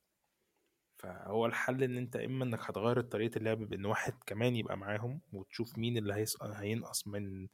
فهو 0.98 1.46
الحل 1.46 1.82
إن 1.82 1.96
أنت 1.96 2.16
إما 2.16 2.44
إنك 2.44 2.60
هتغير 2.70 3.00
طريقة 3.00 3.38
اللعب 3.38 3.58
بإن 3.58 3.84
واحد 3.86 4.14
كمان 4.26 4.56
يبقى 4.56 4.76
معاهم 4.76 5.20
وتشوف 5.32 5.78
مين 5.78 5.96
اللي 5.98 6.26
هينقص 6.42 7.06
من 7.06 7.48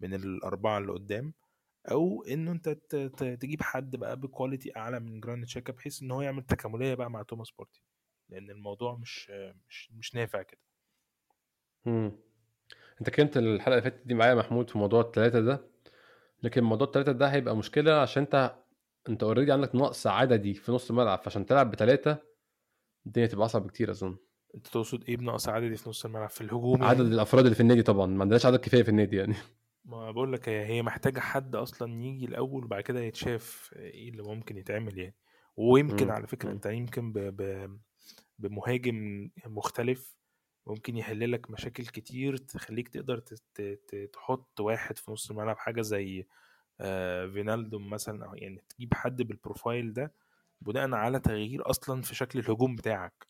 من 0.00 0.14
الأربعة 0.14 0.78
اللي 0.78 0.92
قدام 0.92 1.34
أو 1.90 2.24
إنه 2.24 2.52
أنت 2.52 2.68
تجيب 3.40 3.62
حد 3.62 3.96
بقى 3.96 4.16
ب 4.16 4.24
quality 4.24 4.76
أعلى 4.76 5.00
من 5.00 5.20
جرانيت 5.20 5.44
تشاكا 5.44 5.72
بحيث 5.72 6.02
إن 6.02 6.10
هو 6.10 6.22
يعمل 6.22 6.42
تكاملية 6.42 6.94
بقى 6.94 7.10
مع 7.10 7.22
توماس 7.22 7.50
بارتي. 7.50 7.82
لأن 8.28 8.50
الموضوع 8.50 8.94
مش 8.96 9.30
مش 9.68 9.92
مش 9.92 10.14
نافع 10.14 10.42
كده. 10.42 10.60
امم 11.86 12.12
أنت 13.00 13.10
كنت 13.10 13.36
الحلقة 13.36 13.78
اللي 13.78 13.90
فاتت 13.90 14.06
دي 14.06 14.14
معايا 14.14 14.34
محمود 14.34 14.70
في 14.70 14.78
موضوع 14.78 15.00
الثلاثه 15.00 15.40
ده. 15.40 15.66
لكن 16.42 16.64
موضوع 16.64 16.86
الثلاثه 16.86 17.12
ده 17.12 17.28
هيبقى 17.28 17.56
مشكلة 17.56 17.92
عشان 18.00 18.22
أنت 18.22 18.56
أنت 19.08 19.22
اوريدي 19.22 19.52
عندك 19.52 19.74
نقص 19.74 20.06
عددي 20.06 20.54
في 20.54 20.72
نص 20.72 20.90
الملعب. 20.90 21.18
فعشان 21.22 21.46
تلعب 21.46 21.70
بثلاثه 21.70 22.18
الدنيا 23.06 23.26
تبقى 23.26 23.44
أصعب 23.46 23.62
بكتير 23.62 23.90
أظن. 23.90 24.16
أنت 24.54 24.66
تقصد 24.66 25.04
إيه 25.08 25.16
بنقص 25.16 25.48
عددي 25.48 25.76
في 25.76 25.88
نص 25.88 26.04
الملعب؟ 26.04 26.30
في 26.30 26.40
الهجوم 26.40 26.84
عدد 26.84 27.00
يعني؟ 27.00 27.14
الأفراد 27.14 27.44
اللي 27.44 27.54
في 27.54 27.60
النادي 27.60 27.82
طبعا. 27.82 28.06
ما 28.06 28.22
عندناش 28.22 28.46
عدد 28.46 28.58
كفاية 28.58 28.82
في 28.82 28.88
النادي 28.88 29.16
يعني. 29.16 29.34
ما 29.84 30.10
بقول 30.10 30.32
لك 30.32 30.48
هي 30.48 30.66
هي 30.66 30.82
محتاجة 30.82 31.20
حد 31.20 31.54
أصلا 31.56 32.02
يجي 32.02 32.24
الأول 32.24 32.64
وبعد 32.64 32.82
كده 32.82 33.00
يتشاف 33.00 33.70
إيه 33.76 34.08
اللي 34.10 34.22
ممكن 34.22 34.56
يتعمل 34.58 34.98
يعني. 34.98 35.14
ويمكن 35.56 36.10
على 36.10 36.26
فكرة 36.26 36.52
أنت 36.52 36.66
يمكن 36.66 37.12
ب 37.12 37.18
ب 37.18 37.80
بمهاجم 38.38 39.30
مختلف 39.46 40.16
ممكن 40.66 40.96
يحل 40.96 41.32
لك 41.32 41.50
مشاكل 41.50 41.86
كتير 41.86 42.36
تخليك 42.36 42.88
تقدر 42.88 43.18
تحط 44.12 44.60
واحد 44.60 44.98
في 44.98 45.10
نص 45.12 45.30
الملعب 45.30 45.58
حاجة 45.58 45.80
زي 45.80 46.26
آه، 46.80 47.26
فينالدوم 47.26 47.78
مثلا 47.78 48.26
أو 48.26 48.34
يعني 48.34 48.64
تجيب 48.68 48.94
حد 48.94 49.22
بال 49.22 49.38
profile 49.38 49.92
ده 49.92 50.14
بناء 50.60 50.92
على 50.94 51.20
تغيير 51.20 51.70
أصلا 51.70 52.02
في 52.02 52.14
شكل 52.14 52.38
الهجوم 52.38 52.76
بتاعك. 52.76 53.28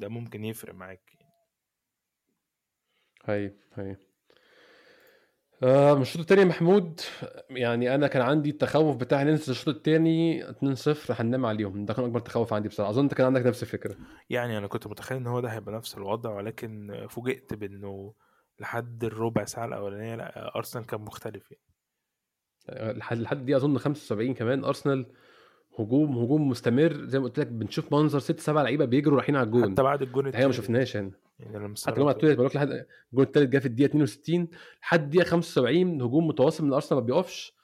ده 0.00 0.08
ممكن 0.08 0.44
يفرق 0.44 0.74
معاك 0.74 1.18
هاي 3.24 3.56
هاي 3.74 3.96
آه 5.64 6.00
الشوط 6.00 6.20
الثاني 6.20 6.44
محمود 6.44 7.00
يعني 7.50 7.94
أنا 7.94 8.06
كان 8.06 8.22
عندي 8.22 8.50
التخوف 8.50 8.96
بتاع 8.96 9.22
ننزل 9.22 9.52
الشوط 9.52 9.74
الثاني 9.74 10.44
2-0 10.44 10.50
هننام 11.10 11.46
عليهم. 11.46 11.84
ده 11.84 11.94
كان 11.94 12.04
أكبر 12.04 12.20
تخوف 12.20 12.52
عندي 12.52 12.68
بصراحة. 12.68 12.90
أظن 12.90 13.02
أنت 13.02 13.14
كان 13.14 13.26
عندك 13.26 13.46
نفس 13.46 13.62
الفكرة. 13.62 13.96
يعني 14.30 14.58
أنا 14.58 14.66
كنت 14.66 14.86
متخيل 14.86 15.18
إن 15.18 15.26
هو 15.26 15.40
ده 15.40 15.48
هيبقى 15.48 15.74
نفس 15.74 15.96
الوضع 15.96 16.30
ولكن 16.30 17.06
فوجئت 17.10 17.54
بإنه 17.54 18.14
لحد 18.60 19.04
الربع 19.04 19.44
ساعة 19.44 19.66
الأولانية 19.66 20.14
لا 20.16 20.56
أرسنال 20.56 20.86
كان 20.86 21.00
مختلف 21.00 21.52
يعني. 21.52 22.98
لحد 22.98 23.18
لحد 23.18 23.44
دي 23.44 23.56
أظن 23.56 23.78
75 23.78 24.34
كمان. 24.34 24.64
أرسنال 24.64 25.06
هجوم 25.78 26.18
هجوم 26.18 26.48
مستمر. 26.48 27.04
زي 27.04 27.18
ما 27.18 27.24
قلت 27.24 27.38
لك 27.38 27.46
بنشوف 27.46 27.94
منظر 27.94 28.18
ست 28.18 28.40
سبع 28.40 28.62
لعيبة 28.62 28.84
بيجروا 28.84 29.16
رايحين 29.16 29.36
على 29.36 29.46
الجون. 29.46 29.72
حتى 29.72 29.82
بعد 29.82 30.02
الجون 30.02 30.26
الثاني 30.26 30.46
ما 30.46 30.52
شفناش 30.52 30.94
يعني 30.94 31.12
يعني 31.38 31.56
أنا 31.56 31.74
حتى 31.82 31.90
الجون 31.90 32.10
الثالث 32.10 32.34
بقول 32.34 32.46
لك 32.46 32.56
لحد 32.56 32.68
الجون 33.12 33.26
الثالث 33.26 33.50
جه 33.50 33.58
في 33.58 33.66
الدقيقة 33.66 33.88
62 33.90 34.48
لحد 34.82 35.02
الدقيقه 35.02 35.24
75 35.24 36.02
هجوم 36.02 36.26
متواصل 36.26 36.64
من 36.64 36.72
ارسنال 36.72 37.00
ما 37.00 37.06
بيقفش. 37.06 37.54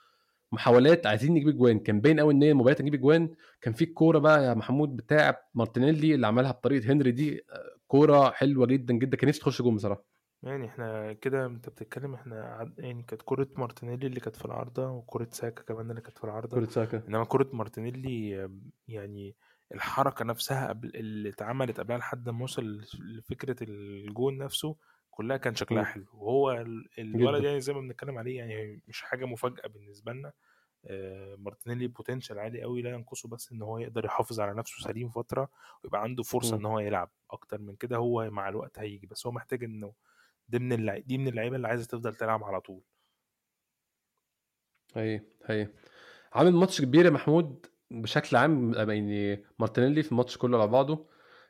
محاولات 0.53 1.05
عايزين 1.07 1.33
نجيب 1.33 1.47
اجوان 1.47 1.79
كان 1.79 2.01
باين 2.01 2.19
قوي 2.19 2.33
إن 2.33 2.43
هي 2.43 2.53
مباريات 2.53 2.81
نجيب 2.81 2.93
اجوان 2.93 3.29
كان 3.61 3.73
في 3.73 3.83
الكوره 3.83 4.19
بقى 4.19 4.43
يا 4.45 4.53
محمود 4.53 4.95
بتاع 4.95 5.45
مارتينيلي 5.53 6.15
اللي 6.15 6.27
عملها 6.27 6.51
بطريقة 6.51 6.91
هنري 6.91 7.11
دي 7.11 7.45
كورة 7.87 8.29
حلوة 8.31 8.65
جدا 8.67 8.93
جدا. 8.93 9.17
كان 9.17 9.27
نفسي 9.29 9.41
تخش 9.41 9.61
جون 9.61 9.75
بصراحة. 9.75 10.03
يعني 10.43 10.65
إحنا 10.67 11.13
كده 11.13 11.45
أنت 11.45 11.69
بتتكلم 11.69 12.13
إحنا 12.13 12.71
يعني 12.77 13.03
كانت 13.03 13.21
كرة 13.25 13.47
مارتينيلي 13.55 14.07
اللي 14.07 14.19
كانت 14.19 14.35
في 14.35 14.45
العارضة 14.45 14.89
وكرة 14.91 15.27
ساكا 15.31 15.63
كمان 15.63 15.89
اللي 15.89 16.01
كانت 16.01 16.17
في 16.17 16.23
العارضة. 16.23 16.57
كرة 16.57 16.69
ساكا. 16.69 17.03
إنما 17.07 17.25
كرة 17.25 17.49
مارتينيلي 17.53 18.49
يعني 18.87 19.35
الحركة 19.73 20.25
نفسها 20.25 20.67
قبل 20.67 20.95
اللي 20.95 21.29
اتعملت 21.29 21.79
قبلها 21.79 21.97
لحد 21.97 22.29
ما 22.29 22.43
وصل 22.43 22.81
لفكرة 22.99 23.55
الجون 23.61 24.37
نفسه 24.37 24.75
كلها 25.11 25.37
كان 25.37 25.55
شكلها 25.55 25.83
حلو. 25.83 26.05
وهو 26.13 26.65
الولد 26.99 27.43
يعني 27.43 27.61
زي 27.61 27.73
ما 27.73 27.81
بنتكلم 27.81 28.17
عليه 28.17 28.37
يعني 28.37 28.81
مش 28.87 29.01
حاجة 29.01 29.25
مفاجأة 29.25 29.67
بالنسبة 29.67 30.13
لنا. 30.13 30.31
آه، 30.85 31.35
مارتينيلي 31.35 31.87
potential 31.87 32.39
عالي 32.39 32.61
قوي 32.61 32.81
لا 32.81 32.89
ينقصه 32.89 33.29
بس 33.29 33.51
إن 33.51 33.61
هو 33.61 33.77
يقدر 33.77 34.05
يحافظ 34.05 34.39
على 34.39 34.53
نفسه 34.53 34.83
سليم 34.83 35.09
فترة 35.09 35.49
ويبقى 35.83 36.01
عنده 36.01 36.23
فرصة 36.23 36.57
إن 36.57 36.65
هو 36.65 36.79
يلعب 36.79 37.11
أكتر 37.31 37.57
من 37.61 37.75
كده 37.75 37.97
هو 37.97 38.29
مع 38.29 38.49
الوقت 38.49 38.79
هيجي. 38.79 39.07
بس 39.07 39.25
هو 39.25 39.31
محتاج 39.31 39.63
إنه 39.63 39.93
دي 40.47 40.59
من 40.59 40.73
اللعيبه 40.73 41.05
دي 41.07 41.17
من 41.17 41.27
اللعيبة 41.27 41.55
اللي 41.55 41.67
عايزة 41.67 41.85
تفضل 41.85 42.15
تلعب 42.15 42.43
على 42.43 42.61
طول. 42.61 42.81
هي 44.95 45.21
هي 45.45 45.69
عامل 46.33 46.51
ماتش 46.51 46.81
كبير 46.81 47.05
يا 47.05 47.09
محمود. 47.09 47.65
بشكل 47.91 48.37
عام 48.37 48.73
يعني 48.73 49.43
مارتينيلي 49.59 50.03
في 50.03 50.11
الماتش 50.11 50.37
كله 50.37 50.57
على 50.61 50.67
بعضه. 50.67 51.07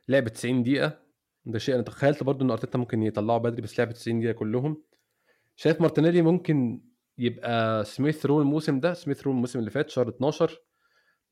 لعب 0.08 0.28
90 0.28 0.64
دقيقة. 0.64 1.00
ده 1.46 1.60
شيء 1.60 1.76
أنا 1.76 1.84
تخيلت 1.84 2.24
برضو 2.24 2.46
إن 2.46 2.52
أرتيتا 2.52 2.78
ممكن 2.78 3.04
يطلعه 3.04 3.38
بدري 3.38 3.62
بس 3.62 3.80
لعب 3.80 3.92
90 3.92 4.20
دقيقة 4.20 4.34
كلهم. 4.34 4.84
شايف 5.56 5.82
مارتينيلي 5.82 6.22
ممكن 6.22 6.82
يبقى 7.18 7.86
سميث 7.86 8.26
رو 8.26 8.42
الموسم 8.42 8.80
ده. 8.80 8.94
سميث 8.94 9.24
رو 9.24 9.32
الموسم 9.32 9.60
اللي 9.60 9.70
فات 9.72 9.90
شهر 9.90 10.10
12 10.10 10.60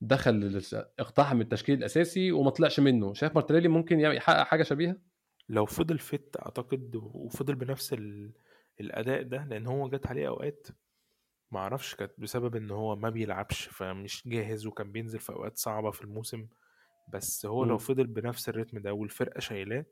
دخل 0.01 0.61
اقتحم 0.99 1.41
التشكيل 1.41 1.77
الأساسي 1.77 2.31
وما 2.31 2.49
طلعش 2.49 2.79
منه. 2.79 3.13
شايف 3.13 3.35
مارتينيلي 3.35 3.67
ممكن 3.67 3.99
يحقق 3.99 4.43
حاجة 4.43 4.63
شبيهة؟ 4.63 4.95
لو 5.49 5.65
فضل 5.65 5.99
fit 5.99 6.37
أعتقد 6.41 6.95
وفضل 6.95 7.55
بنفس 7.55 7.95
الأداء 8.81 9.23
ده 9.23 9.45
لأن 9.45 9.67
هو 9.67 9.89
جت 9.89 10.07
عليه 10.07 10.27
أوقات 10.27 10.67
ما 11.51 11.59
أعرفش 11.59 11.95
كانت 11.95 12.11
بسبب 12.17 12.55
إن 12.55 12.71
هو 12.71 12.95
ما 12.95 13.09
بيلعبش 13.09 13.67
فمش 13.67 14.23
جاهز 14.27 14.65
وكان 14.65 14.91
بينزل 14.91 15.19
في 15.19 15.29
أوقات 15.33 15.57
صعبة 15.57 15.91
في 15.91 16.01
الموسم. 16.01 16.47
بس 17.13 17.45
هو 17.45 17.63
لو 17.63 17.77
فضل 17.77 18.07
بنفس 18.07 18.49
الريتم 18.49 18.79
ده 18.79 18.93
والفرقة 18.93 19.39
شايلاه 19.39 19.85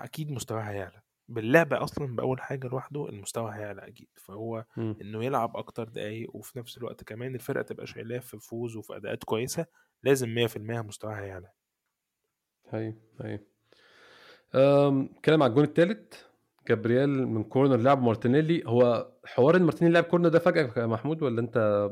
أكيد 0.00 0.30
مستواه 0.32 0.60
هيعلى. 0.62 1.02
باللعب 1.28 1.72
أصلا 1.72 2.16
بأول 2.16 2.40
حاجة 2.40 2.66
لوحده 2.68 3.08
المستوى 3.08 3.54
هيعلى 3.54 3.88
أكيد. 3.88 4.08
فهو 4.16 4.64
م. 4.76 4.94
إنه 5.00 5.24
يلعب 5.24 5.56
أكتر 5.56 5.84
دقايق 5.88 6.36
وفي 6.36 6.58
نفس 6.58 6.78
الوقت 6.78 7.04
كمان 7.04 7.34
الفرقة 7.34 7.62
تبقى 7.62 7.86
شايلاه 7.86 8.18
في 8.18 8.38
فوز 8.38 8.76
وفي 8.76 8.96
أداءات 8.96 9.24
كويسة 9.24 9.66
لازم 10.02 10.28
100% 10.34 10.58
مستواه 10.82 11.14
هيعلى. 11.14 11.50
هاي 12.68 12.94
هاي 13.20 13.46
كلام 15.24 15.42
على 15.42 15.50
الجون 15.50 15.64
الثالث 15.64 16.14
جابرييل 16.68 17.26
من 17.26 17.44
corner 17.44 17.76
لعب 17.76 18.02
مارتينيلي. 18.02 18.62
هو 18.66 19.12
حوار 19.24 19.56
إن 19.56 19.62
مارتينيلي 19.62 19.94
لعب 19.94 20.04
corner 20.04 20.28
ده 20.28 20.38
فجأة 20.38 20.72
يا 20.76 20.86
محمود 20.86 21.22
ولا 21.22 21.40
أنت 21.40 21.88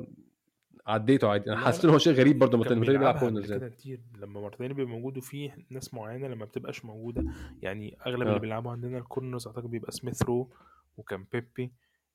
عديته 0.87 1.29
عادي؟ 1.29 1.51
أنا 1.53 1.61
حسيت 1.61 1.85
ان 1.85 1.91
هو 1.91 1.99
شيء 1.99 2.13
غريب 2.13 2.39
برضه 2.39 2.59
مارتينيلي 2.59 2.99
بيلعب 2.99 3.19
corner 3.19 3.41
زي 3.41 3.71
كتير. 3.71 4.01
لما 4.19 4.41
مارتينيلي 4.41 4.75
بيبقى 4.75 4.93
موجود 4.93 5.19
وفي 5.19 5.51
ناس 5.71 5.95
معينة 5.95 6.29
لما 6.29 6.45
بتبقاش 6.45 6.85
موجودة. 6.85 7.25
يعني 7.63 7.97
أغلب 8.07 8.23
آه. 8.23 8.29
اللي 8.29 8.41
بيلعبوا 8.41 8.71
عندنا 8.71 8.99
ال 8.99 9.05
corners 9.05 9.47
أعتقد 9.47 9.71
بيبقى 9.71 9.93
سميث 9.93 10.23
رو 10.23 10.51
وكان 10.97 11.27
بيبي 11.33 11.73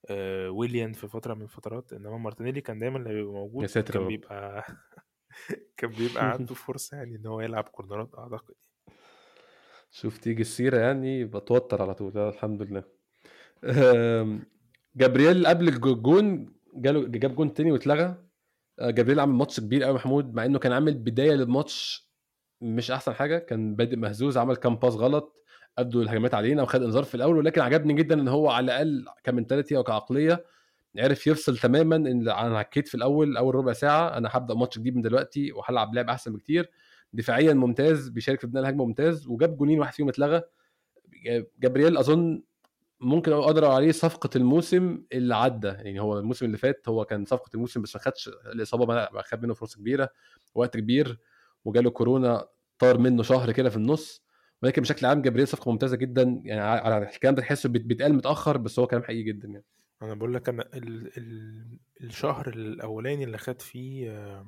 آه 0.10 0.50
ويليان 0.50 0.94
في 0.94 1.08
فترة 1.08 1.34
من 1.34 1.42
الفترات 1.42 1.94
إنما 1.94 2.18
مارتينيلي 2.18 2.62
كان 2.62 2.80
دايما 2.80 2.98
اللي 2.98 3.14
بيبقى 3.14 3.34
موجود 3.34 3.62
يا 3.62 3.68
ساتر 3.68 3.94
كان 3.94 4.08
بيبقى 4.08 4.64
كان 5.78 5.90
بيبقى 5.90 6.32
عنده 6.32 6.56
فرصة 6.56 6.98
يعني 6.98 7.16
إن 7.16 7.26
هو 7.26 7.42
يلعب 7.42 7.64
كورنرات 7.64 8.16
أعتقد. 8.18 8.56
شوف 9.94 10.18
تيجي 10.18 10.42
السيرة 10.42 10.78
يعني 10.78 11.26
بتوتر 11.26 11.82
على 11.82 11.94
طول. 11.94 12.18
الحمد 12.18 12.62
لله. 12.62 12.84
جابرييل 14.96 15.48
قبل 15.48 15.68
الجون 15.68 16.54
جاله 16.76 17.08
جاب 17.08 17.36
جون 17.36 17.54
تاني 17.54 17.72
واتلغى. 17.72 18.16
آه، 18.80 18.90
جابرييل 18.90 19.20
عمل 19.20 19.34
ماتش 19.34 19.60
كبير 19.60 19.84
قوي 19.84 19.94
محمود 19.94 20.34
مع 20.34 20.46
إنه 20.46 20.60
كان 20.60 20.72
عامل 20.72 20.94
بداية 20.94 21.32
للماتش 21.32 22.08
مش 22.62 22.92
أحسن 22.92 23.14
حاجة. 23.14 23.38
كان 23.38 23.76
بادئ 23.76 23.96
مهزوز 23.96 24.38
عمل 24.38 24.56
كام 24.56 24.76
باس 24.76 24.94
غلط 24.94 25.44
أدوا 25.78 26.04
الهجمات 26.04 26.34
علينا 26.34 26.64
وخد 26.64 26.84
إنذار 26.84 27.04
في 27.04 27.16
الأول. 27.16 27.38
ولكن 27.38 27.62
عجبني 27.62 27.94
جدا 27.94 28.16
إن 28.22 28.28
هو 28.28 28.50
على 28.50 28.66
الأقل 28.66 29.06
ك 29.24 29.29
mentality 29.29 29.78
أو 29.78 29.84
كعقلية 29.84 30.46
عرف 30.98 31.28
يفصل 31.28 31.58
تماما. 31.58 31.96
إن 31.96 32.30
أنا 32.30 32.60
عكيت 32.60 32.88
في 32.88 32.96
الأول 32.96 33.38
أول 33.38 33.56
ربع 33.56 33.74
ساعة 33.74 34.18
أنا 34.18 34.30
هبدأ 34.32 34.54
ماتش 34.54 34.80
جديد 34.80 34.96
من 34.96 35.02
دلوقتي 35.02 35.52
وهلعب 35.52 35.96
لعب 35.96 36.10
أحسن 36.10 36.34
بكتير. 36.34 36.70
دفاعيا 37.14 37.54
ممتاز 37.54 38.10
بيشارك 38.10 38.40
في 38.40 38.48
بناء 38.48 38.64
الهجمة 38.64 38.86
ممتاز 38.86 39.28
وجاب 39.28 39.58
جونين 39.58 39.80
واحد 39.80 39.94
فيهم 39.94 40.10
اتلغى. 40.10 40.42
جابرييل 41.60 41.98
أظن 41.98 42.44
ممكن 43.00 43.32
أقدر 43.32 43.66
عليه 43.66 43.92
صفقة 43.92 44.30
الموسم 44.36 45.04
اللي 45.14 45.36
عدى. 45.36 45.68
يعني 45.68 46.00
هو 46.00 46.20
الموسم 46.20 46.46
اللي 46.46 46.58
فات 46.58 46.90
هو 46.90 47.06
كان 47.06 47.26
صفقة 47.26 47.50
الموسم 47.54 47.82
بس 47.82 47.96
ما 47.96 48.02
خدش 48.02 48.28
الإصابة 48.28 49.06
خد 49.22 49.44
منه 49.44 49.54
فرصة 49.54 49.78
كبيرة. 49.78 50.10
وقت 50.56 50.78
كبير 50.78 51.20
وجاله 51.66 51.90
كورونا 51.90 52.48
طار 52.80 52.98
منه 52.98 53.24
شهر 53.24 53.52
كده 53.52 53.70
في 53.70 53.78
النص. 53.78 54.24
ولكن 54.64 54.82
بشكل 54.82 55.06
عام 55.06 55.22
جابرييل 55.22 55.48
صفقة 55.48 55.72
ممتازة 55.72 55.98
جدا. 55.98 56.42
يعني 56.46 56.62
على 56.62 57.10
الكلام 57.10 57.36
ده 57.36 57.42
تحسه 57.42 57.70
بيتقال 57.70 58.14
متأخر 58.14 58.58
بس 58.58 58.80
هو 58.80 58.88
كلام 58.88 59.04
حقيقي 59.04 59.24
جدا 59.24 59.48
يعني. 59.48 59.66
أنا 60.02 60.14
بقول 60.14 60.34
لك 60.34 60.50
أنا 60.50 60.70
ال 60.74 61.18
ال 61.18 61.64
الشهر 62.02 62.50
الأولاني 62.50 63.24
اللي 63.24 63.38
خد 63.38 63.62
فيه 63.62 64.44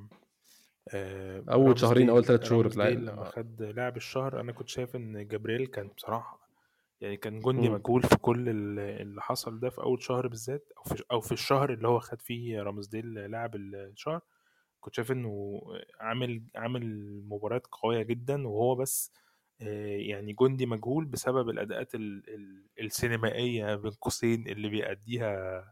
أول 0.94 1.80
شهرين 1.80 2.10
أول 2.10 2.26
ثلاث 2.26 2.44
شهور 2.44 2.74
لما 2.76 3.24
خد 3.24 3.62
لاعب 3.62 3.98
الشهر 3.98 4.40
أنا 4.40 4.52
كنت 4.52 4.70
شايف 4.70 4.96
إن 4.96 5.28
جابرييل 5.28 5.68
كان 5.68 5.88
بصراحة 5.88 6.46
يعني 7.02 7.18
كان 7.18 7.40
جندي 7.40 7.70
مجهول 7.70 8.02
في 8.04 8.18
كل 8.18 8.50
اللي 8.50 9.22
حصل 9.22 9.60
ده 9.60 9.70
في 9.70 9.82
أول 9.82 10.04
شهر 10.04 10.28
بالذات 10.28 10.72
أو 10.78 10.84
في 10.84 11.04
أو 11.12 11.22
في 11.22 11.32
الشهر 11.32 11.74
اللي 11.74 11.88
هو 11.88 12.00
خد 12.00 12.22
فيه 12.22 12.62
رامزديل 12.62 13.14
لاعب 13.14 13.56
الشهر. 13.56 14.22
كنت 14.80 14.96
شايف 14.96 15.12
إنه 15.12 15.62
عامل 16.00 16.44
عامل 16.56 17.06
مباريات 17.30 17.68
قوية 17.68 18.02
جدا 18.04 18.48
وهو 18.48 18.76
بس 18.76 19.12
يعني 19.60 20.34
جندي 20.34 20.66
مجهول 20.66 21.06
بسبب 21.06 21.50
الأداءات 21.50 21.92
السينمائية 22.80 23.76
بين 23.76 23.92
قوسين 23.92 24.48
اللي 24.48 24.70
بيأديها 24.70 25.66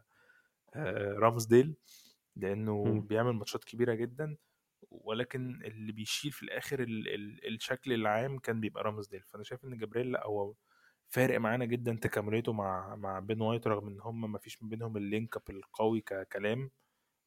رامزديل 1.18 1.74
لأنه 2.36 2.84
م. 2.84 3.00
بيعمل 3.00 3.32
ماتشات 3.32 3.64
كبيرة 3.64 3.94
جدا. 3.94 4.36
ولكن 4.90 5.62
اللي 5.64 5.92
بيشيل 5.92 6.32
في 6.32 6.42
الآخر 6.42 6.80
ال 6.82 7.08
ال 7.14 7.54
الشكل 7.54 7.92
العام 7.92 8.38
كان 8.38 8.60
بيبقى 8.60 8.84
رامزديل 8.84 9.22
فأنا 9.22 9.44
شايف 9.44 9.64
إن 9.64 9.78
جبريل 9.78 10.12
لا 10.12 10.26
هو 10.26 10.54
فارق 11.08 11.40
معانا 11.40 11.64
جدا 11.64 11.98
تكامليته 12.02 12.52
مع 12.52 12.96
مع 12.96 13.18
بين 13.20 13.40
وايت 13.42 13.66
رغم 13.66 13.88
إن 13.88 14.00
هم 14.00 14.32
ما 14.32 14.38
فيش 14.38 14.62
ما 14.62 14.68
بينهم 14.68 14.96
ال 14.96 15.04
link 15.04 15.36
up 15.36 15.42
القوي 15.50 16.00
ككلام 16.00 16.70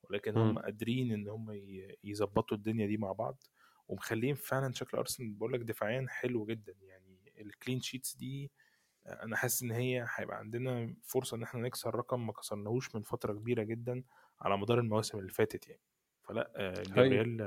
ولكن 0.03 0.37
هم 0.37 0.59
قادرين 0.59 1.11
إن 1.13 1.27
هم 1.29 1.51
يظبطوا 2.03 2.57
الدنيا 2.57 2.87
دي 2.87 2.97
مع 2.97 3.11
بعض 3.11 3.43
ومخلين 3.87 4.35
فعلا 4.35 4.73
شكل 4.73 4.97
أرسنال 4.97 5.33
بقول 5.33 5.53
لك 5.53 5.59
دفاعيا 5.61 6.05
حلو 6.09 6.45
جدا. 6.45 6.75
يعني 6.81 7.33
ال 7.41 7.48
clean 7.48 7.81
sheets 7.81 8.15
دي 8.15 8.51
أنا 9.07 9.35
حاسس 9.37 9.63
إن 9.63 9.71
هي 9.71 10.07
هيبقى 10.15 10.37
عندنا 10.37 10.95
فرصة 11.03 11.37
إن 11.37 11.43
إحنا 11.43 11.61
نكسر 11.61 11.95
رقم 11.95 12.27
ما 12.27 12.33
كسرناهوش 12.33 12.95
من 12.95 13.03
فترة 13.03 13.33
كبيرة 13.33 13.63
جدا 13.63 14.03
على 14.41 14.57
مدار 14.57 14.79
المواسم 14.79 15.19
اللي 15.19 15.31
فاتت 15.31 15.67
يعني. 15.69 15.81
فلأ 16.27 16.51
آه، 16.55 16.83
جابرييل 16.83 17.37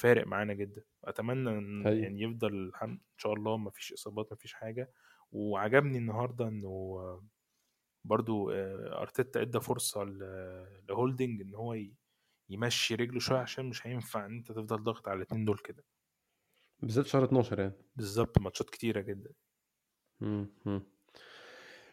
فارق 0.00 0.26
معانا 0.26 0.54
جدا. 0.54 0.84
أتمنى 1.04 1.50
إن 1.50 1.90
يعني 1.98 2.22
يفضل 2.22 2.72
إن 2.84 3.00
شاء 3.16 3.34
الله 3.34 3.56
ما 3.56 3.70
فيش 3.70 3.92
إصابات 3.92 4.28
ما 4.32 4.36
فيش 4.38 4.54
حاجة. 4.54 4.92
وعجبني 5.32 5.98
النهارده 5.98 6.48
إنه 6.48 7.22
برضو 8.04 8.50
أرتيتا 8.52 9.42
إدى 9.42 9.60
فرصة 9.60 10.04
لهولدنج 10.04 11.40
إن 11.42 11.54
هو 11.54 11.76
يمشي 12.50 12.94
رجله 12.94 13.20
شوية 13.20 13.38
عشان 13.40 13.66
مش 13.66 13.86
هينفع 13.86 14.26
إن 14.26 14.36
أنت 14.36 14.52
تفضل 14.52 14.84
ضاغط 14.84 15.08
على 15.08 15.16
الاثنين 15.16 15.44
دول 15.44 15.58
كده. 15.58 15.84
بالذات 16.80 17.06
شهر 17.06 17.24
12 17.24 17.58
يعني. 17.60 17.74
بالظبط 17.96 18.38
ماتشات 18.38 18.70
كتيرة 18.70 19.00
جدا. 19.00 19.34
امم. 20.20 20.82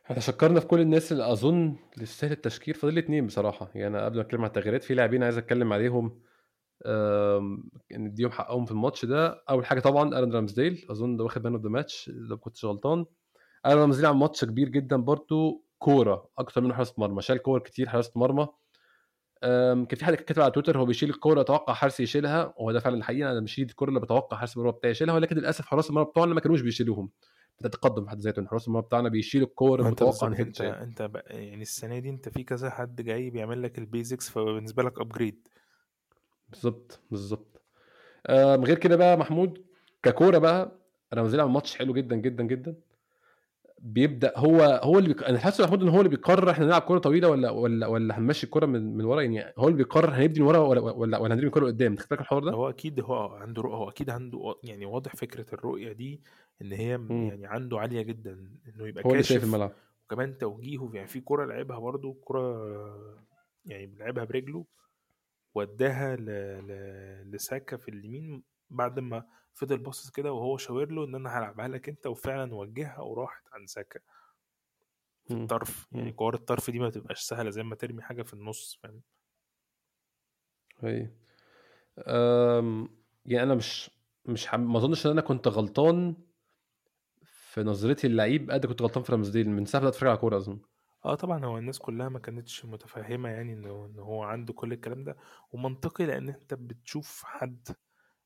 إحنا 0.10 0.22
شكرنا 0.22 0.60
في 0.60 0.68
كل 0.68 0.80
الناس 0.80 1.12
اللي 1.12 1.32
أظن 1.32 1.76
لسه 1.98 2.32
التشكيل 2.32 2.74
فاضل 2.74 2.94
لي 2.94 3.00
اتنين 3.00 3.28
بصراحة. 3.28 3.72
يعني 3.76 4.02
قبل 4.02 4.16
ما 4.16 4.22
أتكلم 4.22 4.42
عن 4.42 4.48
التغييرات 4.48 4.84
في 4.84 4.94
لاعبين 4.94 5.24
عايز 5.24 5.38
أتكلم 5.38 5.74
عليهم 5.74 6.20
نديهم 7.92 8.32
حقهم 8.32 8.66
في 8.66 8.72
الماتش 8.72 9.06
ده. 9.06 9.44
أول 9.50 9.66
حاجة 9.66 9.80
طبعا 9.80 10.18
ارون 10.18 10.34
رامزديل. 10.34 10.86
أظن 10.90 11.18
ده 11.18 11.24
واخد 11.24 11.44
man 11.44 11.54
of 11.54 11.64
the 11.64 11.70
match 11.70 12.10
لو 12.14 12.38
كنتش 12.38 12.66
غلطان. 12.66 13.06
ارون 13.66 13.80
رامزديل 13.80 14.06
عمل 14.06 14.20
ماتش 14.20 14.46
كبير 14.46 14.70
جدا 14.70 14.98
برضه 14.98 15.64
كورة 15.78 16.30
أكتر 16.38 16.62
منه 16.62 16.74
حراسه 16.74 16.94
مرمى. 16.98 17.22
شال 17.22 17.38
كور 17.38 17.60
كتير 17.60 17.90
حراسه 17.90 18.12
مرمى. 18.16 18.48
كان 19.42 19.96
في 19.96 20.06
حد 20.06 20.16
كتب 20.16 20.42
على 20.42 20.52
تويتر 20.52 20.80
هو 20.80 20.86
بيشيل 20.86 21.10
الكورة 21.10 21.42
أتوقع 21.42 21.74
حارس 21.74 22.00
يشيلها. 22.00 22.54
وهو 22.58 22.72
ده 22.72 22.80
فعلا 22.80 22.98
الحقيقة. 22.98 23.32
أنا 23.32 23.40
بشيل 23.40 23.66
الكورة 23.66 23.90
اللي 23.90 24.00
بتوقع 24.00 24.38
حارس 24.38 24.58
المرمى 24.58 24.72
بتاعي 24.72 24.92
يشيلها. 24.92 25.16
ولكن 25.16 25.36
للأسف 25.36 25.66
حراس 25.66 25.90
المرمى 25.90 26.10
بتوعنا 26.10 26.34
ما 26.34 26.40
كانوش 26.40 26.62
بيشيلوهم. 26.62 27.10
ده 27.62 27.70
تقدم 27.70 28.04
في 28.04 28.10
حد 28.10 28.20
ذاته 28.20 28.46
حراس 28.48 28.68
المرمى 28.68 28.86
بتاعنا 28.86 29.10
بيشيلوا 29.10 29.48
الكوره 29.48 29.82
المتوقع 29.82 30.28
إن 30.28 30.34
انت 30.34 30.62
انت 30.62 31.12
يعني 31.28 31.62
السنة 31.62 32.00
دي 32.00 32.10
انت 32.10 32.30
في 32.30 32.44
كذا 32.44 32.70
حد 32.70 33.02
جاي 33.02 33.30
بيعمل 33.30 33.64
لك 33.64 33.78
ال 33.78 33.85
basics 33.85 34.30
فبالنسبة 34.30 34.84
لك 34.84 35.00
upgrade 35.00 35.48
بالظبط 36.50 37.00
بالظبط. 37.12 37.62
غير 38.30 38.78
كده 38.78 38.96
بقى 38.96 39.18
محمود 39.18 39.66
ككورة 40.04 40.38
بقى 40.38 40.72
أنا 41.14 41.22
عمل 41.22 41.44
ماتش 41.44 41.76
حلو 41.76 41.94
جدا 41.94 42.16
جدا 42.16 42.44
جدا. 42.44 42.76
بيبدأ 43.82 44.34
هو 44.38 44.62
هو 44.84 44.98
اللي 45.00 45.14
بيق... 45.14 45.28
أنا 45.28 45.40
حاسس 45.40 45.62
محمود 45.62 45.82
إن 45.82 45.90
هو 45.90 45.98
اللي 45.98 46.10
بيقرر 46.10 46.52
إحنا 46.52 46.66
نلعب 46.66 46.82
كورة 46.82 47.00
طويلة 47.00 47.30
ولا 47.30 47.50
ولا 47.50 47.88
ولا 47.88 48.18
هنمشي 48.18 48.44
الكورة 48.44 48.66
من 48.66 48.98
من 48.98 49.06
ورا؟ 49.06 49.22
يعني 49.22 49.54
هو 49.58 49.68
اللي 49.68 49.78
بيقرر 49.78 50.10
هنبني 50.14 50.40
من 50.40 50.46
ورا 50.48 50.58
ولا 50.58 50.82
ولا, 50.82 51.18
ولا 51.18 51.34
هنبني 51.34 51.48
الكورة 51.48 51.66
قدام 51.66 51.96
بالك 51.96 52.22
الحوار 52.22 52.44
ده؟ 52.44 52.52
هو 52.52 52.70
أكيد 52.70 53.00
هو 53.02 53.28
عنده 53.36 53.62
رؤى 53.62 53.74
هو 53.74 53.90
أكيد 53.90 54.10
عنده 54.10 54.56
يعني 54.64 54.86
واضح 54.86 55.16
فكرة 55.16 55.46
الرؤية 55.54 55.92
دي 55.92 56.22
إن 56.62 56.72
هي 56.72 56.98
م. 56.98 57.12
يعني 57.12 57.48
عنده 57.48 57.80
عالية 57.80 58.02
جدا 58.02 58.32
إنه 58.68 58.88
يبقى 58.88 59.04
هو 59.06 59.22
شايف 59.22 59.44
الملعب. 59.44 59.72
وكمان 60.06 60.38
توجيهه 60.38 60.90
يعني 60.94 61.08
في 61.08 61.20
كورة 61.20 61.46
لعبها 61.46 61.80
برده 61.80 62.16
كورة 62.24 62.68
يعني 63.66 63.96
لعبها 64.00 64.24
برجله 64.24 64.66
وداها 65.56 66.16
ل... 66.16 66.26
ل... 66.68 67.32
لساكا 67.32 67.78
في 67.78 67.90
اليمين 67.92 68.44
بعد 68.70 69.00
ما 69.00 69.28
فضل 69.54 69.78
باصص 69.78 70.10
كده 70.10 70.34
وهو 70.34 70.58
شاور 70.58 70.92
له 70.92 71.06
إن 71.06 71.16
أنا 71.16 71.40
هلعبها 71.40 71.68
لك 71.68 71.90
أنت 71.90 72.08
وفعلا 72.08 72.56
وجهها 72.56 73.00
وراحت 73.00 73.44
عند 73.54 73.68
ساكا. 73.70 74.00
في 75.28 75.34
الطرف 75.34 75.88
يعني 75.92 76.12
كور 76.12 76.34
الطرف 76.34 76.70
دي 76.72 76.80
ما 76.80 76.90
تبقاش 76.90 77.20
سهلة 77.20 77.50
زي 77.50 77.64
ما 77.64 77.76
ترمي 77.76 78.02
حاجة 78.02 78.24
في 78.24 78.34
النص 78.34 78.80
فاهم؟ 78.84 79.02
اي 80.84 81.12
يعني 83.26 83.44
أنا 83.44 83.56
مش 83.56 83.92
مش 84.26 84.54
ما 84.54 84.78
أظنش 84.78 85.06
إن 85.06 85.12
أنا 85.12 85.22
كنت 85.22 85.48
غلطان 85.48 86.16
في 87.24 87.64
نظرتي 87.64 88.08
اللعيب 88.08 88.52
قد 88.52 88.66
كنت 88.66 88.82
غلطان 88.82 89.04
في 89.04 89.12
رمزديل 89.12 89.50
من 89.50 89.66
ساعة 89.66 89.82
ما 89.82 89.88
أتفرج 89.88 90.10
على 90.10 90.18
كورة 90.18 90.38
اظن 90.38 90.60
آه 91.06 91.16
طبعا 91.16 91.46
هو 91.46 91.58
الناس 91.58 91.80
كلها 91.80 92.10
ما 92.10 92.20
كانتش 92.20 92.66
متفهمة 92.66 93.30
يعني 93.30 93.54
إنه 93.54 93.86
إن 93.86 94.00
هو 94.00 94.24
عنده 94.24 94.54
كل 94.54 94.74
الكلام 94.74 95.04
ده. 95.04 95.18
ومنطقي 95.52 96.06
لأن 96.06 96.30
أنت 96.30 96.54
بتشوف 96.54 97.24
حد 97.26 97.68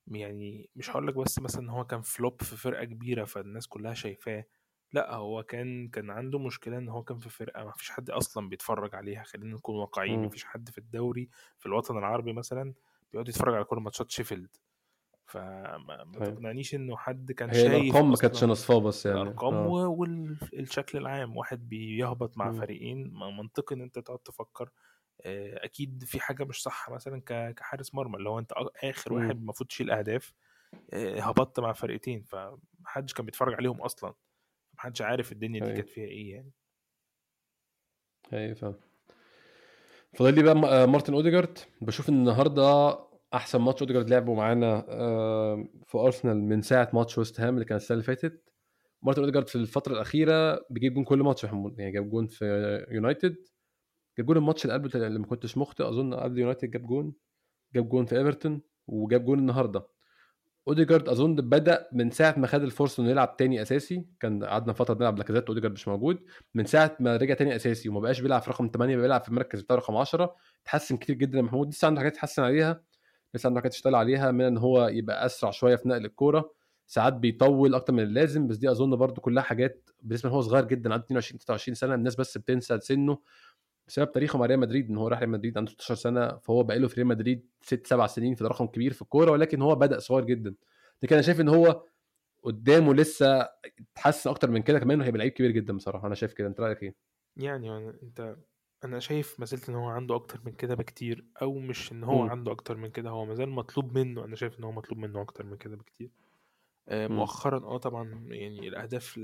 يعني 0.07 0.69
مش 0.75 0.89
هقول 0.91 1.07
لك 1.07 1.15
بس 1.15 1.39
مثلا 1.39 1.61
إن 1.61 1.69
هو 1.69 1.85
كان 1.85 2.01
فلوب 2.01 2.41
في 2.43 2.57
فرقة 2.57 2.83
كبيرة 2.85 3.25
فالناس 3.25 3.67
كلها 3.67 3.93
شايفاه 3.93 4.45
لأ 4.93 5.15
هو 5.15 5.43
كان 5.43 5.89
كان 5.89 6.09
عنده 6.09 6.39
مشكلة 6.39 6.77
إن 6.77 6.89
هو 6.89 7.03
كان 7.03 7.19
في 7.19 7.29
فرقة 7.29 7.63
ما 7.65 7.71
فيش 7.71 7.89
حد 7.91 8.09
أصلًا 8.09 8.49
بيتفرّج 8.49 8.95
عليها، 8.95 9.23
خلّينا 9.23 9.55
نكون 9.55 9.75
واقعيين، 9.75 10.21
ما 10.21 10.27
إمم. 10.27 10.31
فيش 10.31 10.45
حد 10.45 10.69
في 10.69 10.77
الدوري 10.77 11.29
في 11.59 11.65
الوطن 11.65 11.97
العربي 11.97 12.33
مثلًا 12.33 12.73
بيقعد 13.11 13.29
يتفرّج 13.29 13.53
على 13.55 13.63
كل 13.63 13.77
ماتشات 13.77 14.11
شيفيلد، 14.11 14.55
فما 15.27 16.03
ما 16.05 16.19
طيب. 16.19 16.39
تقنعنيش 16.39 16.75
إنه 16.75 16.97
حد 16.97 17.31
كان 17.31 17.51
هي 17.51 17.53
شايف 17.53 17.67
الأرقام 17.67 18.11
ما 18.11 18.17
كانتش 18.17 18.43
نصفاه 18.43 18.79
بس 18.79 19.05
يعني 19.05 19.39
الأرقام 19.39 19.55
آه. 19.55 19.77
والشكل 20.53 20.97
العام، 20.97 21.37
واحد 21.37 21.69
بيهبط 21.69 22.37
مع 22.37 22.51
إمم. 22.51 22.53
فريقين 22.53 23.13
منطقي 23.13 23.75
إن 23.75 23.81
أنت 23.81 23.99
تقعد 23.99 24.19
تفكّر 24.19 24.69
أكيد 25.25 26.03
في 26.03 26.19
حاجة 26.19 26.43
مش 26.43 26.63
صح 26.63 26.89
مثلًا 26.89 27.21
كحارس 27.51 27.95
مرمى، 27.95 28.17
اللي 28.17 28.29
هو 28.29 28.39
أنت 28.39 28.51
آخر 28.83 29.11
إمم. 29.11 29.23
واحد 29.23 29.37
المفروض 29.37 29.67
تشيل 29.69 29.91
أهداف 29.91 30.33
هبطت 30.93 31.59
مع 31.59 31.73
فرقتين، 31.73 32.23
فما 32.23 32.59
حدش 32.85 33.13
كان 33.13 33.25
بيتفرّج 33.25 33.53
عليهم 33.53 33.81
أصلًا. 33.81 34.13
محدش 34.73 35.01
عارف 35.01 35.31
الدنيا 35.31 35.59
دي 35.59 35.65
أيوه. 35.65 35.75
كانت 35.77 35.89
فيها 35.89 36.05
إيه 36.07 36.31
يعني 36.31 36.51
أيوه 38.33 38.53
فاهم 38.53 38.75
فاضل 40.13 40.35
لي 40.35 40.43
بقى 40.43 40.87
مارتن 40.87 41.13
أوديجارد 41.13 41.57
بشوف 41.81 42.09
النهارده 42.09 42.97
أحسن 43.33 43.61
ماتش 43.61 43.81
أوديجارد 43.81 44.09
لعبه 44.09 44.33
معانا 44.33 44.81
في 45.85 45.97
أرسنال 45.97 46.37
من 46.43 46.61
ساعة 46.61 46.89
ماتش 46.93 47.17
ويست 47.17 47.39
هام 47.39 47.53
اللي 47.53 47.65
كان 47.65 47.75
السنة 47.75 47.95
اللي 47.95 48.05
فاتت 48.05 48.49
مارتن 49.01 49.21
أوديجارد 49.21 49.47
في 49.49 49.55
الفترة 49.55 49.93
الأخيرة 49.93 50.65
بيجيب 50.69 50.93
جون 50.93 51.03
كل 51.03 51.19
ماتش 51.19 51.43
يعني 51.43 51.91
جاب 51.91 52.09
جون 52.09 52.27
في 52.27 52.45
يونايتد 52.91 53.35
جاب 54.17 54.25
جون 54.25 54.37
الماتش 54.37 54.65
اللي 54.65 54.73
قبل 54.73 55.03
اللي 55.03 55.19
ما 55.19 55.25
كنتش 55.25 55.57
مخطئ 55.57 55.89
أظن 55.89 56.13
قبل 56.13 56.39
يونايتد 56.39 56.71
جاب 56.71 56.85
جون 56.87 57.13
جاب 57.75 57.89
جون 57.89 58.05
في 58.05 58.17
إيفرتون 58.17 58.61
وجاب 58.87 59.25
جون 59.25 59.39
النهارده. 59.39 59.87
أوديجارد 60.67 61.09
أظن 61.09 61.35
بدأ 61.35 61.87
من 61.93 62.11
ساعة 62.11 62.35
ما 62.39 62.47
خد 62.47 62.61
الفرصة 62.63 63.03
إنه 63.03 63.11
يلعب 63.11 63.37
تاني 63.37 63.61
أساسي 63.61 64.05
كان 64.19 64.43
قعدنا 64.43 64.73
فترة 64.73 64.93
بنلعب 64.93 65.17
لاكازيت 65.17 65.47
أوديجارد 65.47 65.73
مش 65.73 65.87
موجود. 65.87 66.19
من 66.53 66.65
ساعة 66.65 66.97
ما 66.99 67.17
رجع 67.17 67.33
تاني 67.33 67.55
أساسي 67.55 67.89
وما 67.89 67.99
بقاش 67.99 68.19
بيلعب 68.21 68.41
في 68.41 68.49
رقم 68.51 68.69
8 68.73 68.97
بيلعب 68.97 69.21
في 69.23 69.29
المركز 69.29 69.61
بتاع 69.61 69.75
رقم 69.75 69.95
10 69.95 70.35
تحسن 70.65 70.97
كتير 70.97 71.15
جدا 71.15 71.37
يا 71.37 71.43
محمود. 71.43 71.69
لسه 71.69 71.85
عنده 71.85 71.99
حاجات 71.99 72.13
يتحسن 72.13 72.43
عليها. 72.43 72.83
لسه 73.33 73.47
عنده 73.47 73.59
حاجات 73.59 73.73
يشتغل 73.75 73.95
عليها 73.95 74.31
من 74.31 74.41
إن 74.41 74.57
هو 74.57 74.87
يبقى 74.87 75.25
أسرع 75.25 75.51
شوية 75.51 75.75
في 75.75 75.89
نقل 75.89 76.05
الكورة. 76.05 76.53
ساعات 76.87 77.13
بيطول 77.13 77.75
أكتر 77.75 77.93
من 77.93 78.03
اللازم 78.03 78.47
بس 78.47 78.57
دي 78.57 78.71
أظن 78.71 78.95
برضو 78.95 79.21
كلها 79.21 79.43
حاجات 79.43 79.89
بالنسبة 80.01 80.29
هو 80.29 80.41
صغير 80.41 80.65
جدا 80.65 80.93
عنده 80.93 81.05
22 81.05 81.39
23 81.39 81.75
سنة. 81.75 81.95
الناس 81.95 82.15
بس 82.15 82.37
بتنسى 82.37 82.79
سنه. 82.79 83.17
بسبب 83.87 84.11
تاريخه 84.11 84.39
مع 84.39 84.45
ريال 84.45 84.59
مدريد 84.59 84.89
إن 84.89 84.97
هو 84.97 85.07
راح 85.07 85.19
ريال 85.19 85.29
مدريد 85.29 85.57
عنده 85.57 85.71
16 85.71 85.95
سنة 85.95 86.37
فهو 86.37 86.63
بقى 86.63 86.79
له 86.79 86.87
في 86.87 86.95
ريال 86.95 87.07
مدريد 87.07 87.49
ست 87.61 87.87
سبع 87.87 88.07
سنين 88.07 88.35
فده 88.35 88.47
رقم 88.49 88.65
كبير 88.65 88.93
في 88.93 89.01
الكورة 89.01 89.31
ولكن 89.31 89.61
هو 89.61 89.75
بدأ 89.75 89.99
صغير 89.99 90.23
جدا. 90.25 90.55
لكن 91.03 91.15
أنا 91.15 91.21
شايف 91.21 91.41
إن 91.41 91.49
هو 91.49 91.83
قدامه 92.43 92.93
لسه 92.93 93.49
يتحسن 93.79 94.29
أكتر 94.29 94.51
من 94.51 94.61
كده 94.61 94.79
كمان 94.79 94.99
وهيبقى 95.01 95.17
لعيب 95.19 95.31
كبير 95.31 95.51
جدا 95.51 95.73
بصراحة. 95.77 96.07
أنا 96.07 96.15
شايف 96.15 96.33
كده. 96.33 96.47
أنت 96.47 96.59
رأيك 96.59 96.83
إيه؟ 96.83 96.95
يعني 97.37 97.89
أنت 98.03 98.35
أنا 98.85 98.99
شايف 98.99 99.39
ما 99.39 99.45
زلت 99.45 99.69
إن 99.69 99.75
هو 99.75 99.87
عنده 99.89 100.15
أكتر 100.15 100.41
من 100.45 100.51
كده 100.51 100.75
بكتير 100.75 101.25
أو 101.41 101.59
مش 101.59 101.91
إن 101.91 102.03
هو 102.03 102.25
م. 102.25 102.29
عنده 102.29 102.51
أكتر 102.51 102.77
من 102.77 102.89
كده 102.89 103.09
هو 103.09 103.25
مازال 103.25 103.49
مطلوب 103.49 103.97
منه. 103.97 104.25
أنا 104.25 104.35
شايف 104.35 104.59
إن 104.59 104.63
هو 104.63 104.71
مطلوب 104.71 104.99
منه 104.99 105.21
أكتر 105.21 105.45
من 105.45 105.57
كده 105.57 105.75
بكتير. 105.75 106.11
آه 106.87 107.07
مؤخرا 107.07 107.57
آه 107.57 107.77
طبعا 107.77 108.27
يعني 108.29 108.67
الأهداف 108.67 109.17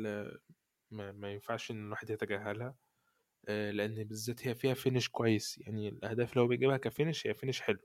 ما, 0.91 1.11
ما 1.11 1.31
ينفعش 1.31 1.71
إن 1.71 1.85
الواحد 1.85 2.09
يتجاهلها. 2.09 2.75
آه 3.47 3.71
لأن 3.71 4.03
بالذات 4.03 4.47
هي 4.47 4.55
فيها 4.55 4.73
فينش 4.73 5.09
كويس. 5.09 5.57
يعني 5.57 5.89
الأهداف 5.89 6.35
لو 6.35 6.47
بيجيبها 6.47 6.77
كفينش 6.77 7.27
هي 7.27 7.33
فينش 7.33 7.61
حلو. 7.61 7.79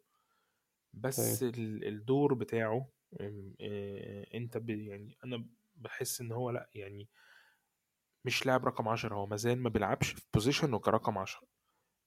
بس 0.94 1.42
الدور 1.42 2.34
بتاعه 2.34 2.88
آه 3.20 4.26
أنت 4.34 4.62
يعني 4.68 5.16
أنا 5.24 5.46
بحس 5.76 6.20
إن 6.20 6.32
هو 6.32 6.50
لأ 6.50 6.68
يعني 6.74 7.08
مش 8.24 8.46
لاعب 8.46 8.64
رقم 8.64 8.88
عشرة. 8.88 9.14
هو 9.14 9.26
مازال 9.26 9.58
ما 9.62 9.68
بيلعبش 9.68 10.10
في 10.12 10.22
position 10.34 10.78
كرقم 10.78 11.18
عشرة. 11.18 11.46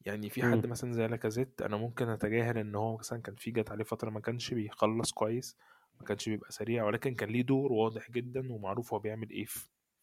يعني 0.05 0.29
في 0.29 0.43
حد 0.43 0.65
مثلا 0.65 0.93
زي 0.93 1.07
لاكازيت 1.07 1.61
أنا 1.61 1.77
ممكن 1.77 2.09
أتجاهل 2.09 2.57
إن 2.57 2.75
هو 2.75 2.97
مثلا 2.97 3.21
كان 3.21 3.35
في 3.35 3.51
جت 3.51 3.71
عليه 3.71 3.83
فترة 3.83 4.09
ما 4.09 4.19
كانش 4.19 4.53
بيخلص 4.53 5.11
كويس 5.11 5.57
ما 5.99 6.05
كانش 6.05 6.29
بيبقى 6.29 6.51
سريع 6.51 6.85
ولكن 6.85 7.15
كان 7.15 7.29
ليه 7.29 7.41
دور 7.41 7.71
واضح 7.71 8.11
جدا 8.11 8.53
ومعروف 8.53 8.93
هو 8.93 8.99
بيعمل 8.99 9.29
إيه 9.29 9.45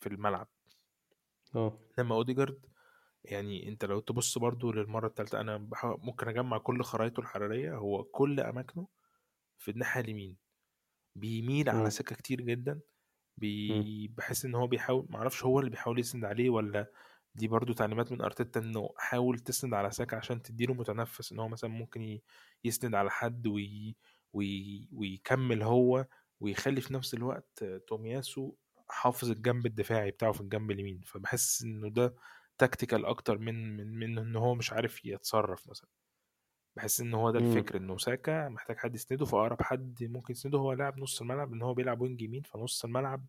في 0.01 0.07
الملعب. 0.07 0.49
آه. 1.55 1.79
إنما 1.99 2.15
أوديجارد 2.15 2.67
يعني 3.25 3.69
أنت 3.69 3.85
لو 3.85 4.01
تبص 4.01 4.39
برضو 4.39 4.73
للمرة 4.73 5.07
الثالثه 5.07 5.41
أنا 5.41 5.69
ممكن 5.85 6.29
أجمع 6.29 6.59
كل 6.59 6.83
خرايطه 6.83 7.21
الحرارية 7.21 7.77
هو 7.77 8.05
كل 8.05 8.41
أماكنه 8.41 8.89
في 9.59 9.71
الناحية 9.71 10.01
اليمين. 10.01 10.37
بيميل 11.17 11.69
على 11.69 11.91
ساكا 11.91 12.17
كتير 12.17 12.41
جدا 12.41 12.81
بي... 13.37 14.09
بحس 14.09 14.45
إن 14.45 14.55
هو 14.55 14.67
بيحاول 14.67 15.07
معرفش 15.11 15.45
هو 15.45 15.59
اللي 15.59 15.71
بيحاول 15.71 15.99
يسند 15.99 16.25
عليه 16.25 16.51
ولا 16.51 16.91
دي 17.35 17.49
برضو 17.49 17.73
تعليمات 17.73 18.13
من 18.13 18.21
أرتيتا 18.23 18.61
إنه 18.61 18.91
حاول 18.99 19.39
تسند 19.39 19.75
على 19.75 19.91
ساكا 19.91 20.17
عشان 20.17 20.43
تديله 20.43 20.75
متنفس 20.75 21.33
إن 21.33 21.39
هو 21.39 21.49
مثلا 21.49 21.71
ممكن 21.71 22.21
يسند 22.65 22.95
على 22.95 23.11
حد 23.11 23.47
وي... 23.47 23.97
وي... 24.33 24.89
ويكمل 24.93 25.63
هو 25.63 26.07
ويخلي 26.41 26.81
في 26.81 26.95
نفس 26.95 27.15
الوقت 27.15 27.65
تومياسو 27.89 28.55
حافظ 28.89 29.31
الجنب 29.31 29.67
الدفاعي 29.67 30.11
بتاعه 30.11 30.33
في 30.33 30.41
الجنب 30.41 30.71
اليمين. 30.71 31.01
فبحس 31.05 31.63
إنه 31.63 31.91
ده 31.91 32.15
tactical 32.59 33.07
أكتر 33.07 33.39
من 33.39 33.77
من 33.77 33.99
من 33.99 34.19
إن 34.19 34.37
هو 34.37 34.55
مش 34.55 34.73
عارف 34.73 35.05
يتصرف 35.05 35.69
مثلا. 35.71 35.89
بحس 36.77 37.01
إن 37.01 37.15
هو 37.15 37.31
ده 37.31 37.39
الفكر 37.39 37.77
إنه 37.77 37.97
ساكا 37.99 38.49
محتاج 38.49 38.77
حد 38.77 38.95
يسنده 38.95 39.27
فأقرب 39.27 39.63
حد 39.63 40.05
ممكن 40.05 40.33
يسنده 40.33 40.59
هو 40.59 40.73
لاعب 40.73 40.99
نص 41.01 41.21
الملعب 41.21 41.53
إن 41.53 41.63
هو 41.63 41.75
بيلعب 41.75 42.01
wing 42.01 42.23
يمين 42.23 42.43
فنص 42.43 42.85
الملعب 42.85 43.27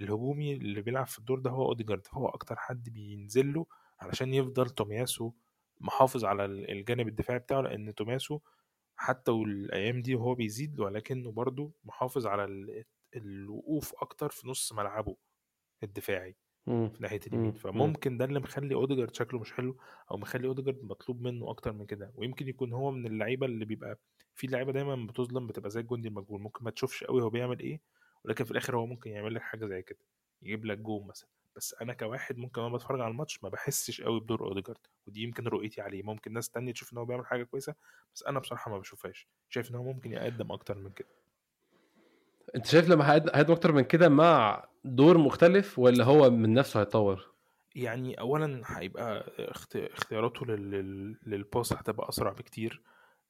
الهجومي 0.00 0.52
اللي 0.54 0.82
بيلعب 0.82 1.06
في 1.06 1.18
الدور 1.18 1.38
ده 1.40 1.50
هو 1.50 1.66
أوديجارد. 1.68 2.06
هو 2.12 2.28
أكتر 2.28 2.56
حد 2.56 2.90
بينزل 2.90 3.52
له 3.54 3.66
علشان 4.00 4.34
يفضل 4.34 4.70
تومياسو 4.70 5.32
محافظ 5.80 6.24
على 6.24 6.44
الجانب 6.44 7.08
الدفاعي 7.08 7.38
بتاعه 7.38 7.60
لأن 7.60 7.94
تومياسو 7.94 8.40
حتى 8.96 9.30
والأيام 9.32 10.02
دي 10.02 10.14
وهو 10.14 10.34
بيزيد 10.34 10.80
ولكنه 10.80 11.32
برضه 11.32 11.72
محافظ 11.84 12.26
على 12.26 12.44
الوقوف 13.16 13.94
أكتر 14.02 14.28
في 14.30 14.48
نص 14.48 14.72
ملعبه 14.72 15.16
الدفاعي. 15.82 16.36
في 16.66 16.96
ناحية 17.00 17.20
اليمين. 17.26 17.52
فممكن 17.52 18.18
ده 18.18 18.24
اللي 18.24 18.40
مخلي 18.40 18.74
أوديجارد 18.74 19.14
شكله 19.14 19.40
مش 19.40 19.52
حلو 19.52 19.76
أو 20.10 20.16
مخلي 20.16 20.46
أوديجارد 20.48 20.84
مطلوب 20.84 21.22
منه 21.22 21.50
أكتر 21.50 21.72
من 21.72 21.86
كده. 21.86 22.12
ويمكن 22.14 22.48
يكون 22.48 22.72
هو 22.72 22.90
من 22.90 23.06
اللعيبة 23.06 23.46
اللي 23.46 23.64
بيبقى 23.64 23.98
في 24.34 24.46
لعيبة 24.46 24.72
دايما 24.72 25.06
بتظلم 25.06 25.46
بتبقى 25.46 25.70
زي 25.70 25.80
الجندي 25.80 26.08
المجهول. 26.08 26.40
ممكن 26.40 26.64
ما 26.64 26.70
تشوفش 26.70 27.04
قوي 27.04 27.22
هو 27.22 27.30
بيعمل 27.30 27.60
إيه 27.60 27.80
ولكن 28.24 28.44
في 28.44 28.50
الآخر 28.50 28.76
هو 28.76 28.86
ممكن 28.86 29.10
يعمل 29.10 29.34
لك 29.34 29.42
حاجة 29.42 29.66
زي 29.66 29.82
كده. 29.82 29.98
يجيب 30.42 30.64
لك 30.64 30.78
جون 30.78 31.06
مثلا. 31.06 31.28
بس 31.56 31.74
أنا 31.82 31.92
كواحد 31.92 32.38
ممكن 32.38 32.60
وأنا 32.60 32.74
بتفرج 32.74 33.00
على 33.00 33.10
الماتش 33.10 33.42
ما 33.44 33.48
بحسش 33.48 34.00
قوي 34.00 34.20
بدور 34.20 34.42
أوديجارد. 34.46 34.78
ودي 35.06 35.22
يمكن 35.22 35.44
رؤيتي 35.48 35.80
عليه. 35.80 36.02
ممكن 36.02 36.32
ناس 36.32 36.50
تانية 36.50 36.72
تشوف 36.72 36.92
إن 36.92 36.98
هو 36.98 37.04
بيعمل 37.04 37.26
حاجة 37.26 37.42
كويسة 37.42 37.74
بس 38.14 38.22
أنا 38.22 38.38
بصراحة 38.40 38.70
ما 38.70 38.78
بشوفهاش. 38.78 39.28
شايف 39.48 39.70
إن 39.70 39.74
هو 39.74 39.84
ممكن 39.84 40.12
يقدم 40.12 40.52
أكتر 40.52 40.78
من 40.78 40.90
كده. 40.90 41.08
أنت 42.56 42.66
شايف 42.66 42.88
لما 42.88 43.12
هيقدم 43.12 43.52
أكتر 43.52 43.72
من 43.72 43.82
كده 43.82 44.08
مع 44.08 44.64
دور 44.84 45.18
مختلف 45.18 45.78
ولا 45.78 46.04
هو 46.04 46.30
من 46.30 46.54
نفسه 46.54 46.80
هيتطور؟ 46.80 47.34
يعني 47.74 48.20
اولا 48.20 48.62
هيبقى 48.66 49.32
اختياراته 49.76 50.46
لل 51.26 51.41
pass 51.41 51.72
هتبقى 51.72 52.08
أسرع 52.08 52.32
بكتير. 52.32 52.82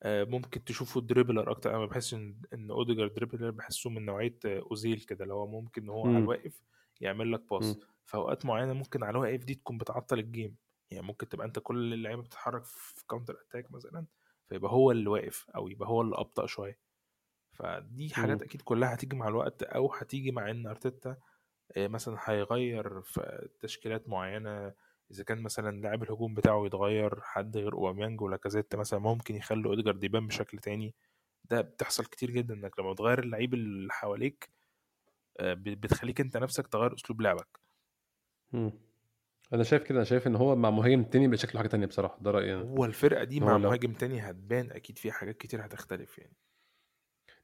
آه، 0.02 0.24
ممكن 0.24 0.64
تشوفه 0.64 1.00
dribbler 1.00 1.50
أكتر. 1.50 1.70
أنا 1.70 1.78
ما 1.78 1.86
بحسش 1.86 2.14
ان 2.14 2.34
إن 2.54 2.70
اوديجار 2.70 3.08
dribbler 3.08 3.50
بحسه 3.50 3.90
من 3.90 4.04
نوعية 4.06 4.38
أوزيل 4.44 5.00
كده 5.00 5.22
اللي 5.24 5.34
هو 5.34 5.46
ممكن 5.46 5.88
هو 5.88 6.06
على 6.06 6.18
الواقف 6.18 6.62
يعمل 7.00 7.32
لك 7.32 7.42
pass 7.50 7.78
في 8.06 8.14
اوقات 8.16 8.46
معينة 8.46 8.72
ممكن 8.72 9.02
على 9.02 9.10
الواقف 9.10 9.44
دي 9.44 9.54
تكون 9.54 9.78
بتعطل 9.78 10.18
ال 10.18 10.26
game 10.26 10.56
يعني 10.90 11.06
ممكن 11.06 11.28
تبقى 11.28 11.46
أنت 11.46 11.58
كل 11.58 11.94
اللعيبة 11.94 12.22
بتتحرك 12.22 12.64
في 12.64 13.04
counter 13.06 13.44
attack 13.48 13.70
مثلا 13.72 14.06
فيبقى 14.48 14.72
هو 14.72 14.90
اللي 14.90 15.08
واقف 15.10 15.50
أو 15.56 15.68
يبقى 15.68 15.88
هو 15.88 16.00
اللي 16.00 16.16
أبطأ 16.16 16.46
شوية. 16.46 16.78
فدي 17.52 18.14
حاجات 18.14 18.42
أكيد 18.42 18.62
كلها 18.62 18.94
هتيجي 18.94 19.16
مع 19.16 19.28
الوقت 19.28 19.62
أو 19.62 19.92
هتيجي 19.92 20.32
مع 20.32 20.50
إن 20.50 20.66
أرتيتا 20.66 21.10
آه، 21.10 21.18
مثلا 21.76 22.18
هيغير 22.24 23.00
في 23.00 23.48
تشكيلات 23.60 24.08
معينة 24.08 24.72
إذا 25.10 25.24
كان 25.24 25.42
مثلا 25.42 25.80
لاعب 25.80 26.02
الهجوم 26.02 26.34
بتاعه 26.34 26.66
يتغير 26.66 27.20
حد 27.20 27.56
غير 27.56 27.72
أوباميانج 27.72 28.20
ولا 28.20 28.36
كازيت 28.36 28.76
مثلا 28.76 29.00
ممكن 29.00 29.34
يخلي 29.36 29.68
اوديجارد 29.68 30.04
يبان 30.04 30.26
بشكل 30.26 30.58
تاني. 30.58 30.94
ده 31.50 31.60
بتحصل 31.60 32.04
كتير 32.04 32.30
جدا 32.30 32.54
إنك 32.54 32.78
لما 32.78 32.94
تغير 32.94 33.18
اللعيب 33.18 33.54
اللي 33.54 33.92
حواليك 33.92 34.50
آه، 35.40 35.54
بتخليك 35.58 36.20
أنت 36.20 36.36
نفسك 36.36 36.66
تغير 36.66 36.94
أسلوب 36.94 37.20
لعبك. 37.20 37.60
مم. 38.52 38.72
أنا 39.52 39.62
شايف 39.62 39.82
كده. 39.82 39.96
أنا 39.96 40.04
شايف 40.04 40.26
إن 40.26 40.36
هو 40.36 40.56
مع 40.56 40.70
مهاجم 40.70 41.04
تاني 41.04 41.28
بشكل 41.28 41.58
حاجة 41.58 41.68
تانية 41.68 41.86
بصراحة. 41.86 42.18
ده 42.20 42.30
رأيي 42.30 42.54
أنا. 42.54 42.62
هو 42.62 42.84
الفرقة 42.84 43.24
دي 43.24 43.40
مع 43.40 43.58
مهاجم 43.58 43.92
تاني 43.92 44.20
هتبان 44.20 44.70
أكيد 44.70 44.98
فيها 44.98 45.12
حاجات 45.12 45.36
كتير 45.36 45.64
هتختلف 45.64 46.18
يعني. 46.18 46.36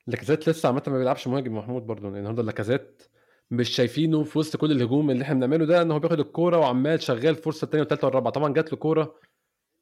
لاكازيت 0.06 0.48
لسه 0.48 0.66
عامة 0.66 0.82
ما 0.86 0.98
بيلعبش 0.98 1.28
مهاجم 1.28 1.56
محمود 1.56 1.82
برضه. 1.82 2.08
النهارده 2.08 2.42
لاكازيت 2.42 3.02
مش 3.50 3.68
شايفينه 3.68 4.24
في 4.24 4.38
وسط 4.38 4.56
كل 4.56 4.72
الهجوم 4.72 5.10
اللي 5.10 5.22
إحنا 5.22 5.34
بنعمله 5.34 5.66
ده 5.66 5.82
إن 5.82 5.90
هو 5.90 5.98
بياخد 5.98 6.20
الكورة 6.20 6.58
وعمال 6.58 7.02
شغال 7.02 7.34
فرصة 7.34 7.64
الثانية 7.64 7.82
والثالثه 7.82 8.06
والرابعه 8.06 8.32
طبعا 8.32 8.52
جات 8.52 8.72
له 8.72 8.78
كورة 8.78 9.14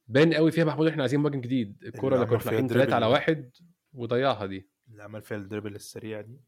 باين 0.09 0.35
قوي 0.35 0.51
فيها 0.51 0.65
محمود 0.65 0.87
إحنا 0.89 1.03
عايزين 1.03 1.21
مهاجم 1.21 1.41
جديد. 1.41 1.83
الكورة 1.85 2.15
اللي 2.15 2.27
كنا 2.27 2.39
رايحين 2.39 2.69
ثلاثة 2.69 2.95
على 2.95 3.07
واحد 3.07 3.51
وضيعها 3.93 4.47
دي. 4.47 4.69
اللي 4.91 5.03
عمل 5.03 5.23
فيها 5.23 5.37
ال 5.37 5.41
dribble 5.42 5.75
السريعه 5.75 6.21
دي. 6.21 6.41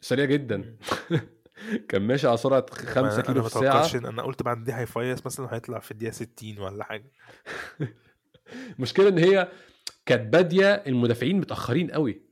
سريع 0.00 0.24
جدا. 0.24 0.76
كان 1.88 2.02
ماشي 2.02 2.26
على 2.26 2.36
سرعة 2.36 2.66
5 2.70 3.22
كيلو 3.22 3.42
في 3.42 3.46
الساعة. 3.46 4.08
أنا 4.10 4.22
قلت 4.22 4.42
بعد 4.42 4.64
دي 4.64 4.74
هيفيص 4.74 5.26
مثلا 5.26 5.54
هيطلع 5.54 5.78
في 5.78 5.90
الدقيقة 5.90 6.12
60 6.12 6.58
ولا 6.58 6.84
حاجة. 6.84 7.10
المشكلة 8.76 9.08
إن 9.08 9.18
هي 9.18 9.48
كانت 10.06 10.32
بادية 10.32 10.74
المدافعين 10.74 11.40
متأخرين 11.40 11.90
قوي. 11.90 12.22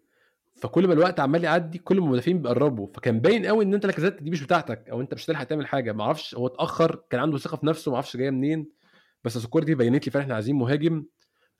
فكل 0.61 0.87
ما 0.87 0.93
الوقت 0.93 1.21
عمال 1.21 1.45
يعدي 1.45 1.79
كل 1.79 2.01
ما 2.01 2.07
المدافعين 2.07 2.43
بيقربوا. 2.43 2.89
فكان 2.95 3.21
باين 3.21 3.47
قوي 3.47 3.65
إن 3.65 3.75
أنت 3.75 3.87
لاكازيت 3.87 4.23
دي 4.23 4.31
مش 4.31 4.43
بتاعتك 4.43 4.89
أو 4.91 5.01
أنت 5.01 5.15
مش 5.15 5.25
هتلحق 5.25 5.45
تعمل 5.45 5.67
حاجة. 5.67 5.93
ما 5.93 6.05
أعرفش 6.05 6.35
هو 6.35 6.47
اتأخر 6.47 7.03
كان 7.11 7.21
عنده 7.21 7.39
ثقة 7.39 7.57
في 7.57 7.67
نفسه 7.67 7.91
ما 7.91 7.95
أعرفش 7.95 8.17
جاية 8.17 8.31
منين. 8.31 8.71
بس 9.25 9.45
الكوره 9.45 9.65
دي 9.65 9.75
بينت 9.75 10.07
لي 10.07 10.13
فعلا 10.13 10.25
إحنا 10.25 10.35
عايزين 10.35 10.57
مهاجم. 10.57 11.05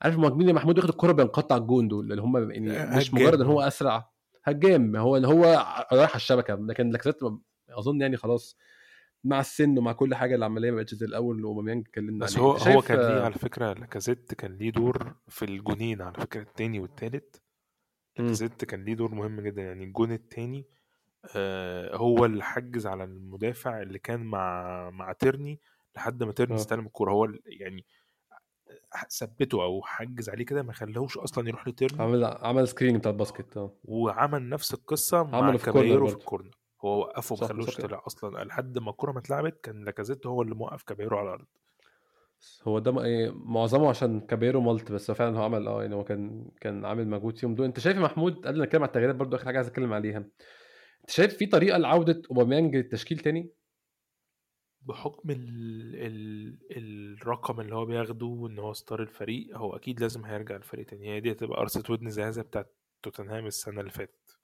عارف 0.01 0.15
المهاجمين 0.15 0.41
اللي 0.41 0.53
محمود 0.53 0.77
ياخد 0.77 0.89
الكوره 0.89 1.11
بينقطع 1.11 1.57
الجون 1.57 1.87
دول 1.87 2.11
اللي 2.11 2.21
هم 2.21 2.51
يعني 2.51 2.97
مش 2.97 3.13
مجرد 3.13 3.41
إن 3.41 3.47
هو 3.47 3.61
أسرع. 3.61 4.11
هجام. 4.43 4.95
هو 4.95 5.17
ان 5.17 5.25
هو 5.25 5.43
رايح 5.91 6.09
على 6.09 6.15
الشبكة. 6.15 6.55
لكن 6.55 6.89
لاكازيت 6.89 7.17
أظن 7.69 8.01
يعني 8.01 8.17
خلاص 8.17 8.57
مع 9.23 9.39
السن 9.39 9.77
ومع 9.77 9.91
كل 9.91 10.15
حاجة 10.15 10.35
العملية 10.35 10.71
ما 10.71 10.77
بقتش 10.77 10.95
زي 10.95 11.05
الأول 11.05 11.45
وأوباميانج 11.45 11.87
اتكلمنا 11.87 12.25
بس 12.25 12.37
هو 12.37 12.51
هو 12.51 12.81
كان 12.81 12.97
ليه 12.97 13.21
على 13.21 13.33
فكرة 13.33 13.73
لاكازيت 13.73 14.33
كان 14.33 14.57
ليه 14.57 14.71
دور 14.71 15.15
في 15.27 15.45
الجونين 15.45 16.01
على 16.01 16.13
فكرة 16.13 16.41
الثاني 16.41 16.79
والثالث 16.79 17.35
لاكازيت 18.19 18.65
كان 18.65 18.83
ليه 18.83 18.93
دور 18.93 19.15
مهم 19.15 19.41
جدا 19.41 19.61
يعني 19.61 19.83
الجون 19.83 20.11
الثاني 20.11 20.67
آه 21.35 21.95
هو 21.95 22.25
اللي 22.25 22.43
حجز 22.43 22.87
على 22.87 23.03
المدافع 23.03 23.81
اللي 23.81 23.99
كان 23.99 24.23
مع 24.23 24.89
مع 24.89 25.13
تيرني 25.13 25.59
لحد 25.95 26.23
ما 26.23 26.31
تيرني 26.31 26.53
آه. 26.53 26.57
استلم 26.57 26.85
الكورة. 26.85 27.11
هو 27.11 27.27
يعني 27.45 27.85
ثبته 29.09 29.63
أو 29.63 29.81
حجز 29.83 30.29
عليه 30.29 30.45
كده 30.45 30.63
ما 30.63 30.73
خلاهوش 30.73 31.17
أصلا 31.17 31.47
يروح 31.47 31.67
لتيرني 31.67 32.01
عمل 32.01 32.25
عمل 32.25 32.67
screen 32.67 32.97
بتاع 32.97 33.11
ال 33.11 33.18
basket 33.18 33.57
آه. 33.57 33.73
وعمل 33.83 34.49
نفس 34.49 34.73
القصة 34.73 35.23
مع 35.23 35.55
كابايرو 35.55 36.07
في 36.07 36.15
ال 36.15 36.20
corner. 36.20 36.57
هو 36.85 36.99
وقفه 36.99 37.35
ما 37.41 37.47
خلوش. 37.47 37.77
طلع 37.77 38.01
أصلا. 38.07 38.43
لحد 38.43 38.77
ما 38.77 38.89
الكورة 38.89 39.11
ما 39.11 39.19
اتلعبت 39.19 39.59
كان 39.63 39.85
لاكازيت 39.85 40.27
هو 40.27 40.41
اللي 40.41 40.55
موقف 40.55 40.83
كابايرو 40.83 41.17
على 41.17 41.27
الأرض. 41.27 41.47
هو 42.63 42.79
ده 42.79 43.03
إيه، 43.03 43.31
معظمه 43.35 43.89
عشان 43.89 44.19
كابيرو 44.21 44.61
مالت 44.61 44.91
بس 44.91 45.09
هو 45.09 45.15
فعلا 45.15 45.37
هو 45.37 45.43
عمل 45.43 45.67
آه 45.67 45.81
يعني 45.81 45.95
هو 45.95 46.03
كان 46.03 46.51
كان 46.61 46.85
عامل 46.85 47.07
مجهود 47.07 47.37
فيهم. 47.37 47.55
دول 47.55 47.65
انت 47.65 47.79
شايف 47.79 47.95
يا 47.97 48.01
محمود 48.01 48.47
قبل 48.47 48.59
ما 48.59 48.65
نتكلم 48.65 48.81
على 48.81 48.87
التغييرات 48.87 49.15
برضو 49.15 49.35
آخر 49.35 49.45
حاجة 49.45 49.55
عايز 49.55 49.67
أتكلم 49.67 49.93
عليها. 49.93 50.17
انت 51.01 51.09
شايف 51.09 51.37
في 51.37 51.45
طريقة 51.45 51.77
لعودة 51.77 52.21
أوباميانج 52.31 52.75
للتشكيل 52.75 53.19
تاني؟ 53.19 53.49
بحكم 54.81 55.29
ال... 55.29 55.37
ال... 55.95 56.57
الرقم 56.77 57.59
اللي 57.61 57.75
هو 57.75 57.85
بياخده 57.85 58.25
وإن 58.25 58.59
هو 58.59 58.73
ستار 58.73 59.01
الفريق 59.01 59.57
هو 59.57 59.75
أكيد 59.75 59.99
لازم 60.01 60.25
هيرجع 60.25 60.55
الفريق 60.55 60.85
تاني. 60.85 61.09
هي 61.09 61.19
دي 61.19 61.31
هتبقى 61.31 61.57
قرصة 61.59 61.83
ودن 61.89 62.09
زهازة 62.09 62.41
بتاعت 62.41 62.75
توتنهام 63.03 63.45
السنة 63.45 63.79
اللي 63.79 63.91
فاتت. 63.91 64.37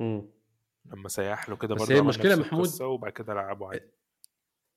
لما 0.00 1.08
سيح 1.08 1.48
له 1.48 1.56
كده 1.56 1.74
بس 1.74 1.80
برضه 1.80 1.92
هي 1.94 1.98
عمل 1.98 2.04
المشكلة 2.04 2.36
نفس 2.36 2.40
محمود- 2.52 2.82
وبعد 2.82 3.12
كده 3.12 3.34
لعبه 3.34 3.68
عادي. 3.68 3.90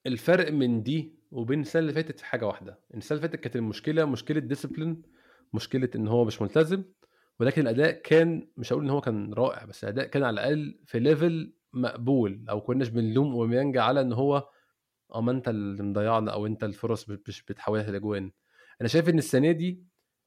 الفرق 0.05 0.51
بين 0.51 0.83
دي 0.83 1.20
وبين 1.31 1.61
السنة 1.61 1.79
اللي 1.81 1.93
فاتت 1.93 2.19
في 2.19 2.25
حاجة 2.25 2.47
واحدة. 2.47 2.79
السنة 2.93 3.17
اللي 3.17 3.29
فاتت 3.29 3.41
كانت 3.43 3.55
المشكلة 3.55 4.05
مشكلة 4.05 4.39
discipline 4.39 5.01
مشكلة 5.53 5.89
إن 5.95 6.07
هو 6.07 6.25
مش 6.25 6.41
ملتزم 6.41 6.83
ولكن 7.39 7.61
الأداء 7.61 7.91
كان 8.01 8.47
مش 8.57 8.73
هقول 8.73 8.83
إن 8.83 8.89
هو 8.89 9.01
كان 9.01 9.33
رائع 9.33 9.65
بس 9.65 9.83
الأداء 9.83 10.05
كان 10.07 10.23
على 10.23 10.33
الأقل 10.33 10.79
في 10.85 10.99
level 10.99 11.53
مقبول. 11.73 12.45
أو 12.49 12.61
كناش 12.61 12.87
بنلوم 12.87 13.31
اوباميانج 13.31 13.77
على 13.77 14.01
إن 14.01 14.13
هو 14.13 14.49
آه 15.13 15.21
ما 15.21 15.31
أنت 15.31 15.47
اللي 15.49 15.83
مضيعنا 15.83 16.31
أو 16.33 16.45
أنت 16.45 16.63
الفرص 16.63 17.09
مش- 17.09 17.43
بتحولها 17.43 17.91
لاجوان 17.91 18.31
أنا 18.81 18.89
شايف 18.89 19.09
إن 19.09 19.17
السنة 19.17 19.51
دي 19.51 19.83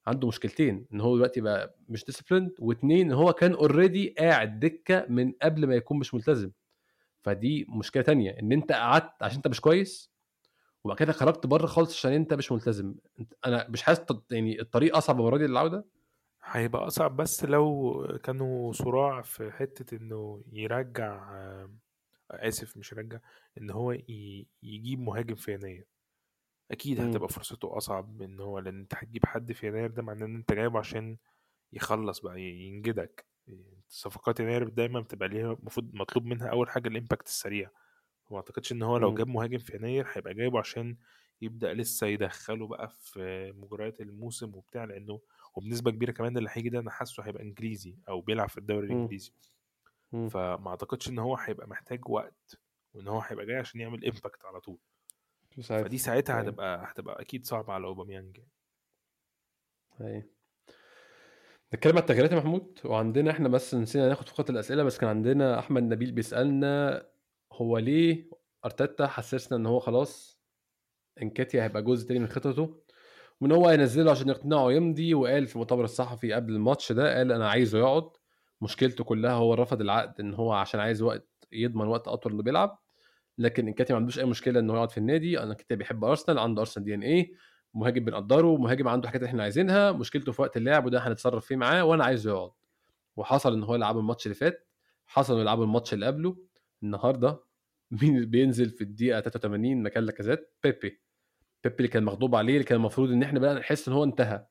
عنده 0.07 0.28
مشكلتين. 0.28 0.86
إن 0.94 1.00
هو 1.00 1.16
دلوقتي 1.16 1.40
بقى 1.40 1.78
مش 1.88 2.05
disciplined 2.05 2.51
واثنين 2.59 3.12
هو 3.12 3.32
كان 3.32 3.52
already 3.53 4.14
قاعد 4.18 4.61
دكة 4.61 5.07
من 5.09 5.32
قبل 5.42 5.66
ما 5.66 5.74
يكون 5.74 5.98
مش 5.98 6.14
ملتزم. 6.14 6.50
فدي 7.22 7.66
مشكلة 7.68 8.02
تانية. 8.02 8.30
إن 8.40 8.52
أنت 8.52 8.72
قعدت 8.72 9.22
عشان 9.22 9.36
أنت 9.36 9.48
مش 9.48 9.61
كويس 9.61 10.14
وبعد 10.85 10.97
كده 10.99 11.12
خرجت 11.12 11.47
بره 11.47 11.66
خالص 11.66 11.95
عشان 11.97 12.12
انت 12.12 12.35
مش 12.35 12.53
ملتزم. 12.53 12.95
انت- 13.20 13.35
أنا 13.47 13.66
مش 13.68 13.82
حاسس 13.82 14.05
يعني 14.30 14.61
الطريق 14.61 14.97
أصعب 14.97 15.20
المره 15.20 15.37
دي 15.39 15.47
للعوده 15.47 15.85
هيبقى 16.45 16.87
أصعب 16.87 17.16
بس 17.16 17.45
لو 17.45 18.18
كانوا 18.24 18.72
صراع 18.72 19.22
في 19.22 19.51
حتة 19.53 19.97
إنه 19.97 20.43
يرجع 20.53 21.35
آسف 22.30 22.76
مش 22.76 22.93
يرجع 22.93 23.18
إن 23.59 23.70
هو 23.70 23.93
يجيب 24.62 25.01
مهاجم 25.01 25.35
في 25.35 25.53
يناير. 25.53 25.87
أكيد 26.70 27.01
مم. 27.01 27.11
هتبقى 27.11 27.28
فرصته 27.28 27.76
أصعب 27.76 28.22
من 28.22 28.41
هو 28.41 28.59
لأن 28.59 28.78
أنت 28.80 28.95
هتجيب 28.95 29.26
حد 29.26 29.53
في 29.53 29.66
يناير 29.66 29.91
ده 29.91 30.03
معناه 30.03 30.26
إن 30.26 30.35
أنت 30.35 30.53
جايبه 30.53 30.78
عشان 30.78 31.16
يخلص 31.72 32.20
بقى 32.20 32.41
ينجدك. 32.41 33.26
صفقات 33.89 34.41
يناير 34.41 34.68
دايما 34.68 35.01
بتبقى 35.01 35.28
ليها 35.28 35.53
المفروض 35.53 35.95
مطلوب 35.95 36.24
منها 36.26 36.49
أول 36.49 36.70
حاجة 36.70 36.89
ال 36.89 36.94
impact 36.94 37.26
السريع. 37.26 37.70
وما 38.31 38.37
أعتقدش 38.41 38.72
إن 38.72 38.83
هو 38.83 38.97
لو 38.97 39.11
مم. 39.11 39.16
جاب 39.16 39.29
مهاجم 39.29 39.59
في 39.59 39.77
يناير 39.77 40.07
هيبقى 40.12 40.35
جايبه 40.35 40.59
عشان 40.59 40.97
يبدأ 41.43 41.75
لسه 41.75 42.07
يدخله 42.07 42.66
بقى 42.66 42.89
في 42.89 43.53
مجريات 43.57 44.01
الموسم 44.01 44.55
وبتاع 44.55 44.85
لأنه 44.85 45.20
وبنسبة 45.55 45.91
كبيرة 45.91 46.12
كمان 46.12 46.39
اللي 46.39 46.49
هيجي 46.53 46.68
ده 46.68 46.79
أنا 46.79 46.91
حاسه 46.91 47.22
هيبقى 47.22 47.43
إنجليزي 47.43 47.97
أو 48.09 48.20
بيلعب 48.20 48.49
في 48.49 48.59
الدوري 48.59 48.87
مم. 48.89 48.93
الإنجليزي 48.95 49.33
مم. 50.12 50.29
فما 50.29 50.68
أعتقدش 50.70 51.09
إن 51.09 51.18
هو 51.18 51.37
هيبقى 51.37 51.68
محتاج 51.68 52.09
وقت 52.09 52.59
وإن 52.95 53.09
هو 53.09 53.20
هيبقى 53.20 53.47
جاي 53.47 53.57
عشان 53.57 53.81
يعمل 53.81 54.05
impact 54.05 54.45
على 54.45 54.61
طول 54.61 54.79
عارف 55.70 55.85
فدي 55.85 55.99
ساعتها 55.99 56.33
أيوة. 56.35 56.49
هتبقى 56.49 56.91
هتبقى 56.91 57.20
أكيد 57.20 57.47
صعبة 57.47 57.72
على 57.72 57.87
أوباميانج 57.87 58.41
أيوه 60.01 60.22
نتكلم 61.75 61.93
على 61.93 62.01
التغييرات 62.01 62.33
يا 62.33 62.37
محمود 62.37 62.81
وعندنا 62.85 63.31
إحنا 63.31 63.49
بس 63.49 63.75
نسينا 63.75 64.09
ناخد 64.09 64.29
فقرة 64.29 64.51
الأسئلة 64.51 64.83
بس 64.83 64.99
كان 64.99 65.09
عندنا 65.11 65.59
أحمد 65.59 65.83
نبيل 65.83 66.12
بيسألنا 66.12 67.07
هو 67.55 67.78
ليه 67.78 68.30
أرتيتا 68.64 69.07
حسسنا 69.07 69.59
إن 69.59 69.66
هو 69.66 69.78
خلاص 69.80 70.40
انكاتيا 71.22 71.62
هيبقى 71.64 71.82
جزء 71.82 72.09
تاني 72.09 72.20
من 72.20 72.28
خطته 72.28 72.74
وإن 73.40 73.52
هو 73.52 73.68
هينزله 73.68 74.11
عشان 74.11 74.28
يقنعه 74.28 74.72
يمضي 74.72 75.14
وقال 75.14 75.46
في 75.46 75.55
المؤتمر 75.57 75.84
الصحفي 75.84 76.32
قبل 76.32 76.52
الماتش 76.52 76.92
ده 76.92 77.16
قال 77.16 77.32
أنا 77.32 77.48
عايزه 77.48 77.78
يقعد. 77.78 78.11
مشكلته 78.61 79.05
كلها 79.05 79.32
هو 79.32 79.55
رفض 79.55 79.80
العقد 79.80 80.20
إن 80.20 80.34
هو 80.34 80.52
عشان 80.52 80.80
عايز 80.80 81.02
وقت 81.02 81.28
يضمن 81.52 81.86
وقت 81.86 82.09
أطول 82.09 82.32
إنه 82.32 82.42
بيلعب. 82.42 82.78
لكن 83.38 83.66
انكاتيا 83.68 83.94
ما 83.94 83.98
عندوش 84.00 84.18
أي 84.18 84.24
مشكلة 84.24 84.61
انه 84.61 84.74
يقعد 84.74 84.90
في 84.90 84.98
النادي. 84.98 85.38
أنا 85.40 85.50
انكاتيا 85.50 85.76
بيحب 85.76 86.05
أرسنال 86.05 86.38
عنده 86.38 86.61
أرسنال 86.61 86.84
دي 86.86 86.94
إن 86.94 87.02
إيه. 87.02 87.32
مهاجم 87.74 88.05
بنقدره 88.05 88.57
مهاجم 88.57 88.88
عنده 88.88 89.09
حاجات 89.09 89.22
إحنا 89.22 89.42
عايزينها. 89.42 89.92
مشكلته 89.92 90.32
في 90.32 90.42
وقت 90.42 90.57
اللعب 90.57 90.86
وده 90.86 90.98
هنتصرف 90.98 91.46
فيه 91.46 91.57
معاه 91.57 91.84
وأنا 91.84 92.05
عايزه 92.05 92.30
يقعد. 92.30 92.50
وحصل 93.16 93.52
إن 93.55 93.62
هو 93.62 93.74
يلعب 93.74 93.98
الماتش 93.98 94.26
اللي 94.26 94.34
فات 94.34 94.68
حصل 95.07 95.32
إنه 95.32 95.42
يلعب 95.42 95.62
الماتش 95.62 95.94
اللي 95.94 96.07
قبله. 96.07 96.36
النهارده 96.85 97.45
مين 97.91 98.16
اللي 98.16 98.26
بينزل 98.26 98.70
في 98.70 98.85
الدقيقة 98.85 99.20
83 99.20 99.82
مكان 99.82 100.05
لاكازيت 100.05 100.55
بيبي. 100.62 101.01
بيبي 101.64 101.76
اللي 101.76 101.89
كان 101.89 102.05
مغضوب 102.05 102.35
عليه 102.35 102.53
اللي 102.53 102.64
كان 102.64 102.76
المفروض 102.76 103.11
إن 103.11 103.22
إحنا 103.22 103.39
بقى 103.41 103.55
نحس 103.55 103.89
إن 103.89 103.95
هو 103.95 104.05
انتهى. 104.05 104.47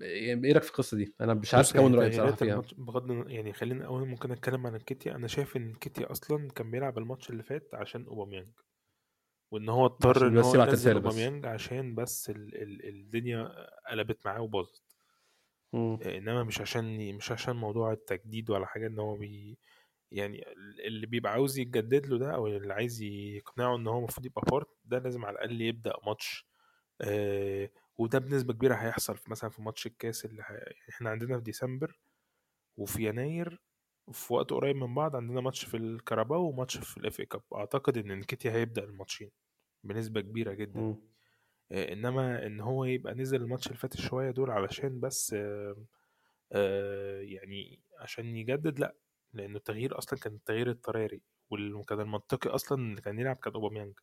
يعني 0.00 0.46
إيه 0.46 0.52
رأيك 0.52 0.62
في 0.62 0.70
القصة 0.70 0.96
دي؟ 0.96 1.14
أنا 1.20 1.34
مش 1.34 1.54
عارف 1.54 1.76
أكون 1.76 1.94
رايي 1.94 2.10
بصراحة 2.10 2.30
تغييرات 2.36 2.66
فيها 2.66 2.84
بغض 2.84 3.28
يعني 3.28 3.52
خلينا 3.52 3.86
أول 3.86 4.08
ممكن 4.08 4.30
أتكلم 4.32 4.66
عن 4.66 4.74
الكيتيا 4.74 5.14
أنا 5.14 5.26
شايف 5.26 5.56
إن 5.56 5.70
الكيتيا 5.70 6.12
أصلا 6.12 6.48
كان 6.48 6.70
بيلعب 6.70 6.98
الماتش 6.98 7.30
اللي 7.30 7.42
فات 7.42 7.74
عشان 7.74 8.04
أوباميانج. 8.04 8.48
وإن 9.50 9.68
هو 9.68 9.86
اضطر 9.86 10.26
إن 10.28 10.38
هو 10.38 10.54
ينزل. 10.54 10.94
أوباميانج 10.94 11.46
عشان 11.46 11.94
بس 11.94 12.30
ال 12.30 12.62
ال 12.62 12.88
الدنيا 12.88 13.52
قلبت 13.90 14.26
معاه 14.26 14.40
وباظت. 14.40 14.82
إنما 15.74 16.44
مش 16.44 16.60
عشان 16.60 17.14
مش 17.14 17.32
عشان 17.32 17.56
موضوع 17.56 17.92
التجديد 17.92 18.50
ولا 18.50 18.66
حاجة 18.66 18.86
إن 18.86 18.98
هو 18.98 19.16
بي 19.16 19.58
يعني 20.12 20.44
اللي 20.86 21.06
بيبقى 21.06 21.32
عاوز 21.32 21.58
يتجدد 21.58 22.06
له 22.06 22.18
ده 22.18 22.34
أو 22.34 22.46
اللي 22.46 22.74
عايز 22.74 23.02
يقنعه 23.02 23.76
إن 23.76 23.86
هو 23.86 23.98
المفروض 23.98 24.26
يبقى 24.26 24.42
part 24.50 24.68
ده 24.84 24.98
لازم 24.98 25.24
على 25.24 25.34
الأقل 25.34 25.60
يبدأ 25.60 25.92
ماتش 26.06 26.48
آه 27.00 27.70
وده 27.98 28.18
بنسبة 28.18 28.52
كبيرة 28.54 28.74
هيحصل 28.74 29.16
في 29.16 29.30
مثلا 29.30 29.50
في 29.50 29.62
ماتش 29.62 29.86
الكاس 29.86 30.24
اللي. 30.24 30.42
إحنا 30.90 31.10
عندنا 31.10 31.36
في 31.38 31.44
ديسمبر 31.44 32.00
وفي 32.76 33.08
يناير 33.08 33.62
في 34.12 34.32
وقت 34.34 34.50
قريب 34.52 34.76
من 34.76 34.94
بعض 34.94 35.16
عندنا 35.16 35.40
ماتش 35.40 35.64
في 35.64 35.76
الكاراباو 35.76 36.48
وماتش 36.48 36.76
في 36.78 36.96
ال 36.96 37.04
FA 37.04 37.20
Cup 37.20 37.42
أعتقد 37.54 37.98
إن 37.98 38.10
إنكيتيا 38.10 38.52
هيبدأ 38.52 38.84
الماتشين 38.84 39.30
بنسبة 39.84 40.20
كبيرة 40.20 40.52
جدا 40.54 40.80
مم. 40.80 40.96
آه، 41.72 41.92
إنما 41.92 42.46
إن 42.46 42.60
هو 42.60 42.84
يبقى 42.84 43.14
نزل 43.14 43.42
الماتش 43.42 43.66
اللي 43.66 43.78
فات 43.78 43.96
شوية 43.96 44.30
دول 44.30 44.50
علشان 44.50 45.00
بس 45.00 45.34
آه، 45.34 45.76
آه، 46.52 47.20
يعني 47.20 47.80
عشان 48.00 48.36
يجدد 48.36 48.78
لأ 48.80 48.94
لأنه 49.32 49.56
التغيير 49.56 49.98
أصلا 49.98 50.18
كان 50.18 50.34
التغيير 50.34 50.70
اضطراري 50.70 51.22
وكان 51.50 52.00
المنطقي 52.00 52.50
أصلا 52.50 52.78
اللي 52.82 53.00
كان 53.00 53.18
يلعب 53.18 53.36
كان 53.36 53.52
أوباميانج 53.54 53.98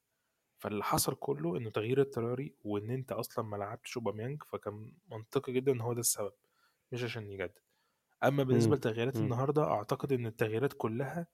فاللي 0.58 0.84
حصل 0.84 1.16
كله 1.16 1.58
إنه 1.58 1.70
تغيير 1.70 2.02
اضطراري 2.02 2.56
وإن 2.64 2.90
أنت 2.92 3.12
أصلا 3.12 3.46
ما 3.46 3.58
لعبتش 3.58 3.98
أوباميانج 3.98 4.44
فكان 4.44 4.94
منطقي 5.12 5.54
جدا 5.54 5.72
إن 5.72 5.82
هو 5.82 5.94
ده 5.94 6.00
السبب 6.00 6.34
مش 6.92 7.04
عشان 7.04 7.28
يجدد 7.28 7.60
أما 8.24 8.44
بالنسبة 8.44 8.72
مم. 8.72 8.78
لتغييرات 8.78 9.16
مم. 9.18 9.24
النهارده 9.24 9.64
أعتقد 9.64 10.12
إن 10.14 10.26
التغييرات 10.26 10.74
كلها 10.74 11.28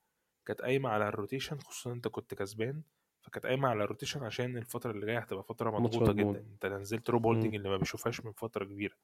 كانت 0.45 0.61
قايمة 0.61 0.89
على 0.89 1.07
ال 1.07 1.13
rotation 1.13 1.59
خصوصا 1.59 1.91
أنت 1.91 2.07
كنت 2.07 2.33
كسبان 2.33 2.83
فكانت 3.21 3.45
قايمة 3.45 3.69
على 3.69 3.83
ال 3.83 3.88
rotation 3.88 4.23
عشان 4.23 4.57
الفترة 4.57 4.91
اللي 4.91 5.05
جاية 5.05 5.19
هتبقى 5.19 5.43
فترة 5.43 5.69
مضغوطة. 5.69 6.13
جدا 6.13 6.39
أنت 6.39 6.65
نزلت 6.65 7.09
روب 7.09 7.25
هولدنج 7.25 7.55
اللي 7.55 7.69
ما 7.69 7.77
بيشوفهاش 7.77 8.25
من 8.25 8.31
فترة 8.31 8.65
كبيرة 8.65 8.95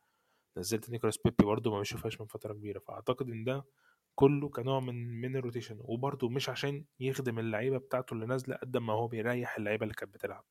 نزلت 0.57 0.89
نيكولاس 0.89 1.17
بيبي 1.17 1.45
برضه 1.45 1.71
ما 1.71 1.79
بيشوفهاش 1.79 2.21
من 2.21 2.27
فترة 2.27 2.53
كبيرة 2.53 2.79
فأعتقد 2.79 3.29
إن 3.29 3.43
ده 3.43 3.65
كله 4.19 4.49
كنوع 4.49 4.79
من 4.79 5.21
من 5.21 5.35
ال 5.37 5.42
rotation 5.42 5.77
وبرضه 5.81 6.29
مش 6.29 6.49
عشان 6.49 6.85
يخدم 6.99 7.39
اللعيبة 7.39 7.77
بتاعته 7.77 8.13
اللي 8.13 8.25
نازلة 8.25 8.55
قد 8.55 8.77
ما 8.77 8.93
هو 8.93 9.07
بيريح 9.07 9.57
اللعيبة 9.57 9.83
اللي 9.83 9.95
كانت 9.95 10.13
بتلعب 10.15 10.45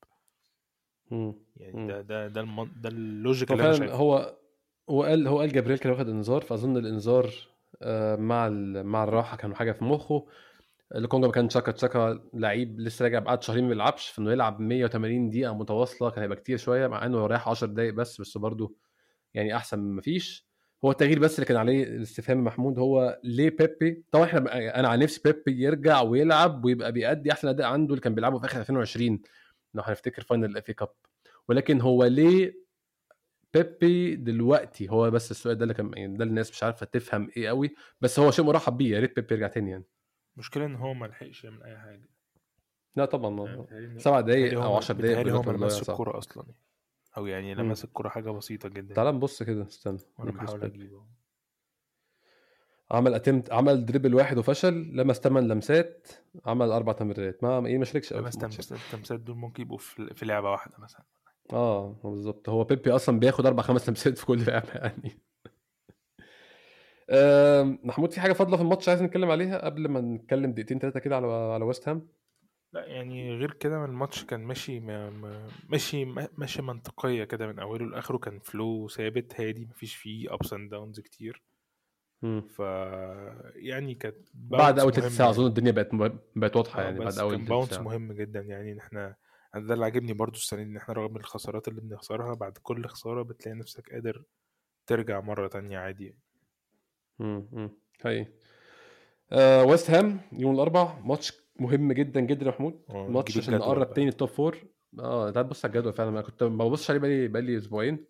مم. 1.11 1.35
يعني 1.55 1.77
مم. 1.77 1.87
ده 1.87 2.01
ده 2.01 2.27
ده 2.27 2.41
المن... 2.41 2.71
ده 2.81 2.89
ال 2.89 3.00
logic 3.00 3.53
اللي 3.53 3.63
أنا 3.63 3.71
شايفه 3.73 3.95
هو 3.97 4.37
هو 4.89 5.03
قال 5.03 5.27
هو 5.27 5.39
قال 5.39 5.51
جبريل 5.53 5.77
كان 5.77 5.91
واخد 5.91 6.09
انذار 6.09 6.41
فأظن 6.41 6.77
الانذار 6.77 7.33
آه، 7.81 8.15
مع 8.15 8.47
ال- 8.47 8.83
مع 8.85 9.03
الراحة 9.03 9.37
كانوا 9.37 9.55
حاجة 9.55 9.71
في 9.71 9.83
مخه 9.85 10.25
الكونجا 10.95 11.31
كان 11.31 11.47
تشاكا 11.47 11.71
تشاكا 11.71 12.29
لعيب 12.33 12.79
لسه 12.79 13.03
راجع 13.05 13.19
بعد 13.19 13.43
شهرين 13.43 13.63
ما 13.63 13.69
بيلعبش 13.69 14.09
فانه 14.09 14.31
يلعب 14.33 14.59
180 14.61 15.29
دقيقة 15.29 15.53
متواصلة 15.55 16.09
كان 16.11 16.21
هيبقى 16.23 16.37
كتير 16.37 16.57
شوية 16.57 16.87
مع 16.87 17.05
إنه 17.05 17.27
رايح 17.27 17.49
10 17.49 17.67
دقائق 17.67 17.93
بس 17.93 18.21
بس 18.21 18.37
برضه 18.37 18.75
يعني 19.33 19.55
أحسن 19.57 19.79
ما 19.79 20.01
فيش 20.01 20.46
هو 20.85 20.91
التغيير 20.91 21.19
بس 21.19 21.35
اللي 21.35 21.45
كان 21.45 21.57
عليه 21.57 21.83
الاستفهام 21.83 22.43
محمود 22.43 22.79
هو 22.79 23.19
ليه 23.23 23.49
بيبي؟ 23.49 24.03
طبعا 24.11 24.25
إحنا 24.25 24.79
أنا 24.79 24.87
عن 24.87 24.99
نفسي 24.99 25.21
بيبي 25.25 25.63
يرجع 25.63 26.01
ويلعب 26.01 26.65
ويبقى 26.65 26.91
بيأدي 26.91 27.31
أحسن 27.31 27.47
أداء 27.47 27.67
عنده 27.67 27.93
اللي 27.93 28.01
كان 28.01 28.15
بيلعبه 28.15 28.39
في 28.39 28.45
آخر 28.45 28.59
2020 28.59 29.21
لو 29.73 29.83
هنفتكر 29.83 30.21
فاينل 30.21 30.45
الاف 30.45 30.71
كاب 30.71 30.89
ولكن 31.49 31.81
هو 31.81 32.05
ليه 32.05 32.67
بيبي 33.53 34.15
دلوقتي؟ 34.15 34.89
هو 34.89 35.11
بس 35.11 35.31
السؤال 35.31 35.57
ده 35.57 35.63
اللي 35.63 35.73
كان 35.73 35.91
يعني 35.95 36.17
ده 36.17 36.23
الناس 36.23 36.51
مش 36.51 36.63
عارفة 36.63 36.85
تفهم 36.85 37.29
إيه 37.37 37.47
قوي 37.47 37.75
بس 38.01 38.19
هو 38.19 38.31
شيء 38.31 38.45
مرحب 38.45 38.77
بيه. 38.77 38.91
يا 38.95 38.99
ريت 38.99 39.15
بيبي 39.15 39.33
يرجع 39.35 39.47
تاني 39.47 39.71
يعني. 39.71 39.83
المشكلة 40.35 40.65
إن 40.65 40.75
هو 40.75 40.93
ما 40.93 41.05
لحقش 41.05 41.43
يعمل 41.43 41.63
أي 41.63 41.77
حاجة. 41.77 42.09
لا 42.95 43.05
طبعا 43.05 43.67
يعني 43.71 43.99
سبع 43.99 44.21
دقايق 44.21 44.61
أو 44.61 44.71
ما- 44.71 44.77
10 44.77 44.95
دقايق 44.95 45.27
هو 45.27 45.41
ما. 45.41 45.67
الكورة 45.67 46.17
أصلا. 46.17 46.43
يعني 46.43 46.57
أو 47.17 47.25
يعني 47.25 47.55
لمس 47.55 47.83
الكرة 47.83 48.09
حاجة 48.09 48.31
بسيطة 48.31 48.69
جدا. 48.69 48.95
تعال 48.95 49.15
نبص 49.15 49.43
كده 49.43 49.67
استنى 49.67 49.97
وأنا 50.17 50.31
بحاول 50.31 50.63
أجيبه. 50.63 51.05
عمل 52.91 53.13
اتمت 53.13 53.51
عمل 53.51 53.85
دريبل 53.85 54.15
واحد 54.15 54.37
وفشل 54.37 54.73
لمس 54.73 55.19
ثمان 55.19 55.47
لمسات 55.47 56.07
عمل 56.45 56.71
أربع 56.71 56.93
تمريرات. 56.93 57.43
ما 57.43 57.65
إيه 57.65 57.77
ما 57.77 57.85
شاركش 57.85 58.13
قوي 58.13 58.21
لمس 58.21 58.71
اللمسات 58.71 59.19
دول 59.19 59.35
ممكن 59.35 59.63
يبقوا 59.63 59.77
في 59.77 60.25
لعبة 60.25 60.51
واحدة 60.51 60.77
مثلا. 60.79 61.05
آه 61.53 61.95
بالظبط. 62.03 62.49
هو 62.49 62.63
بيبي 62.63 62.91
أصلا 62.91 63.19
بياخد 63.19 63.45
أربع 63.45 63.63
خمس 63.63 63.89
لمسات 63.89 64.17
في 64.17 64.25
كل 64.25 64.45
لعبة 64.45 64.71
يعني. 64.73 65.19
محمود 67.83 68.11
في 68.11 68.21
حاجة 68.21 68.33
فاضلة 68.33 68.57
في 68.57 68.63
الماتش 68.63 68.89
عايز 68.89 69.03
نتكلم 69.03 69.31
عليها؟ 69.31 69.65
قبل 69.65 69.87
ما 69.87 70.01
نتكلم 70.01 70.51
دقيقتين 70.51 70.79
ثلاثة 70.79 70.99
كده 70.99 71.15
على 71.15 71.27
على 71.27 71.65
ويست 71.65 71.89
هام 71.89 72.07
لا 72.77 72.85
يعني 72.85 73.35
غير 73.35 73.51
كده 73.53 73.85
الماتش 73.85 74.25
كان 74.25 74.39
ماشي 74.43 74.79
ماشي 75.69 76.05
ماشي 76.37 76.61
منطقية 76.61 77.23
كده 77.23 77.47
من 77.47 77.59
أوله 77.59 77.85
لآخره 77.85 78.17
كان 78.17 78.39
flow 78.39 78.87
ثابت 78.87 79.39
هادي 79.41 79.65
مفيش 79.65 79.95
فيه 79.95 80.33
ups 80.33 80.53
and 80.53 80.69
downs 80.71 80.99
كتير. 80.99 81.43
ف 82.41 82.59
يعني 83.55 83.95
كانت 83.95 84.15
بعد 84.33 84.79
أول 84.79 84.93
ثلاث 84.93 85.17
ساعات 85.17 85.33
أظن 85.35 85.45
الدنيا 85.45 85.71
بقت 85.71 85.89
بقت 86.35 86.55
واضحة 86.55 86.81
آه، 86.81 86.83
يعني 86.83 86.99
بعد 86.99 87.17
أول 87.17 87.35
كان 87.35 87.45
bounce 87.45 87.73
مهم 87.73 88.13
جدا 88.13 88.41
يعني 88.41 88.71
إن 88.71 88.77
إحنا 88.77 89.15
ده 89.55 89.73
اللي 89.73 89.85
عاجبني 89.85 90.13
برضو 90.13 90.37
السنة 90.37 90.63
دي 90.63 90.69
إن 90.69 90.77
إحنا 90.77 90.93
رغم 90.93 91.17
الخسارات 91.17 91.67
اللي 91.67 91.81
بنخسرها 91.81 92.33
بعد 92.33 92.57
كل 92.57 92.85
خسارة 92.85 93.21
بتلاقي 93.21 93.55
نفسك 93.57 93.89
قادر 93.89 94.23
ترجع 94.87 95.21
مرة 95.21 95.47
تانية 95.47 95.77
عادي 95.77 96.05
يعني. 96.05 96.19
امم 97.21 97.69
هي 98.05 98.27
آه 99.31 99.63
ويست 99.63 99.89
هام 99.89 100.19
يوم 100.31 100.55
الأربعاء 100.55 101.01
ماتش 101.05 101.33
مهم 101.59 101.91
جدا 101.91 102.19
جدا 102.21 102.45
يا 102.45 102.51
محمود. 102.51 102.81
آه، 102.89 103.07
ماتش 103.07 103.37
عشان 103.37 103.55
نقرب 103.55 103.93
تاني 103.93 104.09
ال 104.09 104.14
top 104.14 104.29
four 104.29 104.57
آه 104.99 105.29
تعال 105.31 105.45
بص 105.47 105.65
على 105.65 105.73
الجدول 105.75 105.93
فعلا. 105.93 106.09
أنا 106.09 106.21
كنت 106.21 106.43
ما 106.43 106.67
ببصش 106.67 106.89
عليه 106.89 106.99
بقالي 106.99 107.27
بقالي 107.27 107.57
أسبوعين 107.57 108.05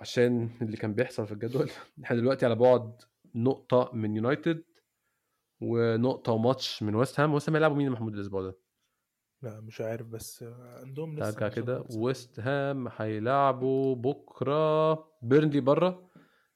عشان 0.00 0.50
اللي 0.62 0.76
كان 0.76 0.94
بيحصل 0.94 1.26
في 1.26 1.32
الجدول. 1.32 1.70
إحنا 2.04 2.16
دلوقتي 2.16 2.46
على 2.46 2.54
بعد 2.54 3.02
نقطة 3.34 3.90
من 3.94 4.16
يونايتد 4.16 4.64
ونقطة 5.60 6.32
وماتش 6.32 6.82
من 6.82 6.94
ويست 6.94 7.20
هام. 7.20 7.34
ويست 7.34 7.48
هام 7.48 7.54
هيلعبوا 7.56 7.76
مين 7.76 7.90
محمود 7.90 8.14
الأسبوع 8.14 8.42
ده؟ 8.42 8.58
لا 9.42 9.60
مش 9.60 9.80
عارف 9.80 10.06
بس 10.06 10.42
عندهم 10.82 11.18
لسه 11.18 11.28
ارجع 11.28 11.48
كده. 11.48 11.84
ويست 11.96 12.40
هام 12.40 12.88
هيلعبوا 12.96 13.94
بكرة 13.96 14.94
بيرنلي 15.22 15.60
بره 15.60 16.10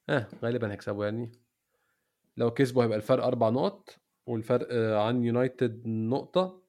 آه 0.08 0.26
غالبا 0.42 0.72
هيكسبوا 0.72 1.04
يعني. 1.04 1.32
لو 2.36 2.50
كسبوا 2.50 2.84
هيبقى 2.84 2.96
الفرق 2.96 3.24
أربع 3.24 3.48
نقط. 3.48 3.96
والفرق 4.30 4.68
عن 4.96 5.24
يونايتد 5.24 5.86
نقطة 5.86 6.62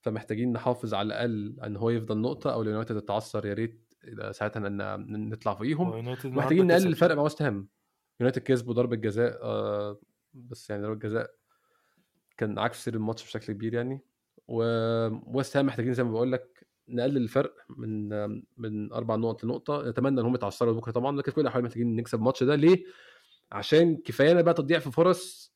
فمحتاجين 0.00 0.52
نحافظ 0.52 0.94
على 0.94 1.06
الأقل 1.06 1.56
إن 1.64 1.76
هو 1.76 1.90
يفضل 1.90 2.18
نقطة 2.18 2.52
أو 2.52 2.62
لو 2.62 2.70
يونايتد 2.70 2.96
اتعثر 2.96 3.46
يا 3.46 3.54
ريت 3.54 3.94
ساعتها 4.30 4.60
نطلع 4.98 5.54
فوقيهم. 5.54 5.90
محتاجين 6.24 6.66
نقلل 6.66 6.86
الفرق 6.86 7.14
مع 7.16 7.22
وست 7.22 7.42
هام 7.42 7.68
يونايتد 8.20 8.42
كسبوا 8.42 8.74
ضربة 8.74 8.96
جزاء 8.96 9.38
آه 9.42 10.00
بس 10.34 10.70
يعني 10.70 10.82
ضربة 10.82 10.98
جزاء 10.98 11.30
كان 12.36 12.58
عكس 12.58 12.84
سير 12.84 12.94
الماتش 12.94 13.24
بشكل 13.24 13.52
كبير 13.52 13.74
يعني. 13.74 14.00
ووست 14.48 15.56
هام 15.56 15.66
محتاجين 15.66 15.92
زي 15.94 16.04
ما 16.04 16.10
بقول 16.10 16.32
لك 16.32 16.66
نقلل 16.88 17.16
الفرق 17.16 17.54
من 17.68 18.08
من 18.56 18.92
أربع 18.92 19.16
نقط 19.16 19.44
لنقطة. 19.44 19.88
نتمنى 19.88 20.20
إن 20.20 20.26
هم 20.26 20.34
يتعثروا 20.34 20.72
بكرة 20.74 20.92
طبعا 20.92 21.16
لكن 21.16 21.30
في 21.30 21.34
كل 21.34 21.40
الأحوال 21.40 21.64
محتاجين 21.64 21.96
نكسب 21.96 22.18
الماتش 22.18 22.42
ده. 22.42 22.54
ليه؟ 22.54 22.84
عشان 23.52 23.96
كفايانا 23.96 24.40
بقى 24.42 24.54
تضييع 24.54 24.78
في 24.78 24.90
فرص 24.90 25.55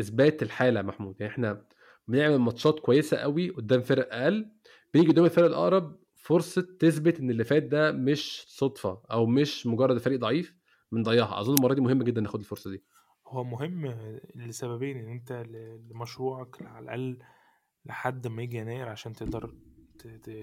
إثبات 0.00 0.42
الحالة 0.42 0.80
يا 0.80 0.84
محمود. 0.84 1.16
يعني 1.20 1.32
إحنا 1.32 1.64
بنعمل 2.08 2.36
ماتشات 2.36 2.80
كويسة 2.80 3.16
قوي 3.16 3.50
قدام 3.50 3.80
فرق 3.80 4.14
أقل 4.14 4.50
بيجي 4.94 5.08
قدام 5.08 5.24
الفرق 5.24 5.46
الأقرب 5.46 5.96
فرصة 6.14 6.76
تثبت 6.78 7.20
إن 7.20 7.30
اللي 7.30 7.44
فات 7.44 7.62
ده 7.62 7.92
مش 7.92 8.44
صدفة 8.48 9.02
أو 9.10 9.26
مش 9.26 9.66
مجرد 9.66 9.98
فريق 9.98 10.20
ضعيف 10.20 10.54
بنضيعها. 10.92 11.40
أظن 11.40 11.54
المرة 11.54 11.74
دي 11.74 11.80
مهم 11.80 12.02
جدا 12.02 12.20
ناخد 12.20 12.38
الفرصة 12.38 12.70
دي. 12.70 12.84
هو 13.26 13.44
مهم 13.44 13.94
لسببين 14.36 14.96
إن 14.96 15.08
أنت 15.08 15.32
لمشروعك 15.90 16.62
على 16.62 16.84
الأقل 16.84 17.18
لحد 17.84 18.26
ما 18.26 18.42
يجي 18.42 18.56
يناير 18.56 18.88
عشان 18.88 19.12
تقدر 19.12 19.54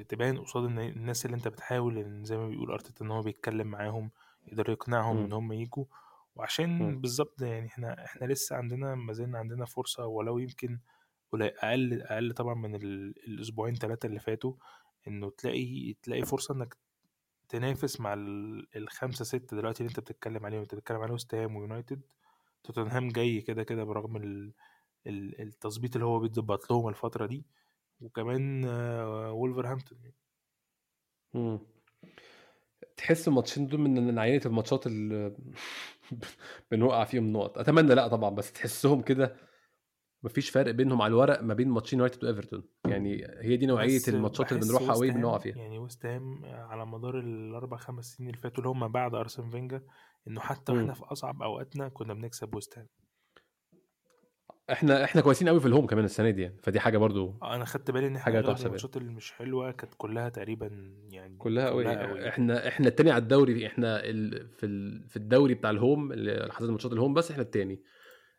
تبان 0.09 0.37
قصاد 0.37 0.63
الناس 0.63 1.25
اللي 1.25 1.37
أنت 1.37 1.47
بتحاول 1.47 2.23
زي 2.23 2.37
ما 2.37 2.47
بيقول 2.47 2.71
أرتيتا 2.71 3.05
إن 3.05 3.11
هو 3.11 3.21
بيتكلم 3.21 3.67
معاهم 3.67 4.11
يقدر 4.47 4.69
يقنعهم. 4.69 5.17
إن 5.17 5.33
هم 5.33 5.53
يجوا 5.53 5.85
وعشان 6.39 7.01
بالظبط 7.01 7.41
يعني 7.41 7.67
إحنا 7.67 8.05
إحنا 8.05 8.25
لسه 8.25 8.55
عندنا 8.55 8.95
ما 8.95 9.13
زلنا 9.13 9.39
عندنا 9.39 9.65
فرصة 9.65 10.05
ولو 10.05 10.37
يمكن 10.39 10.79
أقل 11.35 12.01
أقل 12.01 12.33
طبعا 12.33 12.53
من 12.55 12.75
الأسبوعين 13.27 13.75
ثلاثة 13.75 14.07
اللي 14.07 14.19
فاتوا 14.19 14.53
إنه 15.07 15.29
تلاقي 15.37 15.93
تلاقي 16.03 16.23
فرصة 16.23 16.53
إنك 16.55 16.77
تنافس 17.49 17.99
مع 18.01 18.15
الخمسة 18.75 19.25
ستة 19.25 19.57
دلوقتي 19.57 19.81
اللي 19.81 19.89
أنت 19.89 19.99
بتتكلم 19.99 20.45
عليهم. 20.45 20.61
أنت 20.61 20.75
بتتكلم 20.75 21.01
على 21.01 21.13
وست 21.13 21.35
هام 21.35 21.55
ويونايتد. 21.55 22.01
توتنهام 22.63 23.09
جاي 23.09 23.41
كده 23.41 23.63
كده 23.63 23.83
برغم 23.83 24.17
التظبيط 25.07 25.95
اللي 25.95 26.05
هو 26.07 26.19
بيتظبط 26.19 26.71
لهم 26.71 26.87
الفترة 26.89 27.25
دي. 27.25 27.45
وكمان 28.01 28.65
وولفرهامبتون 29.31 29.99
امم 31.35 31.59
تحس 32.99 33.27
الماتشين 33.27 33.67
دول 33.67 33.79
من 33.79 34.19
عينة 34.19 34.41
الماتشات 34.45 34.87
اللي 34.87 35.35
بنوقع 36.71 37.03
فيهم 37.03 37.33
نقط. 37.33 37.57
أتمنى 37.57 37.95
لأ 37.95 38.07
طبعا 38.07 38.29
بس 38.29 38.51
تحسهم 38.51 39.01
كده 39.01 39.35
مفيش 40.23 40.49
فرق 40.49 40.71
بينهم 40.71 41.01
على 41.01 41.11
الورق 41.11 41.41
ما 41.41 41.53
بين 41.53 41.69
ماتشين 41.69 41.99
يونايتد 41.99 42.23
وإيفرتون. 42.23 42.63
يعني 42.87 43.27
هي 43.39 43.57
دي 43.57 43.65
نوعية 43.65 43.99
الماتشات 44.07 44.51
اللي 44.51 44.65
بنروحها 44.65 44.93
قوي 44.93 45.11
بنقع 45.11 45.37
فيها. 45.37 45.55
يعني 45.57 45.79
ويست 45.79 46.05
هام 46.05 46.45
على 46.45 46.85
مدار 46.85 47.19
الأربع 47.19 47.77
خمس 47.77 48.05
سنين 48.05 48.29
اللي 48.29 48.41
فاتوا 48.41 48.63
اللي 48.63 48.69
هم 48.69 48.87
بعد 48.87 49.15
أرسن 49.15 49.49
فينجر 49.49 49.81
إنه 50.27 50.41
حتى 50.41 50.71
وإحنا 50.71 50.93
في 50.93 51.03
أصعب 51.03 51.41
أوقاتنا 51.41 51.89
كنا 51.89 52.13
بنكسب 52.13 52.55
ويست 52.55 52.77
هام. 52.77 52.87
إحنا 54.71 55.03
إحنا 55.03 55.21
كويسين 55.21 55.49
قوي 55.49 55.59
في 55.59 55.65
ال 55.65 55.69
home 55.69 55.85
كمان 55.85 56.05
السنة 56.05 56.29
دي 56.29 56.41
يعني. 56.41 56.57
فدي 56.63 56.79
حاجة 56.79 56.97
برضو 56.97 57.35
آه، 57.41 57.55
أنا 57.55 57.65
خدت 57.65 57.91
بالي 57.91 58.07
إن 58.07 58.15
إحنا 58.15 58.25
حاجة 58.25 58.41
تحسب 58.41 58.65
الماتشات 58.65 58.97
اللي 58.97 59.11
مش 59.11 59.31
حلوة 59.31 59.71
كانت 59.71 59.93
كلها 59.97 60.29
تقريبا 60.29 60.93
يعني 61.09 61.37
كلها 61.37 61.69
قوي. 61.69 62.29
إحنا 62.29 62.67
إحنا 62.67 62.87
التاني 62.87 63.11
على 63.11 63.21
الدوري 63.21 63.67
إحنا 63.67 64.03
ال... 64.03 64.47
في 64.49 64.65
ال... 64.65 65.09
في 65.09 65.17
الدوري 65.17 65.53
بتاع 65.53 65.69
ال 65.69 65.77
home 65.77 66.11
اللي 66.11 66.53
حصل 66.53 66.71
ماتشات 66.71 66.93
ال 66.93 66.97
home 66.97 67.13
بس 67.13 67.31
إحنا 67.31 67.43
التاني. 67.43 67.81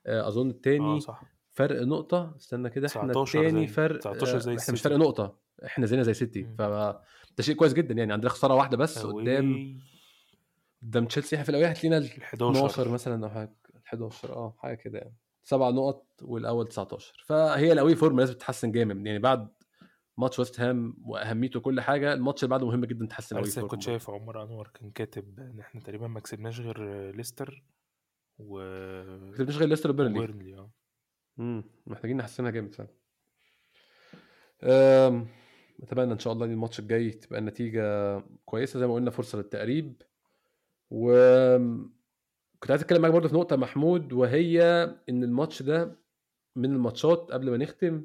آه، 0.06 0.28
أظن 0.28 0.50
التاني 0.50 0.96
آه 0.96 0.98
صح. 0.98 1.22
فرق 1.50 1.82
نقطة. 1.82 2.34
استنى 2.36 2.70
كده 2.70 2.86
إحنا 2.86 3.12
الثاني 3.22 3.66
فرق 3.66 3.98
19 3.98 4.38
زي 4.38 4.56
إحنا 4.56 4.72
مش 4.72 4.82
فرق 4.82 4.96
نقطة. 4.96 5.36
إحنا 5.64 5.86
زينا 5.86 6.02
زي 6.02 6.14
سيتي. 6.14 6.46
فده 6.58 7.02
شيء 7.40 7.54
كويس 7.54 7.72
جدا 7.72 7.94
يعني. 7.94 8.12
عندنا 8.12 8.30
خسارة 8.30 8.54
واحدة 8.54 8.76
بس 8.76 8.98
قدام 8.98 9.78
قدام 10.82 11.06
تشيلسي. 11.06 11.36
إحنا 11.36 11.44
في 11.44 11.50
الأول 11.50 11.64
هتلاقينا 11.64 11.98
ال 11.98 12.04
12 12.04 12.88
مثلا 12.88 13.24
أو 13.24 13.30
حاجة. 13.30 13.56
11 13.86 14.32
آه 14.32 14.54
حاجة 14.58 14.74
كده 14.74 14.98
يعني. 14.98 15.14
سبع 15.42 15.70
نقط 15.70 16.06
والأول 16.22 16.68
19 16.68 17.24
فهي 17.26 17.72
ال 17.72 17.94
away 17.94 18.07
form 18.07 18.20
لازم 18.20 18.34
تتحسن 18.34 18.72
جامد. 18.72 19.06
يعني 19.06 19.18
بعد 19.18 19.48
ماتش 20.16 20.38
ويست 20.38 20.60
هام 20.60 20.96
وأهميته 21.04 21.60
كل 21.60 21.80
حاجة 21.80 22.12
الماتش 22.12 22.44
اللي 22.44 22.50
بعده 22.50 22.66
مهم 22.66 22.84
جدا 22.84 23.06
تحسن 23.06 23.36
ال 23.36 23.50
away 23.50 23.59
form 23.59 23.68
كنت 23.68 23.82
شايف 23.82 24.10
عمر 24.10 24.42
أنور 24.42 24.70
كان 24.74 24.90
كاتب 24.90 25.40
إن 25.40 25.60
إحنا 25.60 25.80
تقريبا 25.80 26.06
ما 26.06 26.20
كسبناش 26.20 26.60
غير 26.60 27.10
ليستر 27.16 27.64
و 28.38 28.58
ما 29.18 29.32
كسبناش 29.32 29.56
غير 29.56 29.68
ليستر 29.68 29.90
وبيرنلي. 29.90 30.58
آه. 30.58 30.70
امم 31.38 31.64
محتاجين 31.86 32.16
نحسنها 32.16 32.50
جامد 32.50 32.74
فعلا. 32.74 32.90
اتمنى 35.82 36.12
إن 36.12 36.18
شاء 36.18 36.32
الله 36.32 36.46
الماتش 36.46 36.78
الجاي 36.80 37.10
تبقى 37.10 37.38
النتيجة 37.38 38.18
كويسة 38.44 38.80
زي 38.80 38.86
ما 38.86 38.94
قلنا 38.94 39.10
فرصة 39.10 39.38
للتقريب. 39.38 40.02
و 40.90 41.12
كنت 42.62 42.70
عايز 42.70 42.82
أتكلم 42.82 43.02
معاك 43.02 43.12
برضه 43.12 43.28
في 43.28 43.34
نقطة 43.34 43.56
محمود 43.56 44.12
وهي 44.12 44.62
إن 45.08 45.24
الماتش 45.24 45.62
ده 45.62 46.00
من 46.56 46.72
الماتشات 46.72 47.32
قبل 47.32 47.50
ما 47.50 47.56
نختم 47.56 48.04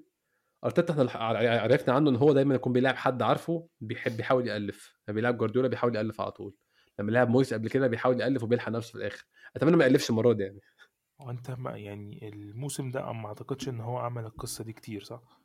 أرتيتا 0.66 1.06
إحنا 1.06 1.22
عرفنا 1.62 1.94
عنه 1.94 2.10
إن 2.10 2.16
هو 2.16 2.34
دايما 2.34 2.56
يكون 2.56 2.74
بيلعب 2.74 2.96
حد 2.96 3.22
عارفه 3.22 3.70
بيحب 3.82 4.20
يحاول 4.20 4.48
يألف. 4.48 4.96
لما 5.08 5.16
بيلعب 5.16 5.38
جوارديولا 5.38 5.68
بيحاول 5.68 5.96
يألف 5.96 6.22
على 6.22 6.32
طول. 6.32 6.56
لما 7.00 7.12
لعب 7.12 7.30
مويس 7.30 7.54
قبل 7.54 7.70
كده 7.70 7.88
بيحاول 7.88 8.22
يألف 8.22 8.44
وبيلحق 8.44 8.70
نفسه 8.70 8.92
في 8.92 8.98
الآخر. 8.98 9.26
أتمنى 9.56 9.76
ما 9.76 9.86
يألفش 9.86 10.10
المرة 10.10 10.34
دي 10.34 10.44
يعني. 10.44 10.62
هو 11.22 11.30
أنت 11.30 11.52
ما 11.52 11.78
يعني 11.78 12.30
الموسم 12.30 12.92
ده 12.92 13.12
ما 13.12 13.28
أعتقدش 13.28 13.70
إن 13.70 13.80
هو 13.82 13.98
عمل 13.98 14.26
القصة 14.26 14.64
دي 14.64 14.74
كتير 14.74 15.04
صح؟ 15.04 15.42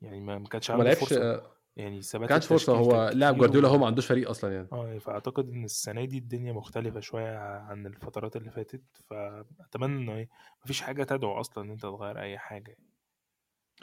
يعني 0.00 0.20
ما 0.20 0.44
كانش 0.48 0.70
عنده 0.70 0.94
فرصة. 0.94 1.42
يعني 1.76 2.02
ثبات 2.02 2.20
ما 2.20 2.26
كانش 2.26 2.46
فرصة 2.46 2.76
هو 2.76 3.10
لاعب 3.14 3.36
جوارديولا 3.36 3.68
هو 3.68 3.78
ما 3.78 3.86
عندوش 3.86 4.06
فريق 4.06 4.30
أصلا 4.30 4.54
يعني. 4.54 4.68
آه 4.72 4.98
فأعتقد 4.98 5.48
إن 5.48 5.64
السنة 5.64 6.04
دي 6.04 6.18
الدنيا 6.18 6.52
مختلفة 6.52 7.00
شوية 7.00 7.38
عن 7.38 7.86
الفترات 7.86 8.36
اللي 8.36 8.50
فاتت 8.50 8.82
فأتمنى 9.10 10.02
إنه 10.02 10.12
إيه 10.12 10.28
مفيش 10.64 10.80
حاجة 10.80 11.04
تدعو 11.04 11.40
أصلا 11.40 11.64
إن 11.64 11.70
أنت 11.70 11.82
تغير 11.82 12.20
أي 12.20 12.38
حاجة 12.38 12.76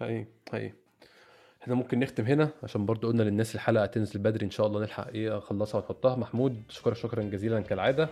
اي 0.02 0.28
اي 0.54 0.74
إحنا 1.62 1.76
ممكن 1.76 2.00
نختم 2.00 2.26
هنا 2.26 2.50
عشان 2.64 2.86
برضو 2.86 3.08
قلنا 3.08 3.24
للناس 3.24 3.56
الحلقة 3.56 3.86
تنزل 3.86 4.20
بدري 4.20 4.46
إن 4.46 4.52
شاء 4.52 4.68
الله 4.68 4.82
نلحق 4.82 5.08
إيه 5.08 5.38
نخلصها 5.38 5.80
ونحطها 5.82 6.16
محمود 6.16 6.64
شكرا 6.70 6.94
شكرا 6.94 7.24
جزيلا 7.24 7.62
كالعادة. 7.62 8.10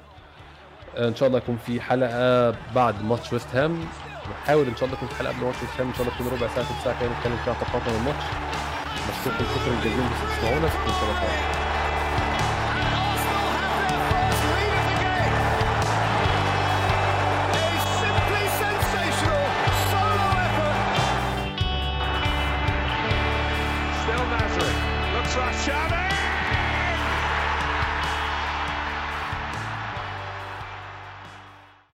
إن 0.98 1.16
شاء 1.16 1.28
الله 1.28 1.40
يكون 1.40 1.58
في 1.58 1.82
حلقة 1.82 2.50
بعد 2.76 3.04
ماتش 3.04 3.34
ويست 3.34 3.56
هام. 3.56 3.80
نحاول 4.32 4.68
إن 4.68 4.76
شاء 4.76 4.86
الله 4.86 4.98
يكون 4.98 5.08
في 5.10 5.16
حلقة 5.16 5.34
قبل 5.34 5.46
ماتش 5.46 5.62
ويست 5.62 5.80
هام. 5.80 5.88
إن 5.88 5.94
شاء 5.94 6.02
الله 6.02 6.18
تكون 6.18 6.28
ربع 6.28 6.48
ساعة 6.48 6.66
ثلث 6.66 6.84
ساعة 6.84 7.02
كده 7.02 7.18
نتكلم 7.18 7.38
فيها 7.38 7.54
تقاطع 7.54 7.96
الماتش 8.00 8.47
بشكركم 9.10 9.46
شكرا 9.56 9.80
جزيلا 9.84 10.08
بس 10.10 10.38
تسمعونا 10.38 10.70
شكرا 10.70 11.57